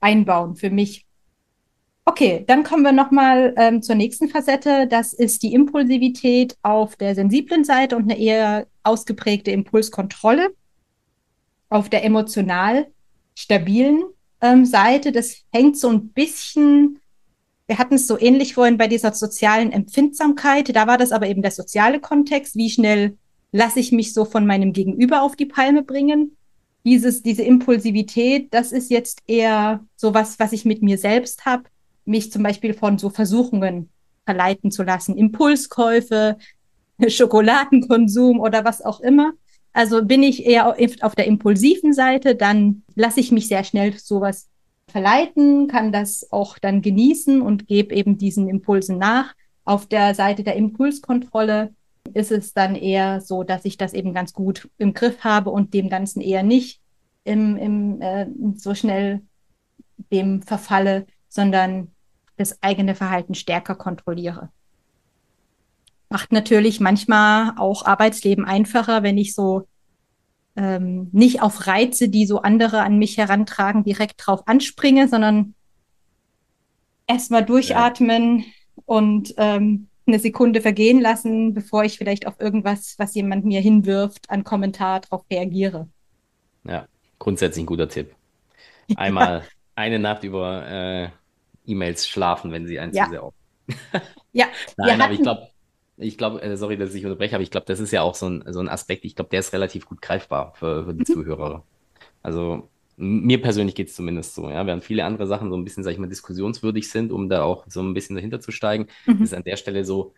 einbauen 0.00 0.56
für 0.56 0.70
mich. 0.70 1.06
Okay, 2.04 2.44
dann 2.46 2.64
kommen 2.64 2.82
wir 2.82 2.92
nochmal 2.92 3.54
ähm, 3.56 3.82
zur 3.82 3.94
nächsten 3.94 4.28
Facette. 4.28 4.88
Das 4.88 5.12
ist 5.12 5.42
die 5.42 5.52
Impulsivität 5.52 6.56
auf 6.62 6.96
der 6.96 7.14
sensiblen 7.14 7.64
Seite 7.64 7.96
und 7.96 8.04
eine 8.04 8.18
eher 8.18 8.66
ausgeprägte 8.82 9.50
Impulskontrolle 9.50 10.50
auf 11.68 11.88
der 11.88 12.04
emotional 12.04 12.88
stabilen 13.34 14.02
ähm, 14.40 14.64
Seite. 14.64 15.12
Das 15.12 15.44
hängt 15.52 15.78
so 15.78 15.88
ein 15.88 16.08
bisschen, 16.08 16.98
wir 17.66 17.78
hatten 17.78 17.94
es 17.94 18.06
so 18.06 18.18
ähnlich 18.18 18.54
vorhin 18.54 18.76
bei 18.76 18.88
dieser 18.88 19.12
sozialen 19.12 19.70
Empfindsamkeit. 19.70 20.74
Da 20.74 20.86
war 20.86 20.98
das 20.98 21.12
aber 21.12 21.28
eben 21.28 21.42
der 21.42 21.52
soziale 21.52 22.00
Kontext. 22.00 22.56
Wie 22.56 22.70
schnell 22.70 23.18
lasse 23.52 23.78
ich 23.78 23.92
mich 23.92 24.14
so 24.14 24.24
von 24.24 24.46
meinem 24.46 24.72
Gegenüber 24.72 25.22
auf 25.22 25.36
die 25.36 25.46
Palme 25.46 25.82
bringen? 25.82 26.36
Dieses, 26.84 27.22
diese 27.22 27.42
Impulsivität, 27.42 28.52
das 28.52 28.72
ist 28.72 28.90
jetzt 28.90 29.20
eher 29.26 29.84
so 29.96 30.14
was, 30.14 30.38
was 30.38 30.52
ich 30.52 30.64
mit 30.64 30.82
mir 30.82 30.98
selbst 30.98 31.44
habe 31.44 31.64
mich 32.04 32.30
zum 32.30 32.42
Beispiel 32.42 32.74
von 32.74 32.98
so 32.98 33.08
Versuchungen 33.08 33.90
verleiten 34.24 34.70
zu 34.70 34.82
lassen, 34.82 35.16
Impulskäufe, 35.16 36.36
Schokoladenkonsum 37.06 38.40
oder 38.40 38.64
was 38.64 38.84
auch 38.84 39.00
immer. 39.00 39.32
Also 39.72 40.04
bin 40.04 40.22
ich 40.22 40.44
eher 40.44 40.76
auf 41.02 41.14
der 41.14 41.26
impulsiven 41.26 41.92
Seite, 41.92 42.34
dann 42.34 42.82
lasse 42.96 43.20
ich 43.20 43.30
mich 43.30 43.46
sehr 43.46 43.62
schnell 43.64 43.96
sowas 43.96 44.48
verleiten, 44.88 45.68
kann 45.68 45.92
das 45.92 46.26
auch 46.32 46.58
dann 46.58 46.82
genießen 46.82 47.40
und 47.40 47.68
gebe 47.68 47.94
eben 47.94 48.18
diesen 48.18 48.48
Impulsen 48.48 48.98
nach. 48.98 49.34
Auf 49.64 49.86
der 49.86 50.16
Seite 50.16 50.42
der 50.42 50.56
Impulskontrolle 50.56 51.72
ist 52.14 52.32
es 52.32 52.52
dann 52.52 52.74
eher 52.74 53.20
so, 53.20 53.42
dass 53.42 53.64
ich 53.64 53.76
das 53.76 53.92
eben 53.92 54.14
ganz 54.14 54.32
gut 54.32 54.68
im 54.78 54.94
Griff 54.94 55.22
habe 55.24 55.50
und 55.50 55.74
dem 55.74 55.88
Ganzen 55.88 56.20
eher 56.20 56.42
nicht 56.42 56.80
im, 57.24 57.56
im, 57.56 58.00
äh, 58.00 58.26
so 58.56 58.74
schnell 58.74 59.22
dem 60.10 60.42
verfalle, 60.42 61.06
sondern 61.28 61.88
das 62.36 62.62
eigene 62.62 62.94
Verhalten 62.94 63.34
stärker 63.34 63.74
kontrolliere. 63.74 64.50
Macht 66.08 66.32
natürlich 66.32 66.80
manchmal 66.80 67.52
auch 67.56 67.84
Arbeitsleben 67.84 68.44
einfacher, 68.44 69.02
wenn 69.02 69.18
ich 69.18 69.34
so 69.34 69.68
ähm, 70.56 71.08
nicht 71.12 71.42
auf 71.42 71.66
Reize, 71.66 72.08
die 72.08 72.26
so 72.26 72.42
andere 72.42 72.82
an 72.82 72.98
mich 72.98 73.16
herantragen, 73.18 73.84
direkt 73.84 74.26
drauf 74.26 74.42
anspringe, 74.46 75.06
sondern 75.06 75.54
erstmal 77.06 77.44
durchatmen 77.44 78.40
ja. 78.40 78.44
und 78.86 79.34
ähm, 79.36 79.89
eine 80.06 80.18
Sekunde 80.18 80.60
vergehen 80.60 81.00
lassen, 81.00 81.54
bevor 81.54 81.84
ich 81.84 81.98
vielleicht 81.98 82.26
auf 82.26 82.40
irgendwas, 82.40 82.98
was 82.98 83.14
jemand 83.14 83.44
mir 83.44 83.60
hinwirft, 83.60 84.30
an 84.30 84.44
Kommentar 84.44 85.00
darauf 85.00 85.24
reagiere. 85.30 85.88
Ja, 86.64 86.86
grundsätzlich 87.18 87.64
ein 87.64 87.66
guter 87.66 87.88
Tipp. 87.88 88.14
Einmal 88.96 89.38
ja. 89.40 89.44
eine 89.76 89.98
Nacht 89.98 90.24
über 90.24 90.66
äh, 90.66 91.08
E-Mails 91.66 92.08
schlafen, 92.08 92.52
wenn 92.52 92.66
sie 92.66 92.78
einen 92.78 92.92
ja. 92.92 93.04
zu 93.04 93.10
sehr 93.10 93.22
auf. 93.22 93.34
ja. 94.32 94.46
Nein, 94.76 95.00
aber 95.00 95.12
ich 95.12 95.22
glaube, 95.22 95.48
ich 95.96 96.18
glaube, 96.18 96.42
äh, 96.42 96.56
sorry, 96.56 96.76
dass 96.76 96.94
ich 96.94 97.04
unterbreche, 97.04 97.34
aber 97.34 97.42
ich 97.42 97.50
glaube, 97.50 97.66
das 97.66 97.78
ist 97.78 97.92
ja 97.92 98.02
auch 98.02 98.14
so 98.14 98.28
ein, 98.28 98.44
so 98.48 98.60
ein 98.60 98.68
Aspekt, 98.68 99.04
ich 99.04 99.14
glaube, 99.14 99.30
der 99.30 99.40
ist 99.40 99.52
relativ 99.52 99.86
gut 99.86 100.02
greifbar 100.02 100.54
für, 100.54 100.84
für 100.84 100.94
die 100.94 101.00
mhm. 101.00 101.14
Zuhörer. 101.14 101.64
Also 102.22 102.68
mir 103.00 103.40
persönlich 103.40 103.74
geht 103.74 103.88
es 103.88 103.94
zumindest 103.94 104.34
so, 104.34 104.50
ja, 104.50 104.66
während 104.66 104.84
viele 104.84 105.04
andere 105.04 105.26
Sachen 105.26 105.50
so 105.50 105.56
ein 105.56 105.64
bisschen, 105.64 105.82
sag 105.82 105.92
ich 105.92 105.98
mal, 105.98 106.08
diskussionswürdig 106.08 106.90
sind, 106.90 107.12
um 107.12 107.30
da 107.30 107.42
auch 107.42 107.64
so 107.66 107.80
ein 107.80 107.94
bisschen 107.94 108.14
dahinter 108.14 108.40
zu 108.40 108.52
steigen, 108.52 108.88
mhm. 109.06 109.22
ist 109.22 109.34
an 109.34 109.42
der 109.42 109.56
Stelle 109.56 109.86
so, 109.86 110.12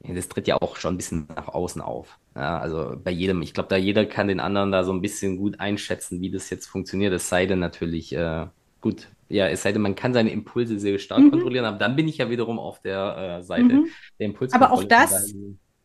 das 0.00 0.28
tritt 0.28 0.48
ja 0.48 0.56
auch 0.56 0.76
schon 0.76 0.94
ein 0.94 0.96
bisschen 0.96 1.28
nach 1.28 1.48
außen 1.48 1.82
auf. 1.82 2.18
Ja, 2.34 2.58
also 2.58 2.96
bei 3.02 3.10
jedem, 3.10 3.42
ich 3.42 3.52
glaube, 3.52 3.68
da 3.68 3.76
jeder 3.76 4.06
kann 4.06 4.28
den 4.28 4.40
anderen 4.40 4.72
da 4.72 4.84
so 4.84 4.92
ein 4.92 5.02
bisschen 5.02 5.36
gut 5.36 5.60
einschätzen, 5.60 6.20
wie 6.22 6.30
das 6.30 6.50
jetzt 6.50 6.66
funktioniert. 6.66 7.12
Es 7.12 7.28
sei 7.28 7.46
denn 7.46 7.60
natürlich, 7.60 8.14
äh, 8.14 8.46
gut, 8.80 9.08
ja, 9.28 9.46
es 9.48 9.62
sei 9.62 9.72
denn, 9.72 9.82
man 9.82 9.94
kann 9.94 10.14
seine 10.14 10.30
Impulse 10.30 10.80
sehr 10.80 10.98
stark 10.98 11.20
mhm. 11.20 11.30
kontrollieren, 11.30 11.66
aber 11.66 11.78
dann 11.78 11.94
bin 11.94 12.08
ich 12.08 12.18
ja 12.18 12.30
wiederum 12.30 12.58
auf 12.58 12.80
der 12.80 13.38
äh, 13.38 13.42
Seite 13.42 13.74
mhm. 13.74 13.86
der 14.18 14.26
Impulskontrolle. 14.26 14.72
Aber 14.72 14.82
auch 14.82 14.84
das 14.84 15.34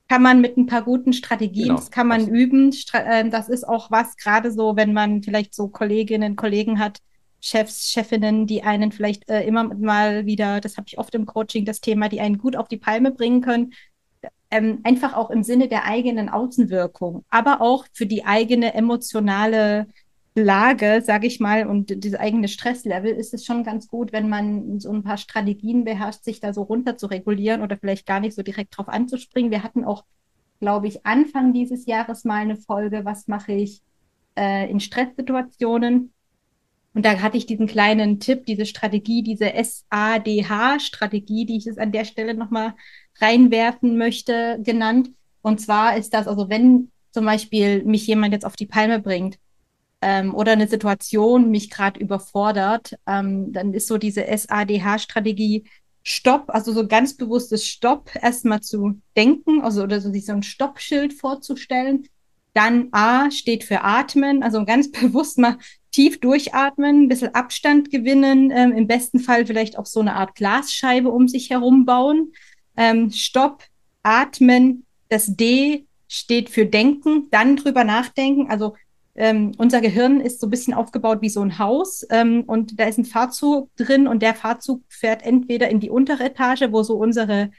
kann 0.08 0.22
man 0.22 0.42
mit 0.42 0.58
ein 0.58 0.68
paar 0.68 0.84
guten 0.84 1.14
Strategien, 1.14 1.68
genau, 1.68 1.76
das 1.76 1.92
kann 1.92 2.08
man 2.08 2.28
üben. 2.28 2.74
Äh, 2.94 3.30
das 3.30 3.50
ist 3.50 3.68
auch 3.68 3.92
was, 3.92 4.16
gerade 4.16 4.52
so, 4.52 4.76
wenn 4.76 4.94
man 4.94 5.22
vielleicht 5.22 5.54
so 5.54 5.68
Kolleginnen, 5.68 6.36
Kollegen 6.36 6.80
hat, 6.80 7.00
Chefs, 7.42 7.92
Chefinnen, 7.92 8.48
die 8.48 8.64
einen 8.64 8.92
vielleicht 8.92 9.30
äh, 9.30 9.44
immer 9.44 9.66
mal 9.76 10.26
wieder, 10.26 10.60
das 10.60 10.78
habe 10.78 10.88
ich 10.88 10.98
oft 10.98 11.14
im 11.16 11.26
Coaching, 11.26 11.66
das 11.66 11.82
Thema, 11.82 12.10
die 12.10 12.22
einen 12.22 12.38
gut 12.38 12.56
auf 12.56 12.68
die 12.68 12.78
Palme 12.78 13.12
bringen 13.12 13.42
können. 13.42 13.74
Ähm, 14.50 14.80
einfach 14.84 15.14
auch 15.14 15.30
im 15.30 15.44
Sinne 15.44 15.68
der 15.68 15.84
eigenen 15.84 16.30
Außenwirkung, 16.30 17.26
aber 17.30 17.60
auch 17.60 17.86
für 17.92 18.06
die 18.06 18.24
eigene 18.24 18.74
emotionale 18.74 19.88
Lage, 20.42 21.02
sage 21.04 21.28
ich 21.28 21.40
mal, 21.40 21.68
und 21.68 22.04
dieses 22.04 22.20
eigene 22.20 22.48
Stresslevel, 22.48 23.12
ist 23.12 23.34
es 23.34 23.46
schon 23.46 23.64
ganz 23.64 23.88
gut, 23.88 24.12
wenn 24.14 24.30
man 24.30 24.80
so 24.80 24.92
ein 24.92 25.04
paar 25.04 25.18
Strategien 25.18 25.84
beherrscht, 25.84 26.24
sich 26.24 26.40
da 26.40 26.54
so 26.54 26.64
runter 26.64 26.98
zu 26.98 27.08
regulieren 27.08 27.62
oder 27.62 27.78
vielleicht 27.78 28.06
gar 28.06 28.20
nicht 28.20 28.36
so 28.36 28.44
direkt 28.44 28.78
drauf 28.78 28.90
anzuspringen. 28.90 29.52
Wir 29.52 29.64
hatten 29.64 29.84
auch, 29.84 30.06
glaube 30.60 30.88
ich, 30.88 31.06
Anfang 31.06 31.54
dieses 31.54 31.86
Jahres 31.86 32.24
mal 32.24 32.42
eine 32.42 32.56
Folge, 32.56 33.06
was 33.06 33.28
mache 33.28 33.54
ich 33.54 33.82
äh, 34.38 34.70
in 34.70 34.80
Stresssituationen. 34.80 36.14
Und 36.94 37.06
da 37.06 37.22
hatte 37.22 37.38
ich 37.38 37.46
diesen 37.46 37.68
kleinen 37.68 38.20
Tipp, 38.20 38.46
diese 38.46 38.66
Strategie, 38.66 39.22
diese 39.22 39.52
SADH-Strategie, 39.54 41.46
die 41.46 41.58
ich 41.58 41.66
jetzt 41.66 41.80
an 41.80 41.92
der 41.92 42.06
Stelle 42.06 42.34
nochmal 42.34 42.74
reinwerfen 43.20 43.98
möchte, 43.98 44.60
genannt. 44.64 45.12
Und 45.42 45.62
zwar 45.62 45.96
ist 45.98 46.14
das, 46.14 46.28
also 46.28 46.50
wenn 46.50 46.92
zum 47.12 47.26
Beispiel 47.26 47.84
mich 47.84 48.08
jemand 48.08 48.34
jetzt 48.34 48.46
auf 48.46 48.56
die 48.56 48.66
Palme 48.66 49.00
bringt, 49.00 49.38
ähm, 50.02 50.34
oder 50.34 50.54
eine 50.54 50.68
Situation 50.68 51.50
mich 51.50 51.70
gerade 51.70 52.00
überfordert, 52.00 52.96
ähm, 53.08 53.52
dann 53.52 53.74
ist 53.74 53.88
so 53.88 53.98
diese 53.98 54.26
SADH-Strategie 54.26 55.66
Stopp, 56.04 56.46
also 56.48 56.72
so 56.72 56.88
ganz 56.88 57.18
bewusstes 57.18 57.68
Stopp 57.68 58.12
erstmal 58.22 58.62
zu 58.62 59.02
denken, 59.18 59.62
also 59.62 59.84
oder 59.84 60.00
so, 60.00 60.10
sich 60.12 60.26
so 60.26 60.32
ein 60.32 60.44
Stoppschild 60.44 61.14
vorzustellen. 61.14 62.08
Dann 62.54 62.88
A 62.92 63.30
steht 63.30 63.66
für 63.66 63.84
Atmen, 63.84 64.42
also 64.42 64.64
ganz 64.64 64.90
bewusst 64.92 65.38
mal 65.38 65.58
tief 65.92 66.20
durchatmen, 66.20 67.04
ein 67.04 67.08
bisschen 67.10 67.36
Abstand 67.36 67.92
gewinnen, 67.92 68.52
ähm, 68.52 68.72
im 68.72 68.88
besten 68.88 69.20
Fall 69.20 69.46
vielleicht 69.46 69.78
auch 69.78 69.86
so 69.86 70.00
eine 70.00 70.16
Art 70.16 70.36
Glasscheibe 70.36 71.10
um 71.10 71.28
sich 71.28 71.50
herum 71.50 71.86
bauen. 71.86 72.32
Ähm, 72.78 73.12
Stopp, 73.12 73.64
atmen, 74.02 74.86
das 75.10 75.36
D 75.36 75.88
steht 76.08 76.50
für 76.50 76.66
Denken, 76.66 77.28
dann 77.32 77.58
drüber 77.58 77.84
nachdenken, 77.84 78.50
also 78.50 78.76
ähm, 79.18 79.52
unser 79.58 79.82
Gehirn 79.82 80.22
ist 80.22 80.40
so 80.40 80.48
ein 80.48 80.52
bisschen 80.52 80.74
aufgebaut 80.74 81.22
wie 81.22 81.30
so 81.30 81.42
ein 81.42 81.60
Haus 81.60 82.06
ähm, 82.10 82.44
und 82.46 82.80
da 82.80 82.86
ist 82.86 83.00
ein 83.00 83.06
Fahrzug 83.06 83.76
drin 83.76 84.08
und 84.08 84.22
der 84.22 84.36
Fahrzug 84.36 84.84
fährt 84.90 85.24
entweder 85.24 85.70
in 85.70 85.80
die 85.80 85.90
untere 85.90 86.26
Etage, 86.26 86.68
wo 86.72 86.84
so 86.84 86.96
unsere 86.96 87.50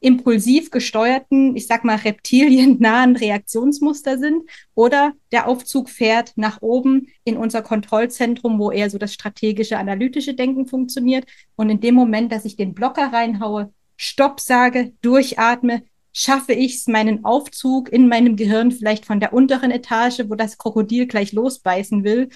impulsiv 0.00 0.70
gesteuerten, 0.70 1.56
ich 1.56 1.66
sag 1.66 1.84
mal 1.84 1.96
reptiliennahen 1.96 3.16
Reaktionsmuster 3.16 4.18
sind, 4.18 4.48
oder 4.74 5.14
der 5.32 5.48
Aufzug 5.48 5.88
fährt 5.88 6.32
nach 6.36 6.60
oben 6.60 7.08
in 7.24 7.36
unser 7.36 7.62
Kontrollzentrum, 7.62 8.58
wo 8.58 8.70
eher 8.70 8.90
so 8.90 8.98
das 8.98 9.14
strategische, 9.14 9.78
analytische 9.78 10.34
Denken 10.34 10.66
funktioniert. 10.66 11.26
Und 11.56 11.70
in 11.70 11.80
dem 11.80 11.94
Moment, 11.94 12.30
dass 12.30 12.44
ich 12.44 12.56
den 12.56 12.74
Blocker 12.74 13.12
reinhaue, 13.12 13.72
Stopp 13.96 14.40
sage, 14.40 14.92
durchatme, 15.00 15.82
schaffe 16.18 16.54
ich 16.54 16.76
es, 16.76 16.86
meinen 16.86 17.26
Aufzug 17.26 17.92
in 17.92 18.08
meinem 18.08 18.36
Gehirn 18.36 18.72
vielleicht 18.72 19.04
von 19.04 19.20
der 19.20 19.34
unteren 19.34 19.70
Etage, 19.70 20.22
wo 20.28 20.34
das 20.34 20.56
Krokodil 20.56 21.06
gleich 21.06 21.32
losbeißen 21.32 22.04
will, 22.04 22.30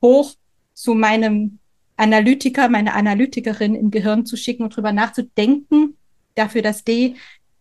hoch 0.00 0.32
zu 0.72 0.94
meinem 0.94 1.58
Analytiker, 1.98 2.70
meiner 2.70 2.94
Analytikerin 2.94 3.74
im 3.74 3.90
Gehirn 3.90 4.24
zu 4.24 4.38
schicken 4.38 4.62
und 4.62 4.74
drüber 4.74 4.92
nachzudenken, 4.92 5.98
dafür 6.34 6.62
das 6.62 6.82
D, 6.82 7.16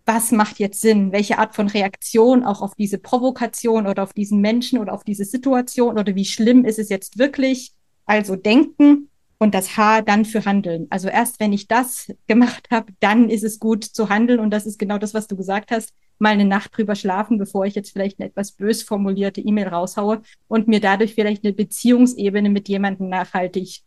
was 0.05 0.31
macht 0.31 0.59
jetzt 0.59 0.79
Sinn? 0.79 1.11
Welche 1.11 1.39
Art 1.39 1.55
von 1.55 1.67
Reaktion 1.67 2.45
auch 2.45 2.61
auf 2.61 2.75
diese 2.75 2.97
Provokation 2.97 3.85
oder 3.85 4.03
auf 4.03 4.13
diesen 4.13 4.39
Menschen 4.39 4.79
oder 4.79 4.93
auf 4.93 5.03
diese 5.03 5.25
Situation 5.25 5.97
oder 5.97 6.15
wie 6.15 6.25
schlimm 6.25 6.63
ist 6.63 6.79
es 6.79 6.87
jetzt 6.87 7.17
wirklich? 7.17 7.73
Also 8.05 8.37
denken, 8.37 9.09
und 9.37 9.53
das 9.53 9.77
H 9.77 10.01
dann 10.01 10.25
für 10.25 10.45
Handeln. 10.45 10.87
Also 10.89 11.09
erst 11.09 11.39
wenn 11.39 11.53
ich 11.53 11.67
das 11.67 12.13
gemacht 12.27 12.67
habe, 12.71 12.93
dann 12.99 13.29
ist 13.29 13.43
es 13.43 13.59
gut 13.59 13.83
zu 13.83 14.09
handeln 14.09 14.39
und 14.39 14.51
das 14.51 14.65
ist 14.65 14.79
genau 14.79 14.97
das, 14.97 15.13
was 15.13 15.27
du 15.27 15.35
gesagt 15.35 15.71
hast. 15.71 15.93
Mal 16.17 16.29
eine 16.29 16.45
Nacht 16.45 16.77
drüber 16.77 16.95
schlafen, 16.95 17.37
bevor 17.37 17.65
ich 17.65 17.75
jetzt 17.75 17.91
vielleicht 17.91 18.19
eine 18.19 18.29
etwas 18.29 18.53
bös 18.53 18.83
formulierte 18.83 19.41
E-Mail 19.41 19.67
raushaue 19.67 20.21
und 20.47 20.67
mir 20.67 20.79
dadurch 20.79 21.13
vielleicht 21.13 21.43
eine 21.43 21.53
Beziehungsebene 21.53 22.49
mit 22.49 22.69
jemandem 22.69 23.09
nachhaltig 23.09 23.81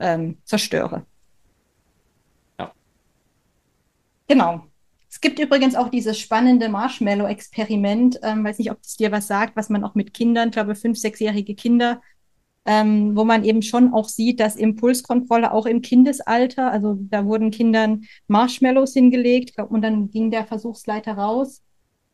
ähm, 0.00 0.38
zerstöre. 0.44 1.06
Ja. 2.58 2.72
Genau. 4.26 4.64
Es 5.08 5.20
gibt 5.20 5.38
übrigens 5.38 5.76
auch 5.76 5.90
dieses 5.90 6.18
spannende 6.18 6.68
Marshmallow-Experiment, 6.68 8.18
ähm, 8.24 8.42
weiß 8.42 8.58
nicht, 8.58 8.72
ob 8.72 8.80
es 8.82 8.96
dir 8.96 9.12
was 9.12 9.28
sagt, 9.28 9.54
was 9.54 9.70
man 9.70 9.84
auch 9.84 9.94
mit 9.94 10.12
Kindern, 10.12 10.48
ich 10.48 10.54
glaube 10.54 10.74
fünf, 10.74 10.98
sechsjährige 10.98 11.54
Kinder 11.54 12.02
ähm, 12.66 13.16
wo 13.16 13.24
man 13.24 13.44
eben 13.44 13.62
schon 13.62 13.92
auch 13.92 14.08
sieht, 14.08 14.40
dass 14.40 14.56
Impulskontrolle 14.56 15.52
auch 15.52 15.66
im 15.66 15.82
Kindesalter, 15.82 16.70
also 16.70 16.98
da 16.98 17.26
wurden 17.26 17.50
Kindern 17.50 18.04
Marshmallows 18.26 18.94
hingelegt 18.94 19.54
glaub, 19.54 19.70
und 19.70 19.82
dann 19.82 20.10
ging 20.10 20.30
der 20.30 20.46
Versuchsleiter 20.46 21.12
raus 21.12 21.62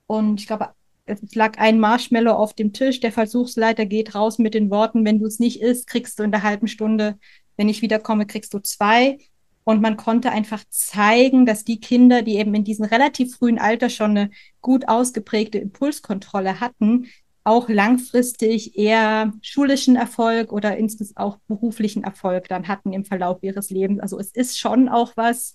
und 0.07 0.41
ich 0.41 0.47
glaube, 0.47 0.71
es 1.07 1.35
lag 1.35 1.59
ein 1.59 1.79
Marshmallow 1.79 2.33
auf 2.33 2.55
dem 2.55 2.73
Tisch. 2.73 3.01
Der 3.01 3.13
Versuchsleiter 3.13 3.87
geht 3.87 4.15
raus 4.15 4.39
mit 4.39 4.55
den 4.55 4.71
Worten, 4.71 5.05
wenn 5.05 5.19
du 5.19 5.27
es 5.27 5.39
nicht 5.39 5.61
isst, 5.61 5.87
kriegst 5.87 6.19
du 6.19 6.23
in 6.23 6.31
der 6.31 6.43
halben 6.43 6.69
Stunde, 6.69 7.19
wenn 7.57 7.69
ich 7.69 7.83
wiederkomme, 7.83 8.27
kriegst 8.27 8.55
du 8.55 8.59
zwei. 8.59 9.19
Und 9.65 9.83
man 9.83 9.97
konnte 9.97 10.31
einfach 10.31 10.65
zeigen, 10.71 11.47
dass 11.47 11.65
die 11.65 11.81
Kinder, 11.81 12.23
die 12.23 12.37
eben 12.37 12.55
in 12.55 12.65
diesem 12.65 12.87
relativ 12.87 13.37
frühen 13.37 13.59
Alter 13.59 13.91
schon 13.91 14.11
eine 14.11 14.31
gut 14.61 14.89
ausgeprägte 14.89 15.59
Impulskontrolle 15.59 16.61
hatten, 16.61 17.07
auch 17.45 17.69
langfristig 17.69 18.77
eher 18.77 19.33
schulischen 19.43 19.97
Erfolg 19.97 20.53
oder 20.53 20.77
insgesamt 20.77 21.17
auch 21.19 21.39
beruflichen 21.49 22.05
Erfolg 22.05 22.49
dann 22.49 22.69
hatten 22.69 22.93
im 22.93 23.05
Verlauf 23.05 23.39
ihres 23.43 23.71
Lebens. 23.71 24.01
Also 24.01 24.19
es 24.19 24.31
ist 24.33 24.59
schon 24.59 24.89
auch 24.89 25.17
was, 25.17 25.55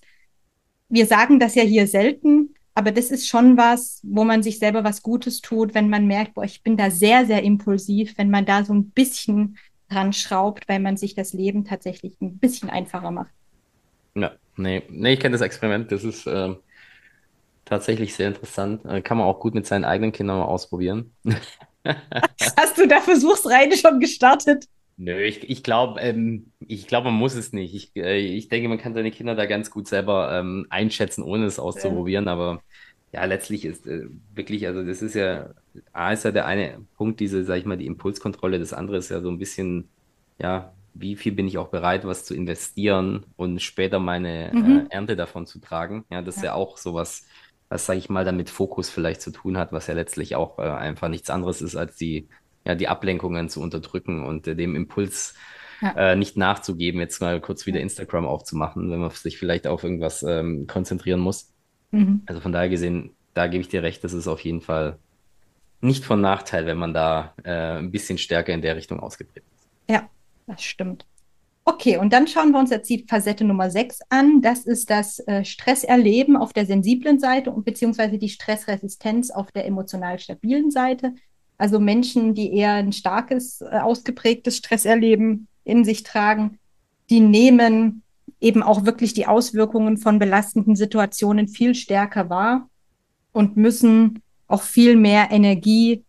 wir 0.88 1.06
sagen 1.06 1.38
das 1.38 1.54
ja 1.54 1.62
hier 1.62 1.86
selten, 1.86 2.54
aber 2.74 2.92
das 2.92 3.10
ist 3.10 3.28
schon 3.28 3.56
was, 3.56 4.00
wo 4.02 4.24
man 4.24 4.42
sich 4.42 4.58
selber 4.58 4.84
was 4.84 5.02
Gutes 5.02 5.40
tut, 5.40 5.74
wenn 5.74 5.88
man 5.88 6.06
merkt, 6.06 6.34
boah, 6.34 6.44
ich 6.44 6.62
bin 6.62 6.76
da 6.76 6.90
sehr, 6.90 7.24
sehr 7.24 7.42
impulsiv, 7.42 8.18
wenn 8.18 8.30
man 8.30 8.44
da 8.44 8.64
so 8.64 8.74
ein 8.74 8.90
bisschen 8.90 9.56
dran 9.88 10.12
schraubt, 10.12 10.68
weil 10.68 10.80
man 10.80 10.96
sich 10.96 11.14
das 11.14 11.32
Leben 11.32 11.64
tatsächlich 11.64 12.20
ein 12.20 12.38
bisschen 12.38 12.68
einfacher 12.68 13.10
macht. 13.10 13.30
Ja, 14.14 14.32
nee, 14.56 14.82
nee 14.90 15.14
ich 15.14 15.20
kenne 15.20 15.32
das 15.32 15.40
Experiment, 15.40 15.92
das 15.92 16.04
ist 16.04 16.26
äh, 16.26 16.54
tatsächlich 17.64 18.14
sehr 18.14 18.28
interessant. 18.28 18.84
Äh, 18.84 19.02
kann 19.02 19.18
man 19.18 19.26
auch 19.26 19.40
gut 19.40 19.54
mit 19.54 19.66
seinen 19.66 19.84
eigenen 19.84 20.12
Kindern 20.12 20.38
mal 20.38 20.44
ausprobieren. 20.44 21.14
Hast 22.56 22.78
du 22.78 22.86
da 22.86 23.00
Versuchsreihe 23.00 23.76
schon 23.76 24.00
gestartet? 24.00 24.66
Nö, 24.98 25.20
ich, 25.22 25.48
ich 25.48 25.62
glaube, 25.62 26.00
ähm, 26.00 26.52
ich 26.66 26.86
glaube, 26.86 27.10
man 27.10 27.18
muss 27.18 27.34
es 27.34 27.52
nicht. 27.52 27.74
Ich, 27.74 27.96
äh, 27.96 28.18
ich 28.18 28.48
denke, 28.48 28.68
man 28.68 28.78
kann 28.78 28.94
seine 28.94 29.10
Kinder 29.10 29.34
da 29.34 29.44
ganz 29.44 29.70
gut 29.70 29.88
selber 29.88 30.30
ähm, 30.32 30.66
einschätzen, 30.70 31.22
ohne 31.22 31.44
es 31.44 31.58
auszuprobieren. 31.58 32.24
Ja. 32.26 32.32
Aber 32.32 32.62
ja, 33.12 33.24
letztlich 33.24 33.66
ist 33.66 33.86
äh, 33.86 34.06
wirklich, 34.34 34.66
also 34.66 34.82
das 34.82 35.02
ist 35.02 35.14
ja, 35.14 35.50
A 35.92 36.12
ist 36.12 36.24
ja 36.24 36.32
der 36.32 36.46
eine 36.46 36.80
Punkt, 36.96 37.20
diese, 37.20 37.44
sag 37.44 37.58
ich 37.58 37.66
mal, 37.66 37.76
die 37.76 37.86
Impulskontrolle. 37.86 38.58
Das 38.58 38.72
andere 38.72 38.96
ist 38.96 39.10
ja 39.10 39.20
so 39.20 39.28
ein 39.28 39.38
bisschen, 39.38 39.88
ja, 40.38 40.72
wie 40.94 41.16
viel 41.16 41.32
bin 41.32 41.46
ich 41.46 41.58
auch 41.58 41.68
bereit, 41.68 42.06
was 42.06 42.24
zu 42.24 42.34
investieren 42.34 43.26
und 43.36 43.60
später 43.60 43.98
meine 43.98 44.50
mhm. 44.54 44.86
äh, 44.90 44.94
Ernte 44.94 45.14
davon 45.14 45.46
zu 45.46 45.58
tragen. 45.58 46.06
Ja, 46.10 46.22
das 46.22 46.36
ja. 46.36 46.40
ist 46.40 46.44
ja 46.44 46.54
auch 46.54 46.78
sowas, 46.78 47.26
was, 47.68 47.86
sag 47.86 47.96
ich 47.96 48.08
mal, 48.08 48.24
damit 48.24 48.50
Fokus 48.50 48.90
vielleicht 48.90 49.20
zu 49.20 49.30
tun 49.30 49.58
hat, 49.58 49.72
was 49.72 49.86
ja 49.86 49.94
letztlich 49.94 50.36
auch 50.36 50.58
äh, 50.58 50.62
einfach 50.62 51.08
nichts 51.08 51.30
anderes 51.30 51.62
ist 51.62 51.76
als 51.76 51.96
die 51.96 52.28
ja, 52.66 52.74
die 52.74 52.88
Ablenkungen 52.88 53.48
zu 53.48 53.62
unterdrücken 53.62 54.24
und 54.24 54.46
äh, 54.48 54.56
dem 54.56 54.74
Impuls 54.74 55.34
ja. 55.80 55.92
äh, 55.92 56.16
nicht 56.16 56.36
nachzugeben, 56.36 57.00
jetzt 57.00 57.20
mal 57.20 57.40
kurz 57.40 57.64
wieder 57.64 57.80
Instagram 57.80 58.26
aufzumachen, 58.26 58.90
wenn 58.90 58.98
man 58.98 59.10
sich 59.10 59.38
vielleicht 59.38 59.66
auf 59.66 59.84
irgendwas 59.84 60.22
ähm, 60.22 60.66
konzentrieren 60.66 61.20
muss. 61.20 61.52
Mhm. 61.92 62.22
Also 62.26 62.40
von 62.40 62.52
daher 62.52 62.68
gesehen, 62.68 63.14
da 63.34 63.46
gebe 63.46 63.60
ich 63.60 63.68
dir 63.68 63.82
recht, 63.82 64.02
das 64.02 64.12
ist 64.12 64.26
auf 64.26 64.40
jeden 64.40 64.60
Fall 64.60 64.98
nicht 65.80 66.04
von 66.04 66.20
Nachteil, 66.20 66.66
wenn 66.66 66.78
man 66.78 66.92
da 66.92 67.34
äh, 67.44 67.78
ein 67.78 67.92
bisschen 67.92 68.18
stärker 68.18 68.52
in 68.52 68.62
der 68.62 68.74
Richtung 68.76 68.98
ausgeprägt 68.98 69.46
ist. 69.54 69.68
Ja, 69.88 70.08
das 70.46 70.62
stimmt. 70.62 71.06
Okay, 71.68 71.96
und 71.96 72.12
dann 72.12 72.28
schauen 72.28 72.52
wir 72.52 72.60
uns 72.60 72.70
jetzt 72.70 72.88
die 72.88 73.04
Facette 73.08 73.44
Nummer 73.44 73.70
6 73.70 73.98
an. 74.08 74.40
Das 74.40 74.66
ist 74.66 74.88
das 74.88 75.18
äh, 75.26 75.44
Stresserleben 75.44 76.36
auf 76.36 76.52
der 76.52 76.64
sensiblen 76.64 77.18
Seite 77.18 77.50
und 77.50 77.64
beziehungsweise 77.64 78.18
die 78.18 78.28
Stressresistenz 78.28 79.32
auf 79.32 79.50
der 79.50 79.66
emotional 79.66 80.20
stabilen 80.20 80.70
Seite. 80.70 81.14
Also 81.58 81.80
Menschen, 81.80 82.34
die 82.34 82.54
eher 82.54 82.74
ein 82.74 82.92
starkes, 82.92 83.62
äh, 83.62 83.80
ausgeprägtes 83.80 84.58
Stresserleben 84.58 85.48
in 85.64 85.84
sich 85.84 86.04
tragen, 86.04 86.60
die 87.10 87.18
nehmen 87.18 88.04
eben 88.40 88.62
auch 88.62 88.84
wirklich 88.84 89.12
die 89.12 89.26
Auswirkungen 89.26 89.96
von 89.96 90.20
belastenden 90.20 90.76
Situationen 90.76 91.48
viel 91.48 91.74
stärker 91.74 92.30
wahr 92.30 92.70
und 93.32 93.56
müssen 93.56 94.22
auch 94.46 94.62
viel 94.62 94.94
mehr 94.94 95.32
Energie 95.32 96.04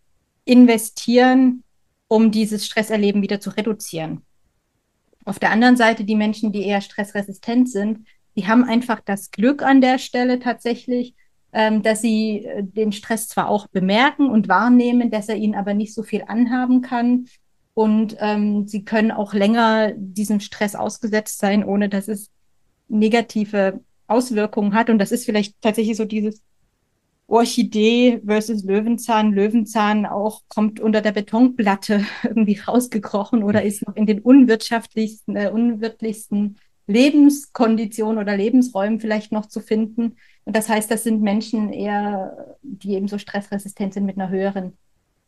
investieren, 0.45 1.63
um 2.07 2.29
dieses 2.29 2.63
Stresserleben 2.63 3.23
wieder 3.23 3.39
zu 3.39 3.49
reduzieren. 3.49 4.21
Auf 5.27 5.39
der 5.39 5.51
anderen 5.51 5.75
Seite 5.75 6.05
die 6.05 6.15
Menschen, 6.15 6.53
die 6.53 6.65
eher 6.65 6.79
stressresistent 6.79 7.69
sind, 7.69 8.07
die 8.37 8.47
haben 8.47 8.63
einfach 8.63 9.01
das 9.03 9.29
Glück 9.29 9.61
an 9.61 9.81
der 9.81 9.99
Stelle 9.99 10.39
tatsächlich, 10.39 11.15
ähm, 11.51 11.83
dass 11.83 12.01
sie 12.01 12.45
äh, 12.45 12.63
den 12.63 12.93
Stress 12.93 13.27
zwar 13.27 13.49
auch 13.49 13.67
bemerken 13.67 14.29
und 14.29 14.47
wahrnehmen, 14.47 15.11
dass 15.11 15.27
er 15.27 15.35
ihnen 15.35 15.55
aber 15.55 15.73
nicht 15.73 15.93
so 15.93 16.01
viel 16.01 16.23
anhaben 16.25 16.81
kann. 16.81 17.25
Und 17.73 18.15
ähm, 18.21 18.69
sie 18.69 18.85
können 18.85 19.11
auch 19.11 19.33
länger 19.33 19.91
diesem 19.97 20.39
Stress 20.39 20.75
ausgesetzt 20.75 21.39
sein, 21.39 21.65
ohne 21.65 21.89
dass 21.89 22.07
es 22.07 22.31
negative 22.87 23.81
Auswirkungen 24.07 24.75
hat. 24.75 24.89
Und 24.89 24.97
das 24.97 25.11
ist 25.11 25.25
vielleicht 25.25 25.61
tatsächlich 25.61 25.97
so 25.97 26.05
dieses 26.05 26.41
Orchidee 27.27 28.21
versus 28.25 28.63
Löwenzahn. 28.63 29.33
Löwenzahn 29.33 30.05
auch 30.05 30.41
kommt 30.47 30.79
unter 30.79 31.01
der 31.01 31.11
Betonplatte 31.11 32.05
irgendwie 32.23 32.59
rausgekrochen 32.59 33.43
oder 33.43 33.63
ist 33.63 33.85
noch 33.85 33.95
in 33.95 34.05
den 34.05 34.19
unwirtschaftlichsten, 34.19 35.35
äh, 35.35 35.51
unwirtlichsten 35.53 36.57
Lebenskonditionen 36.87 38.17
oder 38.17 38.37
Lebensräumen 38.37 39.01
vielleicht 39.01 39.33
noch 39.33 39.45
zu 39.45 39.59
finden. 39.59 40.15
Und 40.45 40.55
das 40.55 40.69
heißt, 40.69 40.89
das 40.89 41.03
sind 41.03 41.21
Menschen 41.21 41.73
eher, 41.73 42.57
die 42.61 42.93
eben 42.93 43.09
so 43.09 43.17
stressresistent 43.17 43.93
sind 43.93 44.05
mit 44.05 44.17
einer 44.17 44.29
höheren 44.29 44.77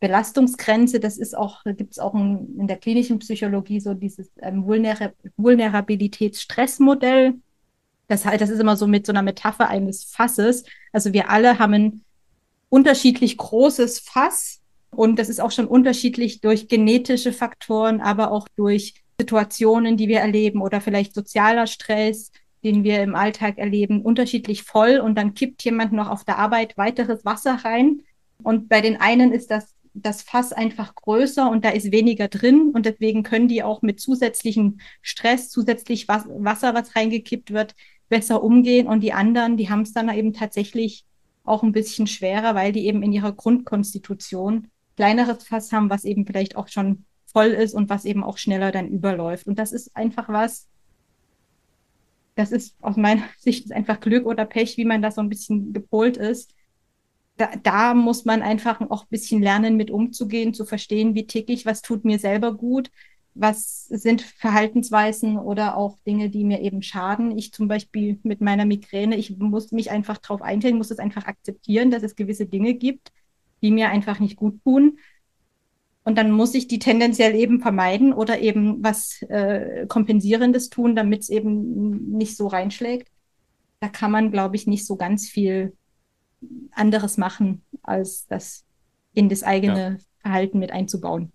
Belastungsgrenze. 0.00 0.98
Das 0.98 1.18
ist 1.18 1.36
auch, 1.36 1.62
gibt 1.64 1.92
es 1.92 1.98
auch 1.98 2.14
in, 2.14 2.58
in, 2.58 2.66
der 2.66 2.78
klinischen 2.78 3.18
Psychologie 3.18 3.80
so 3.80 3.92
dieses 3.92 4.30
ähm, 4.40 4.64
Vulner 4.64 5.12
Vulnerabilitätsstressmodell. 5.36 7.34
Das 8.10 8.24
das 8.24 8.50
ist 8.50 8.58
immer 8.58 8.76
so 8.76 8.88
mit 8.88 9.06
so 9.06 9.12
einer 9.12 9.22
Metapher 9.22 9.68
eines 9.68 10.02
Fasses. 10.02 10.64
Also 10.92 11.12
wir 11.12 11.30
alle 11.30 11.60
haben 11.60 11.74
ein 11.74 12.04
unterschiedlich 12.68 13.36
großes 13.36 14.00
Fass 14.00 14.60
und 14.90 15.20
das 15.20 15.28
ist 15.28 15.40
auch 15.40 15.52
schon 15.52 15.68
unterschiedlich 15.68 16.40
durch 16.40 16.66
genetische 16.66 17.32
Faktoren, 17.32 18.00
aber 18.00 18.32
auch 18.32 18.48
durch 18.56 18.94
Situationen, 19.20 19.96
die 19.96 20.08
wir 20.08 20.18
erleben 20.18 20.60
oder 20.60 20.80
vielleicht 20.80 21.14
sozialer 21.14 21.68
Stress, 21.68 22.32
den 22.64 22.82
wir 22.82 23.00
im 23.00 23.14
Alltag 23.14 23.58
erleben, 23.58 24.02
unterschiedlich 24.02 24.64
voll 24.64 24.98
und 24.98 25.14
dann 25.14 25.34
kippt 25.34 25.62
jemand 25.64 25.92
noch 25.92 26.10
auf 26.10 26.24
der 26.24 26.38
Arbeit 26.38 26.76
weiteres 26.76 27.24
Wasser 27.24 27.60
rein. 27.64 28.02
Und 28.42 28.68
bei 28.68 28.80
den 28.80 29.00
einen 29.00 29.32
ist 29.32 29.52
das, 29.52 29.76
das 29.94 30.22
Fass 30.22 30.52
einfach 30.52 30.96
größer 30.96 31.48
und 31.48 31.64
da 31.64 31.68
ist 31.68 31.92
weniger 31.92 32.26
drin 32.26 32.72
und 32.74 32.86
deswegen 32.86 33.22
können 33.22 33.46
die 33.46 33.62
auch 33.62 33.82
mit 33.82 34.00
zusätzlichem 34.00 34.80
Stress, 35.00 35.48
zusätzlich 35.48 36.08
Wasser, 36.08 36.74
was 36.74 36.96
reingekippt 36.96 37.52
wird, 37.52 37.76
besser 38.10 38.42
umgehen 38.42 38.86
und 38.86 39.00
die 39.00 39.14
anderen, 39.14 39.56
die 39.56 39.70
haben 39.70 39.82
es 39.82 39.94
dann 39.94 40.10
eben 40.10 40.34
tatsächlich 40.34 41.06
auch 41.44 41.62
ein 41.62 41.72
bisschen 41.72 42.06
schwerer, 42.06 42.54
weil 42.54 42.72
die 42.72 42.86
eben 42.86 43.02
in 43.02 43.12
ihrer 43.12 43.32
Grundkonstitution 43.32 44.68
kleineres 44.96 45.44
Fass 45.44 45.72
haben, 45.72 45.88
was 45.88 46.04
eben 46.04 46.26
vielleicht 46.26 46.56
auch 46.56 46.68
schon 46.68 47.06
voll 47.24 47.46
ist 47.46 47.72
und 47.72 47.88
was 47.88 48.04
eben 48.04 48.22
auch 48.22 48.36
schneller 48.36 48.72
dann 48.72 48.88
überläuft. 48.88 49.46
Und 49.46 49.58
das 49.58 49.72
ist 49.72 49.96
einfach 49.96 50.28
was, 50.28 50.68
das 52.34 52.52
ist 52.52 52.76
aus 52.80 52.96
meiner 52.96 53.22
Sicht 53.38 53.72
einfach 53.72 54.00
Glück 54.00 54.26
oder 54.26 54.44
Pech, 54.44 54.76
wie 54.76 54.84
man 54.84 55.00
da 55.00 55.10
so 55.10 55.20
ein 55.20 55.28
bisschen 55.28 55.72
gepolt 55.72 56.16
ist. 56.16 56.54
Da, 57.36 57.50
da 57.62 57.94
muss 57.94 58.26
man 58.26 58.42
einfach 58.42 58.80
auch 58.90 59.04
ein 59.04 59.10
bisschen 59.10 59.42
lernen, 59.42 59.76
mit 59.76 59.90
umzugehen, 59.90 60.52
zu 60.52 60.66
verstehen, 60.66 61.14
wie 61.14 61.26
tick 61.26 61.48
ich, 61.48 61.64
was 61.64 61.80
tut 61.80 62.04
mir 62.04 62.18
selber 62.18 62.54
gut, 62.54 62.90
was 63.34 63.86
sind 63.86 64.22
Verhaltensweisen 64.22 65.38
oder 65.38 65.76
auch 65.76 65.98
Dinge, 66.06 66.30
die 66.30 66.44
mir 66.44 66.60
eben 66.60 66.82
schaden. 66.82 67.36
Ich 67.36 67.52
zum 67.52 67.68
Beispiel 67.68 68.18
mit 68.22 68.40
meiner 68.40 68.64
Migräne, 68.64 69.16
ich 69.16 69.38
muss 69.38 69.72
mich 69.72 69.90
einfach 69.90 70.18
darauf 70.18 70.42
einstellen, 70.42 70.76
muss 70.76 70.90
es 70.90 70.98
einfach 70.98 71.26
akzeptieren, 71.26 71.90
dass 71.90 72.02
es 72.02 72.16
gewisse 72.16 72.46
Dinge 72.46 72.74
gibt, 72.74 73.12
die 73.62 73.70
mir 73.70 73.90
einfach 73.90 74.18
nicht 74.20 74.36
gut 74.36 74.62
tun. 74.64 74.98
Und 76.02 76.16
dann 76.16 76.30
muss 76.30 76.54
ich 76.54 76.66
die 76.66 76.78
tendenziell 76.78 77.34
eben 77.34 77.60
vermeiden 77.60 78.12
oder 78.12 78.40
eben 78.40 78.82
was 78.82 79.22
äh, 79.22 79.86
Kompensierendes 79.86 80.70
tun, 80.70 80.96
damit 80.96 81.22
es 81.22 81.28
eben 81.28 82.16
nicht 82.16 82.36
so 82.36 82.46
reinschlägt. 82.46 83.08
Da 83.80 83.88
kann 83.88 84.10
man, 84.10 84.30
glaube 84.30 84.56
ich, 84.56 84.66
nicht 84.66 84.86
so 84.86 84.96
ganz 84.96 85.28
viel 85.28 85.76
anderes 86.72 87.16
machen, 87.16 87.62
als 87.82 88.26
das 88.26 88.64
in 89.12 89.28
das 89.28 89.42
eigene 89.42 89.98
ja. 89.98 89.98
Verhalten 90.20 90.58
mit 90.58 90.70
einzubauen. 90.70 91.32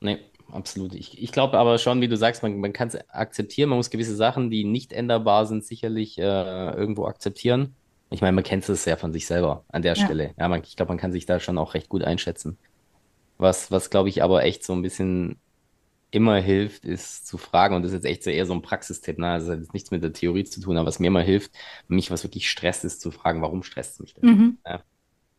Nee, 0.00 0.18
absolut. 0.52 0.94
Ich, 0.94 1.20
ich 1.20 1.32
glaube 1.32 1.58
aber 1.58 1.78
schon, 1.78 2.00
wie 2.00 2.08
du 2.08 2.16
sagst, 2.16 2.42
man, 2.42 2.58
man 2.60 2.72
kann 2.72 2.88
es 2.88 2.96
akzeptieren, 3.10 3.70
man 3.70 3.78
muss 3.78 3.90
gewisse 3.90 4.14
Sachen, 4.14 4.50
die 4.50 4.64
nicht 4.64 4.92
änderbar 4.92 5.46
sind, 5.46 5.64
sicherlich 5.64 6.18
äh, 6.18 6.22
irgendwo 6.22 7.06
akzeptieren. 7.06 7.74
Ich 8.10 8.20
meine, 8.20 8.34
man 8.34 8.44
kennt 8.44 8.68
es 8.68 8.84
ja 8.84 8.96
von 8.96 9.12
sich 9.12 9.26
selber 9.26 9.64
an 9.68 9.82
der 9.82 9.94
ja. 9.94 10.04
Stelle. 10.04 10.34
Ja, 10.38 10.48
man, 10.48 10.62
ich 10.62 10.76
glaube, 10.76 10.90
man 10.90 10.98
kann 10.98 11.12
sich 11.12 11.26
da 11.26 11.40
schon 11.40 11.58
auch 11.58 11.74
recht 11.74 11.88
gut 11.88 12.04
einschätzen. 12.04 12.58
Was, 13.38 13.70
was 13.70 13.90
glaube 13.90 14.08
ich 14.10 14.22
aber 14.22 14.44
echt 14.44 14.64
so 14.64 14.72
ein 14.74 14.82
bisschen 14.82 15.40
immer 16.10 16.36
hilft, 16.36 16.84
ist 16.84 17.26
zu 17.26 17.38
fragen, 17.38 17.74
und 17.74 17.82
das 17.82 17.92
ist 17.92 18.04
jetzt 18.04 18.10
echt 18.10 18.22
so 18.22 18.30
eher 18.30 18.44
so 18.44 18.52
ein 18.52 18.60
Praxistipp, 18.60 19.18
ne? 19.18 19.28
Also 19.28 19.46
das 19.46 19.54
hat 19.54 19.62
jetzt 19.62 19.72
nichts 19.72 19.90
mit 19.90 20.02
der 20.02 20.12
Theorie 20.12 20.44
zu 20.44 20.60
tun, 20.60 20.76
aber 20.76 20.86
was 20.86 20.98
mir 20.98 21.06
immer 21.06 21.22
hilft, 21.22 21.52
mich 21.88 22.10
was 22.10 22.22
wirklich 22.22 22.50
stresst, 22.50 22.84
ist 22.84 23.00
zu 23.00 23.10
fragen, 23.10 23.40
warum 23.40 23.62
stresst 23.62 23.94
es 23.94 24.00
mich 24.00 24.14
denn? 24.14 24.28
Mhm. 24.28 24.58
Ja? 24.66 24.82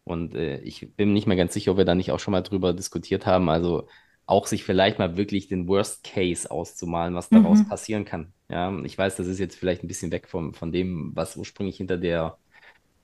Und 0.04 0.36
äh, 0.36 0.58
ich 0.60 0.96
bin 0.96 1.14
nicht 1.14 1.28
mehr 1.28 1.38
ganz 1.38 1.54
sicher, 1.54 1.72
ob 1.72 1.78
wir 1.78 1.86
da 1.86 1.96
nicht 1.96 2.12
auch 2.12 2.20
schon 2.20 2.32
mal 2.32 2.42
drüber 2.42 2.74
diskutiert 2.74 3.28
haben. 3.28 3.50
Also 3.50 3.88
auch 4.26 4.48
sich 4.48 4.64
vielleicht 4.64 5.00
mal 5.00 5.18
wirklich 5.18 5.48
den 5.48 5.68
Worst 5.68 6.04
Case 6.04 6.50
auszumalen, 6.50 7.16
was 7.16 7.30
daraus 7.30 7.60
mhm. 7.60 7.68
passieren 7.68 8.06
kann. 8.06 8.34
Ja, 8.50 8.74
ich 8.84 8.98
weiß, 8.98 9.16
das 9.16 9.28
ist 9.28 9.40
jetzt 9.40 9.58
vielleicht 9.58 9.84
ein 9.84 9.88
bisschen 9.88 10.12
weg 10.12 10.28
vom, 10.28 10.54
von 10.54 10.72
dem, 10.72 11.12
was 11.14 11.36
ursprünglich 11.36 11.78
hinter 11.78 11.98
der 11.98 12.38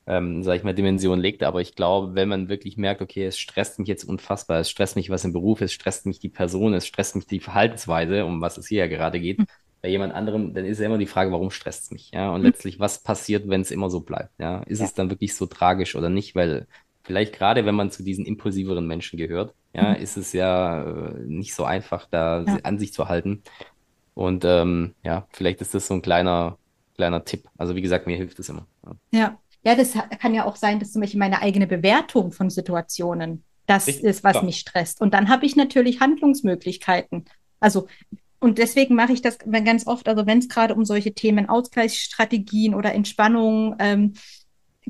ähm, 0.09 0.41
sage 0.43 0.57
ich 0.57 0.63
mal, 0.63 0.73
Dimension 0.73 1.19
legt. 1.19 1.43
Aber 1.43 1.61
ich 1.61 1.75
glaube, 1.75 2.15
wenn 2.15 2.27
man 2.27 2.49
wirklich 2.49 2.77
merkt, 2.77 3.01
okay, 3.01 3.25
es 3.25 3.37
stresst 3.37 3.77
mich 3.77 3.87
jetzt 3.87 4.03
unfassbar, 4.03 4.59
es 4.59 4.69
stresst 4.69 4.95
mich 4.95 5.09
was 5.11 5.23
im 5.23 5.33
Beruf, 5.33 5.61
es 5.61 5.71
stresst 5.71 6.07
mich 6.07 6.19
die 6.19 6.29
Person, 6.29 6.73
es 6.73 6.87
stresst 6.87 7.15
mich 7.15 7.27
die 7.27 7.39
Verhaltensweise, 7.39 8.25
um 8.25 8.41
was 8.41 8.57
es 8.57 8.67
hier 8.67 8.79
ja 8.79 8.87
gerade 8.87 9.19
geht, 9.19 9.39
bei 9.81 9.89
jemand 9.89 10.13
anderem, 10.13 10.53
dann 10.53 10.65
ist 10.65 10.79
ja 10.79 10.87
immer 10.87 10.97
die 10.97 11.05
Frage, 11.05 11.31
warum 11.31 11.51
stresst 11.51 11.83
es 11.83 11.91
mich? 11.91 12.11
Ja, 12.11 12.31
und 12.31 12.41
mhm. 12.41 12.47
letztlich, 12.47 12.79
was 12.79 13.03
passiert, 13.03 13.47
wenn 13.47 13.61
es 13.61 13.71
immer 13.71 13.89
so 13.89 14.01
bleibt? 14.01 14.31
Ja, 14.39 14.63
ist 14.63 14.79
ja. 14.79 14.85
es 14.85 14.93
dann 14.93 15.11
wirklich 15.11 15.35
so 15.35 15.45
tragisch 15.45 15.95
oder 15.95 16.09
nicht? 16.09 16.35
Weil 16.35 16.67
vielleicht 17.09 17.33
gerade, 17.33 17.65
wenn 17.65 17.73
man 17.73 17.89
zu 17.89 18.03
diesen 18.03 18.23
impulsiveren 18.23 18.85
Menschen 18.85 19.17
gehört, 19.17 19.55
ja, 19.73 19.95
mhm. 19.95 19.95
ist 19.95 20.15
es 20.15 20.31
ja 20.31 20.83
äh, 20.83 21.13
nicht 21.25 21.55
so 21.55 21.63
einfach, 21.63 22.05
da 22.05 22.43
ja. 22.43 22.59
an 22.61 22.77
sich 22.77 22.93
zu 22.93 23.09
halten. 23.09 23.41
Und 24.13 24.45
ähm, 24.45 24.93
ja, 25.03 25.25
vielleicht 25.31 25.59
ist 25.59 25.73
das 25.73 25.87
so 25.87 25.95
ein 25.95 26.03
kleiner, 26.03 26.59
kleiner 26.93 27.25
Tipp. 27.25 27.49
Also 27.57 27.75
wie 27.75 27.81
gesagt, 27.81 28.05
mir 28.05 28.15
hilft 28.15 28.37
es 28.37 28.49
immer. 28.49 28.67
Ja. 29.11 29.39
ja. 29.63 29.75
das 29.75 29.93
kann 30.19 30.35
ja 30.35 30.45
auch 30.45 30.55
sein, 30.55 30.79
dass 30.79 30.91
zum 30.91 31.01
Beispiel 31.01 31.19
meine 31.19 31.41
eigene 31.41 31.65
Bewertung 31.65 32.31
von 32.31 32.51
Situationen 32.51 33.43
das 33.65 33.87
Richtig? 33.87 34.05
ist, 34.05 34.23
was 34.23 34.35
ja. 34.35 34.43
mich 34.43 34.59
stresst. 34.59 35.01
Und 35.01 35.15
dann 35.15 35.29
habe 35.29 35.47
ich 35.47 35.55
natürlich 35.55 36.01
Handlungsmöglichkeiten. 36.01 37.25
Also 37.59 37.87
und 38.39 38.59
deswegen 38.59 38.93
mache 38.93 39.13
ich 39.13 39.23
das 39.23 39.39
ganz 39.39 39.87
oft, 39.87 40.07
also 40.07 40.27
wenn 40.27 40.37
es 40.37 40.47
gerade 40.47 40.75
um 40.75 40.85
solche 40.85 41.15
Themen 41.15 41.49
Ausgleichsstrategien 41.49 42.75
oder 42.75 42.93
Entspannung 42.93 43.75
ähm, 43.79 44.13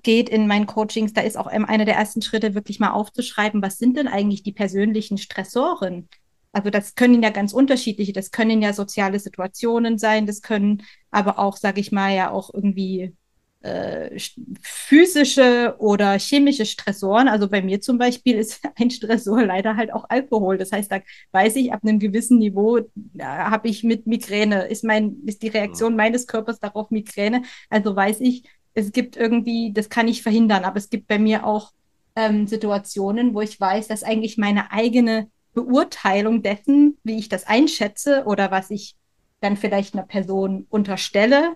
geht 0.03 0.29
in 0.29 0.47
meinen 0.47 0.65
Coachings, 0.65 1.13
da 1.13 1.21
ist 1.21 1.37
auch 1.37 1.47
einer 1.47 1.85
der 1.85 1.95
ersten 1.95 2.21
Schritte 2.21 2.55
wirklich 2.55 2.79
mal 2.79 2.91
aufzuschreiben, 2.91 3.61
was 3.61 3.77
sind 3.77 3.97
denn 3.97 4.07
eigentlich 4.07 4.43
die 4.43 4.53
persönlichen 4.53 5.17
Stressoren? 5.17 6.07
Also 6.51 6.69
das 6.69 6.95
können 6.95 7.21
ja 7.21 7.29
ganz 7.29 7.53
unterschiedliche, 7.53 8.13
das 8.13 8.31
können 8.31 8.61
ja 8.61 8.73
soziale 8.73 9.19
Situationen 9.19 9.97
sein, 9.97 10.25
das 10.25 10.41
können 10.41 10.83
aber 11.11 11.37
auch, 11.39 11.57
sage 11.57 11.79
ich 11.79 11.91
mal, 11.91 12.15
ja 12.15 12.31
auch 12.31 12.51
irgendwie 12.53 13.15
äh, 13.61 14.17
physische 14.61 15.75
oder 15.79 16.17
chemische 16.17 16.65
Stressoren. 16.65 17.27
Also 17.27 17.49
bei 17.49 17.61
mir 17.61 17.81
zum 17.81 17.97
Beispiel 17.97 18.35
ist 18.37 18.61
ein 18.75 18.89
Stressor 18.89 19.43
leider 19.43 19.75
halt 19.75 19.93
auch 19.93 20.05
Alkohol. 20.09 20.57
Das 20.57 20.71
heißt, 20.71 20.91
da 20.91 21.01
weiß 21.31 21.55
ich, 21.57 21.73
ab 21.73 21.81
einem 21.83 21.99
gewissen 21.99 22.37
Niveau 22.39 22.79
habe 23.19 23.67
ich 23.67 23.83
mit 23.83 24.07
Migräne, 24.07 24.63
ist 24.67 24.83
mein, 24.83 25.17
ist 25.25 25.43
die 25.43 25.49
Reaktion 25.49 25.95
meines 25.95 26.25
Körpers 26.25 26.59
darauf 26.59 26.89
Migräne. 26.89 27.43
Also 27.69 27.95
weiß 27.95 28.21
ich, 28.21 28.43
es 28.73 28.91
gibt 28.91 29.17
irgendwie, 29.17 29.71
das 29.73 29.89
kann 29.89 30.07
ich 30.07 30.23
verhindern, 30.23 30.63
aber 30.63 30.77
es 30.77 30.89
gibt 30.89 31.07
bei 31.07 31.19
mir 31.19 31.45
auch 31.45 31.71
ähm, 32.15 32.47
Situationen, 32.47 33.33
wo 33.33 33.41
ich 33.41 33.59
weiß, 33.59 33.87
dass 33.87 34.03
eigentlich 34.03 34.37
meine 34.37 34.71
eigene 34.71 35.29
Beurteilung 35.53 36.41
dessen, 36.41 36.97
wie 37.03 37.17
ich 37.17 37.29
das 37.29 37.47
einschätze 37.47 38.23
oder 38.25 38.51
was 38.51 38.69
ich 38.71 38.95
dann 39.41 39.57
vielleicht 39.57 39.93
einer 39.93 40.05
Person 40.05 40.67
unterstelle, 40.69 41.55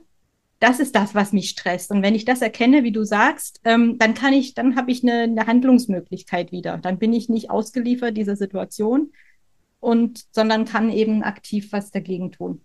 das 0.59 0.79
ist 0.79 0.95
das, 0.95 1.13
was 1.13 1.33
mich 1.33 1.49
stresst. 1.49 1.91
Und 1.91 2.03
wenn 2.03 2.15
ich 2.15 2.23
das 2.23 2.41
erkenne, 2.41 2.83
wie 2.83 2.93
du 2.93 3.03
sagst, 3.03 3.59
ähm, 3.65 3.97
dann 3.97 4.13
kann 4.13 4.31
ich, 4.31 4.53
dann 4.53 4.77
habe 4.77 4.91
ich 4.91 5.03
eine, 5.03 5.23
eine, 5.23 5.45
Handlungsmöglichkeit 5.45 6.53
wieder. 6.53 6.77
Dann 6.77 6.99
bin 6.99 7.11
ich 7.11 7.27
nicht 7.27 7.49
ausgeliefert 7.49 8.15
dieser 8.15 8.37
Situation 8.37 9.11
und, 9.81 10.23
sondern 10.31 10.63
kann 10.63 10.89
eben 10.89 11.21
aktiv 11.21 11.73
was 11.73 11.91
dagegen 11.91 12.31
tun. 12.31 12.61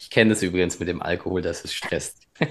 Ich 0.00 0.08
kenne 0.08 0.30
das 0.30 0.42
übrigens 0.42 0.80
mit 0.80 0.88
dem 0.88 1.02
Alkohol, 1.02 1.42
dass 1.42 1.62
es 1.62 1.74
stresst. 1.74 2.26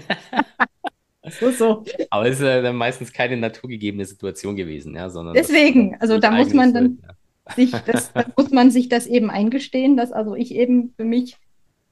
so, 1.39 1.49
so. 1.49 1.83
Aber 2.11 2.27
es 2.27 2.39
ist 2.39 2.45
ja 2.45 2.61
dann 2.61 2.75
meistens 2.75 3.11
keine 3.11 3.37
naturgegebene 3.37 4.05
Situation 4.05 4.55
gewesen, 4.55 4.95
ja, 4.95 5.09
sondern. 5.09 5.33
Deswegen, 5.33 5.97
also 5.99 6.19
da 6.19 6.29
muss 6.29 6.53
man 6.53 6.73
dann. 6.73 6.99
Ja. 7.01 7.15
Sich 7.55 7.71
das, 7.71 8.13
da 8.13 8.25
muss 8.37 8.51
man 8.51 8.69
sich 8.69 8.89
das 8.89 9.07
eben 9.07 9.31
eingestehen, 9.31 9.97
dass 9.97 10.11
also 10.11 10.35
ich 10.35 10.53
eben 10.53 10.93
für 10.95 11.03
mich 11.03 11.37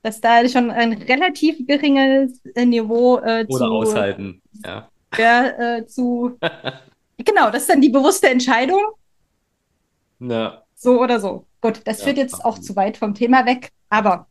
dass 0.03 0.21
da 0.21 0.47
schon 0.47 0.69
ein 0.69 0.93
relativ 0.93 1.65
geringes 1.65 2.39
äh, 2.55 2.65
Niveau 2.65 3.17
äh, 3.17 3.45
Oder 3.49 3.57
zu, 3.57 3.65
aushalten, 3.65 4.41
ja. 4.63 4.87
ja 5.17 5.77
äh, 5.77 5.87
zu, 5.87 6.37
genau, 7.17 7.49
das 7.49 7.63
ist 7.63 7.69
dann 7.71 7.81
die 7.81 7.89
bewusste 7.89 8.29
Entscheidung. 8.29 8.79
Ja. 10.19 10.63
So 10.75 11.01
oder 11.01 11.19
so. 11.19 11.45
Gut, 11.59 11.81
das 11.85 11.99
ja. 11.99 12.05
führt 12.05 12.17
jetzt 12.17 12.45
auch 12.45 12.59
zu 12.59 12.75
weit 12.75 12.95
vom 12.95 13.15
Thema 13.15 13.45
weg, 13.47 13.71
aber 13.89 14.27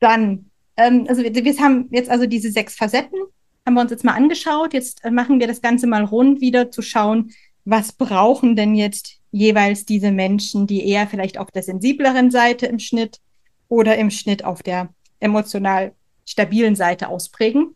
dann, 0.00 0.50
ähm, 0.76 1.06
also 1.08 1.22
wir, 1.22 1.34
wir 1.34 1.58
haben 1.58 1.88
jetzt 1.90 2.10
also 2.10 2.26
diese 2.26 2.50
sechs 2.50 2.76
Facetten, 2.76 3.18
haben 3.64 3.74
wir 3.74 3.80
uns 3.80 3.90
jetzt 3.90 4.04
mal 4.04 4.14
angeschaut. 4.14 4.72
Jetzt 4.72 5.04
äh, 5.04 5.10
machen 5.10 5.40
wir 5.40 5.46
das 5.46 5.60
Ganze 5.60 5.86
mal 5.86 6.04
rund 6.04 6.40
wieder 6.40 6.70
zu 6.70 6.82
schauen, 6.82 7.32
was 7.64 7.92
brauchen 7.92 8.54
denn 8.54 8.74
jetzt 8.74 9.18
jeweils 9.32 9.84
diese 9.84 10.12
Menschen, 10.12 10.66
die 10.66 10.88
eher 10.88 11.06
vielleicht 11.06 11.36
auf 11.38 11.50
der 11.50 11.62
sensibleren 11.62 12.30
Seite 12.30 12.66
im 12.66 12.78
Schnitt 12.78 13.20
oder 13.68 13.96
im 13.96 14.10
Schnitt 14.10 14.44
auf 14.44 14.62
der 14.62 14.88
emotional 15.18 15.92
stabilen 16.24 16.76
Seite 16.76 17.08
ausprägen. 17.08 17.74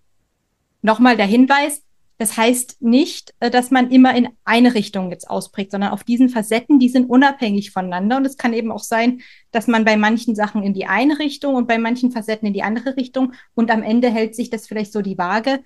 Nochmal 0.83 1.17
der 1.17 1.27
Hinweis, 1.27 1.83
das 2.21 2.37
heißt 2.37 2.83
nicht, 2.83 3.33
äh, 3.41 3.51
dass 3.51 3.71
man 3.71 3.91
immer 3.91 4.15
in 4.15 4.29
eine 4.45 4.75
Richtung 4.75 5.11
jetzt 5.11 5.31
ausprägt, 5.31 5.71
sondern 5.71 5.93
auf 5.93 6.05
diesen 6.05 6.29
Facetten, 6.29 6.79
die 6.79 6.91
sind 6.91 7.09
unabhängig 7.09 7.71
voneinander. 7.71 8.19
Und 8.19 8.27
es 8.27 8.37
kann 8.37 8.53
eben 8.53 8.71
auch 8.71 8.83
sein, 8.83 9.23
dass 9.53 9.69
man 9.69 9.87
bei 9.87 9.97
manchen 9.97 10.35
Sachen 10.35 10.63
in 10.63 10.75
die 10.75 10.85
eine 10.85 11.19
Richtung 11.19 11.55
und 11.55 11.67
bei 11.67 11.79
manchen 11.79 12.13
Facetten 12.13 12.47
in 12.47 12.53
die 12.53 12.63
andere 12.63 12.99
Richtung 12.99 13.33
und 13.55 13.71
am 13.71 13.83
Ende 13.83 14.11
hält 14.11 14.35
sich 14.35 14.51
das 14.51 14.67
vielleicht 14.67 14.93
so 14.93 15.01
die 15.01 15.17
Waage. 15.17 15.61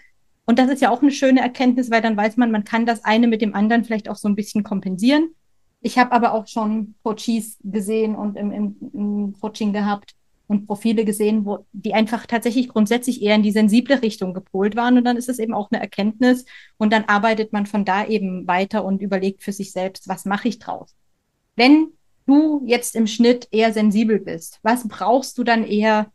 Und 0.47 0.61
das 0.61 0.71
ist 0.71 0.81
ja 0.81 0.91
auch 0.91 1.03
eine 1.03 1.11
schöne 1.11 1.41
Erkenntnis, 1.41 1.91
weil 1.91 2.03
dann 2.03 2.17
weiß 2.17 2.37
man, 2.37 2.53
man 2.53 2.63
kann 2.63 2.87
das 2.87 3.05
eine 3.05 3.27
mit 3.27 3.43
dem 3.43 3.57
anderen 3.57 3.83
vielleicht 3.83 4.09
auch 4.09 4.17
so 4.17 4.29
ein 4.29 4.37
bisschen 4.37 4.63
kompensieren. 4.63 5.35
Ich 5.81 5.99
habe 5.99 6.13
aber 6.13 6.35
auch 6.35 6.47
schon 6.47 6.95
Coaches 7.03 7.59
gesehen 7.65 8.15
und 8.15 8.37
im, 8.37 8.53
im, 8.53 8.77
im 8.93 9.35
Coaching 9.41 9.73
gehabt 9.73 10.15
und 10.47 10.67
Profile 10.67 11.05
gesehen, 11.05 11.47
wo 11.47 11.67
die 11.73 11.95
einfach 11.95 12.27
tatsächlich 12.27 12.69
grundsätzlich 12.69 13.23
eher 13.23 13.35
in 13.35 13.43
die 13.43 13.51
sensible 13.51 14.03
Richtung 14.03 14.35
gepolt 14.35 14.77
waren. 14.77 14.99
Und 14.99 15.05
dann 15.05 15.17
ist 15.17 15.29
es 15.29 15.39
eben 15.39 15.55
auch 15.55 15.71
eine 15.71 15.81
Erkenntnis. 15.81 16.45
Und 16.77 16.93
dann 16.93 17.05
arbeitet 17.05 17.53
man 17.53 17.67
von 17.67 17.85
da 17.85 18.07
eben 18.07 18.47
weiter 18.47 18.85
und 18.85 19.01
überlegt 19.01 19.43
für 19.43 19.53
sich 19.53 19.73
selbst, 19.73 20.09
was 20.09 20.25
mache 20.25 20.49
ich 20.49 20.59
draus? 20.59 20.95
Wenn 21.57 21.89
du 22.27 22.63
jetzt 22.67 22.95
im 22.95 23.07
Schnitt 23.07 23.49
eher 23.51 23.73
sensibel 23.73 24.19
bist, 24.19 24.59
was 24.63 24.87
brauchst 24.87 25.39
du 25.39 25.45
dann 25.45 25.65
eher 25.65 26.11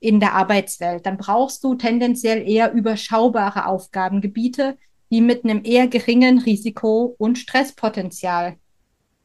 in 0.00 0.20
der 0.20 0.34
Arbeitswelt? 0.34 1.04
Dann 1.06 1.18
brauchst 1.18 1.62
du 1.64 1.74
tendenziell 1.74 2.48
eher 2.48 2.72
überschaubare 2.72 3.66
Aufgabengebiete, 3.66 4.78
die 5.10 5.20
mit 5.20 5.44
einem 5.44 5.62
eher 5.64 5.88
geringen 5.88 6.38
Risiko 6.38 7.14
und 7.18 7.38
Stresspotenzial 7.38 8.56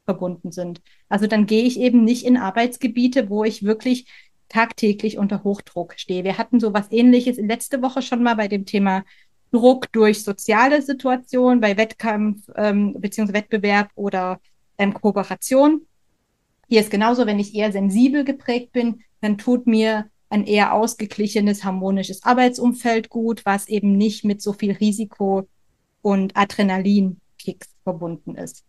verbunden 0.06 0.52
sind. 0.52 0.82
Also 1.08 1.28
dann 1.28 1.46
gehe 1.46 1.64
ich 1.64 1.80
eben 1.80 2.04
nicht 2.04 2.26
in 2.26 2.38
Arbeitsgebiete, 2.38 3.30
wo 3.30 3.44
ich 3.44 3.64
wirklich 3.64 4.08
tagtäglich 4.50 5.18
unter 5.18 5.44
Hochdruck 5.44 5.94
stehe. 5.98 6.24
Wir 6.24 6.38
hatten 6.38 6.60
so 6.60 6.74
was 6.74 6.92
ähnliches 6.92 7.38
letzte 7.38 7.82
Woche 7.82 8.02
schon 8.02 8.24
mal 8.24 8.36
bei 8.36 8.48
dem 8.48 8.66
Thema 8.66 9.06
Druck 9.52 9.92
durch 9.92 10.24
soziale 10.24 10.82
Situationen, 10.82 11.60
bei 11.60 11.78
Wettkampf 11.78 12.50
ähm, 12.56 12.96
bzw. 13.00 13.34
Wettbewerb 13.34 13.90
oder 13.96 14.40
ähm, 14.78 14.94
Kooperation. 14.94 15.86
Hier 16.68 16.82
ist 16.82 16.92
genauso, 16.92 17.26
wenn 17.26 17.40
ich 17.40 17.56
eher 17.56 17.72
sensibel 17.72 18.24
geprägt 18.24 18.74
bin, 18.74 19.02
dann 19.22 19.38
tut 19.38 19.66
mir 19.66 20.10
ein 20.30 20.46
eher 20.46 20.74
ausgeglichenes, 20.74 21.64
harmonisches 21.64 22.24
Arbeitsumfeld 22.24 23.10
gut, 23.10 23.46
was 23.46 23.68
eben 23.68 23.98
nicht 23.98 24.24
mit 24.24 24.42
so 24.42 24.54
viel 24.54 24.74
Risiko 24.74 25.48
und 26.02 26.38
Adrenalinkicks 26.38 27.70
verbunden 27.84 28.36
ist 28.36 28.64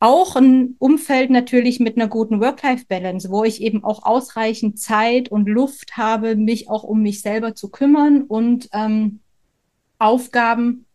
auch 0.00 0.36
ein 0.36 0.76
Umfeld 0.78 1.30
natürlich 1.30 1.80
mit 1.80 1.96
einer 1.96 2.08
guten 2.08 2.40
Work-Life-Balance, 2.40 3.30
wo 3.30 3.44
ich 3.44 3.60
eben 3.60 3.82
auch 3.82 4.04
ausreichend 4.04 4.78
Zeit 4.78 5.28
und 5.28 5.48
Luft 5.48 5.96
habe, 5.96 6.36
mich 6.36 6.70
auch 6.70 6.84
um 6.84 7.02
mich 7.02 7.20
selber 7.20 7.54
zu 7.54 7.68
kümmern 7.68 8.22
und 8.22 8.68
ähm, 8.72 9.20
Aufgaben, 9.98 10.86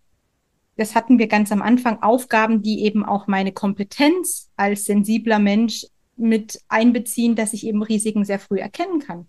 das 0.77 0.95
hatten 0.95 1.19
wir 1.19 1.27
ganz 1.27 1.51
am 1.51 1.61
Anfang, 1.61 2.01
Aufgaben, 2.01 2.61
die 2.61 2.83
eben 2.83 3.05
auch 3.05 3.27
meine 3.27 3.51
Kompetenz 3.51 4.49
als 4.55 4.85
sensibler 4.85 5.39
Mensch 5.39 5.85
mit 6.15 6.61
einbeziehen, 6.69 7.35
dass 7.35 7.53
ich 7.53 7.65
eben 7.65 7.83
Risiken 7.83 8.23
sehr 8.23 8.39
früh 8.39 8.59
erkennen 8.59 8.99
kann. 8.99 9.27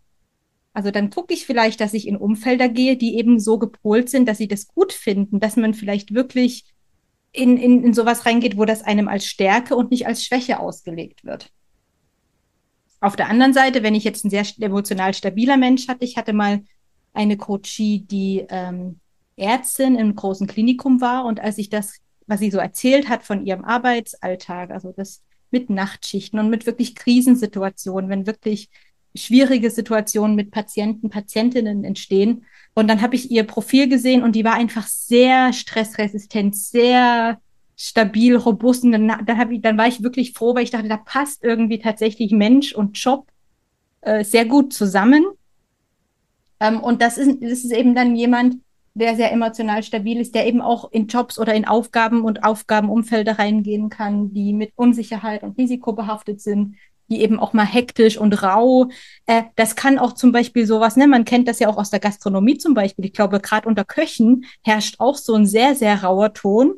Also 0.72 0.90
dann 0.90 1.10
gucke 1.10 1.34
ich 1.34 1.46
vielleicht, 1.46 1.80
dass 1.80 1.94
ich 1.94 2.08
in 2.08 2.16
Umfelder 2.16 2.68
gehe, 2.68 2.96
die 2.96 3.16
eben 3.16 3.38
so 3.38 3.58
gepolt 3.58 4.08
sind, 4.08 4.28
dass 4.28 4.38
sie 4.38 4.48
das 4.48 4.68
gut 4.68 4.92
finden, 4.92 5.40
dass 5.40 5.56
man 5.56 5.74
vielleicht 5.74 6.14
wirklich 6.14 6.73
in, 7.34 7.58
in, 7.58 7.84
in 7.84 7.92
sowas 7.92 8.24
reingeht, 8.24 8.56
wo 8.56 8.64
das 8.64 8.82
einem 8.82 9.08
als 9.08 9.26
Stärke 9.26 9.76
und 9.76 9.90
nicht 9.90 10.06
als 10.06 10.24
Schwäche 10.24 10.60
ausgelegt 10.60 11.24
wird. 11.24 11.50
Auf 13.00 13.16
der 13.16 13.28
anderen 13.28 13.52
Seite, 13.52 13.82
wenn 13.82 13.94
ich 13.94 14.04
jetzt 14.04 14.24
ein 14.24 14.30
sehr 14.30 14.46
emotional 14.60 15.12
stabiler 15.12 15.56
Mensch 15.56 15.88
hatte, 15.88 16.04
ich 16.04 16.16
hatte 16.16 16.32
mal 16.32 16.62
eine 17.12 17.36
Coachie, 17.36 18.06
die 18.06 18.46
ähm, 18.48 19.00
Ärztin 19.36 19.96
im 19.96 20.14
großen 20.14 20.46
Klinikum 20.46 21.00
war 21.00 21.24
und 21.24 21.40
als 21.40 21.58
ich 21.58 21.68
das, 21.68 21.98
was 22.26 22.40
sie 22.40 22.50
so 22.50 22.58
erzählt 22.58 23.08
hat 23.08 23.24
von 23.24 23.44
ihrem 23.44 23.64
Arbeitsalltag, 23.64 24.70
also 24.70 24.92
das 24.96 25.22
mit 25.50 25.70
Nachtschichten 25.70 26.38
und 26.38 26.50
mit 26.50 26.66
wirklich 26.66 26.94
Krisensituationen, 26.94 28.08
wenn 28.08 28.26
wirklich 28.26 28.70
schwierige 29.14 29.70
Situationen 29.70 30.36
mit 30.36 30.50
Patienten, 30.50 31.10
Patientinnen 31.10 31.84
entstehen. 31.84 32.44
Und 32.74 32.88
dann 32.88 33.00
habe 33.00 33.14
ich 33.14 33.30
ihr 33.30 33.44
Profil 33.44 33.88
gesehen 33.88 34.22
und 34.22 34.34
die 34.34 34.44
war 34.44 34.54
einfach 34.54 34.86
sehr 34.86 35.52
stressresistent, 35.52 36.56
sehr 36.56 37.38
stabil, 37.76 38.36
robust. 38.36 38.84
Und 38.84 38.92
dann, 38.92 39.08
dann, 39.24 39.52
ich, 39.52 39.62
dann 39.62 39.78
war 39.78 39.86
ich 39.86 40.02
wirklich 40.02 40.32
froh, 40.32 40.54
weil 40.54 40.64
ich 40.64 40.70
dachte, 40.70 40.88
da 40.88 40.96
passt 40.96 41.44
irgendwie 41.44 41.78
tatsächlich 41.78 42.32
Mensch 42.32 42.74
und 42.74 42.98
Job 42.98 43.28
äh, 44.00 44.24
sehr 44.24 44.44
gut 44.44 44.72
zusammen. 44.72 45.24
Ähm, 46.60 46.80
und 46.80 47.00
das 47.00 47.16
ist, 47.16 47.42
das 47.42 47.64
ist 47.64 47.72
eben 47.72 47.94
dann 47.94 48.16
jemand, 48.16 48.56
der 48.94 49.16
sehr 49.16 49.32
emotional 49.32 49.82
stabil 49.82 50.20
ist, 50.20 50.34
der 50.34 50.46
eben 50.46 50.60
auch 50.60 50.90
in 50.92 51.08
Jobs 51.08 51.38
oder 51.38 51.54
in 51.54 51.66
Aufgaben 51.66 52.22
und 52.22 52.44
Aufgabenumfelder 52.44 53.38
reingehen 53.38 53.88
kann, 53.88 54.32
die 54.32 54.52
mit 54.52 54.72
Unsicherheit 54.76 55.42
und 55.42 55.58
Risiko 55.58 55.92
behaftet 55.92 56.40
sind, 56.40 56.76
die 57.08 57.20
eben 57.20 57.38
auch 57.38 57.52
mal 57.52 57.66
hektisch 57.66 58.18
und 58.18 58.42
rau. 58.42 58.88
Äh, 59.26 59.44
das 59.56 59.76
kann 59.76 59.98
auch 59.98 60.12
zum 60.12 60.32
Beispiel 60.32 60.66
sowas, 60.66 60.96
ne, 60.96 61.06
man 61.06 61.24
kennt 61.24 61.48
das 61.48 61.58
ja 61.58 61.68
auch 61.68 61.76
aus 61.76 61.90
der 61.90 62.00
Gastronomie 62.00 62.58
zum 62.58 62.74
Beispiel. 62.74 63.04
Ich 63.04 63.12
glaube, 63.12 63.40
gerade 63.40 63.68
unter 63.68 63.84
Köchen 63.84 64.44
herrscht 64.62 64.96
auch 64.98 65.16
so 65.16 65.34
ein 65.34 65.46
sehr, 65.46 65.74
sehr 65.74 66.02
rauer 66.02 66.32
Ton. 66.32 66.74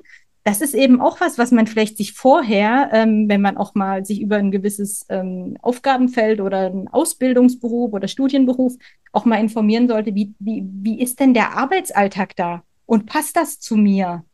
Das 0.46 0.60
ist 0.60 0.74
eben 0.74 1.00
auch 1.00 1.20
was, 1.20 1.38
was 1.38 1.50
man 1.50 1.66
vielleicht 1.66 1.96
sich 1.96 2.12
vorher, 2.12 2.90
ähm, 2.92 3.28
wenn 3.28 3.40
man 3.40 3.56
auch 3.56 3.74
mal 3.74 4.04
sich 4.04 4.20
über 4.20 4.36
ein 4.36 4.52
gewisses 4.52 5.04
ähm, 5.08 5.56
Aufgabenfeld 5.60 6.40
oder 6.40 6.66
einen 6.66 6.86
Ausbildungsberuf 6.86 7.92
oder 7.92 8.06
Studienberuf 8.06 8.74
auch 9.10 9.24
mal 9.24 9.40
informieren 9.40 9.88
sollte, 9.88 10.14
wie, 10.14 10.34
wie, 10.38 10.62
wie 10.64 11.00
ist 11.00 11.18
denn 11.18 11.34
der 11.34 11.56
Arbeitsalltag 11.56 12.36
da? 12.36 12.62
Und 12.86 13.06
passt 13.06 13.36
das 13.36 13.58
zu 13.58 13.76
mir? 13.76 14.24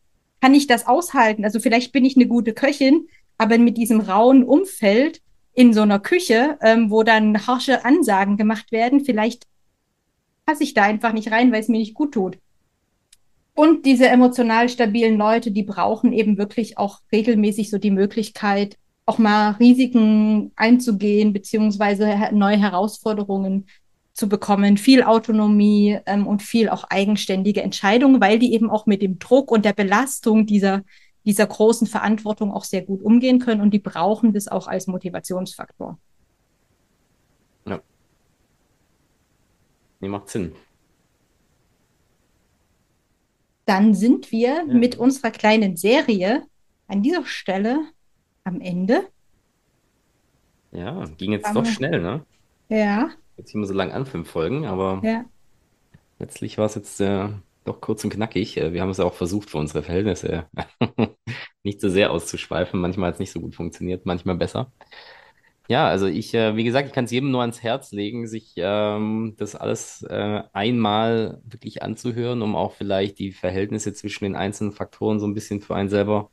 Kann 0.43 0.53
ich 0.53 0.67
das 0.67 0.87
aushalten? 0.87 1.47
Also 1.47 1.61
vielleicht 1.61 1.93
bin 1.93 2.05
ich 2.05 2.17
eine 2.17 2.27
gute 2.27 2.53
Köchin, 2.53 3.07
aber 3.39 3.57
mit 3.57 3.79
diesem 3.79 4.01
rauen 4.01 4.45
Umfeld 4.45 5.23
in 5.55 5.73
so 5.73 5.83
einer 5.83 6.01
Küche, 6.01 6.59
ähm, 6.63 6.91
wo 6.91 7.03
dann 7.03 7.47
harsche 7.47 7.85
Ansagen 7.85 8.37
gemacht 8.37 8.73
werden, 8.73 9.05
vielleicht 9.05 9.47
passe 10.47 10.65
ich 10.65 10.75
da 10.75 10.83
einfach 10.83 11.13
nicht 11.13 11.31
rein, 11.31 11.53
weil 11.53 11.61
es 11.61 11.69
mir 11.69 11.79
nicht 11.79 11.95
gut 11.95 12.13
tut. 12.13 12.39
Und 13.55 13.85
diese 13.85 14.09
emotional 14.09 14.69
stabilen 14.69 15.19
Leute, 15.19 15.51
die 15.51 15.63
brauchen 15.63 16.13
eben 16.13 16.39
wirklich 16.39 16.79
auch 16.79 17.01
regelmäßig 17.13 17.69
so 17.71 17.79
die 17.79 17.91
Möglichkeit, 17.91 18.79
auch 19.05 19.19
mal 19.19 19.51
Risiken 19.53 20.53
einzugehen, 20.57 21.33
beziehungsweise 21.33 22.07
neue 22.33 22.57
Herausforderungen 22.57 23.67
zu 24.15 24.29
bekommen, 24.29 24.77
viel 24.77 25.03
Autonomie 25.03 25.99
ähm, 26.07 26.27
und 26.27 26.43
viel 26.43 26.69
auch 26.69 26.85
eigenständige 26.85 27.63
Entscheidungen, 27.63 28.21
weil 28.21 28.39
die 28.39 28.55
eben 28.55 28.71
auch 28.71 28.87
mit 28.87 29.03
dem 29.03 29.19
Druck 29.19 29.51
und 29.51 29.65
der 29.65 29.73
Belastung 29.73 30.47
dieser 30.47 30.83
dieser 31.25 31.47
großen 31.47 31.87
Verantwortung 31.87 32.53
auch 32.53 32.65
sehr 32.65 32.83
gut 32.83 33.03
umgehen 33.03 33.39
können 33.39 33.61
und 33.61 33.73
die 33.73 33.79
brauchen 33.79 34.33
das 34.33 34.49
auch 34.49 34.67
als 34.67 34.87
Motivationsfaktor. 34.87 35.99
Ja. 37.67 37.81
Nee, 40.01 40.09
macht 40.09 40.29
Sinn. 40.29 40.55
Dann 43.65 43.95
sind 43.95 44.33
wir 44.33 44.57
ja. 44.57 44.65
mit 44.65 44.97
unserer 44.97 45.31
kleinen 45.31 45.77
Serie 45.77 46.45
an 46.89 47.03
dieser 47.03 47.25
Stelle 47.25 47.81
am 48.45 48.61
Ende. 48.61 49.09
Ja, 50.73 51.05
ging 51.19 51.33
jetzt 51.33 51.55
doch 51.55 51.67
schnell, 51.67 52.01
ne? 52.01 52.25
Ja. 52.69 53.11
Jetzt 53.37 53.51
hier 53.51 53.61
mal 53.61 53.67
so 53.67 53.75
lang 53.75 53.93
an, 53.93 54.07
fünf 54.07 54.31
Folgen, 54.31 54.67
aber 54.67 55.01
ja. 55.05 55.25
letztlich 56.19 56.59
war 56.59 56.67
es 56.67 56.75
jetzt 56.75 57.01
äh, 57.01 57.29
doch 57.65 57.81
kurz 57.81 58.05
und 58.05 58.11
knackig. 58.11 58.57
Äh, 58.57 58.73
wir 58.73 58.83
haben 58.83 58.91
es 58.91 59.01
auch 59.01 59.15
versucht 59.15 59.51
für 59.51 59.59
unsere 59.59 59.83
Verhältnisse 59.83 60.49
nicht 61.63 61.81
so 61.81 61.89
sehr 61.89 62.11
auszuschweifen. 62.11 62.81
Manchmal 62.81 63.09
hat 63.09 63.15
es 63.15 63.21
nicht 63.21 63.33
so 63.33 63.41
gut 63.41 63.55
funktioniert, 63.55 64.07
manchmal 64.07 64.37
besser. 64.37 64.73
Ja, 65.69 65.87
also 65.89 66.07
ich, 66.07 66.35
äh, 66.35 66.57
wie 66.57 66.65
gesagt, 66.65 66.89
ich 66.89 66.95
kann 66.95 67.05
es 67.07 67.11
jedem 67.13 67.31
nur 67.31 67.41
ans 67.41 67.63
Herz 67.63 67.93
legen, 67.93 68.27
sich 68.27 68.55
ähm, 68.57 69.35
das 69.39 69.55
alles 69.55 70.03
äh, 70.03 70.43
einmal 70.53 71.41
wirklich 71.45 71.83
anzuhören, 71.83 72.43
um 72.43 72.57
auch 72.57 72.73
vielleicht 72.75 73.19
die 73.19 73.33
Verhältnisse 73.33 73.95
zwischen 73.95 74.25
den 74.25 74.37
einzelnen 74.37 74.73
Faktoren 74.73 75.21
so 75.21 75.27
ein 75.27 75.35
bisschen 75.35 75.61
für 75.63 75.75
einen 75.75 75.89
selber 75.89 76.31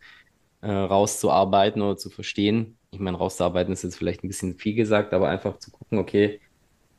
äh, 0.61 0.71
rauszuarbeiten 0.71 1.81
oder 1.81 1.97
zu 1.97 2.09
verstehen. 2.09 2.77
Ich 2.91 2.99
meine, 2.99 3.17
rauszuarbeiten 3.17 3.71
ist 3.73 3.83
jetzt 3.83 3.97
vielleicht 3.97 4.23
ein 4.23 4.27
bisschen 4.29 4.57
viel 4.57 4.75
gesagt, 4.75 5.13
aber 5.13 5.29
einfach 5.29 5.59
zu 5.59 5.71
gucken, 5.71 5.99
okay, 5.99 6.41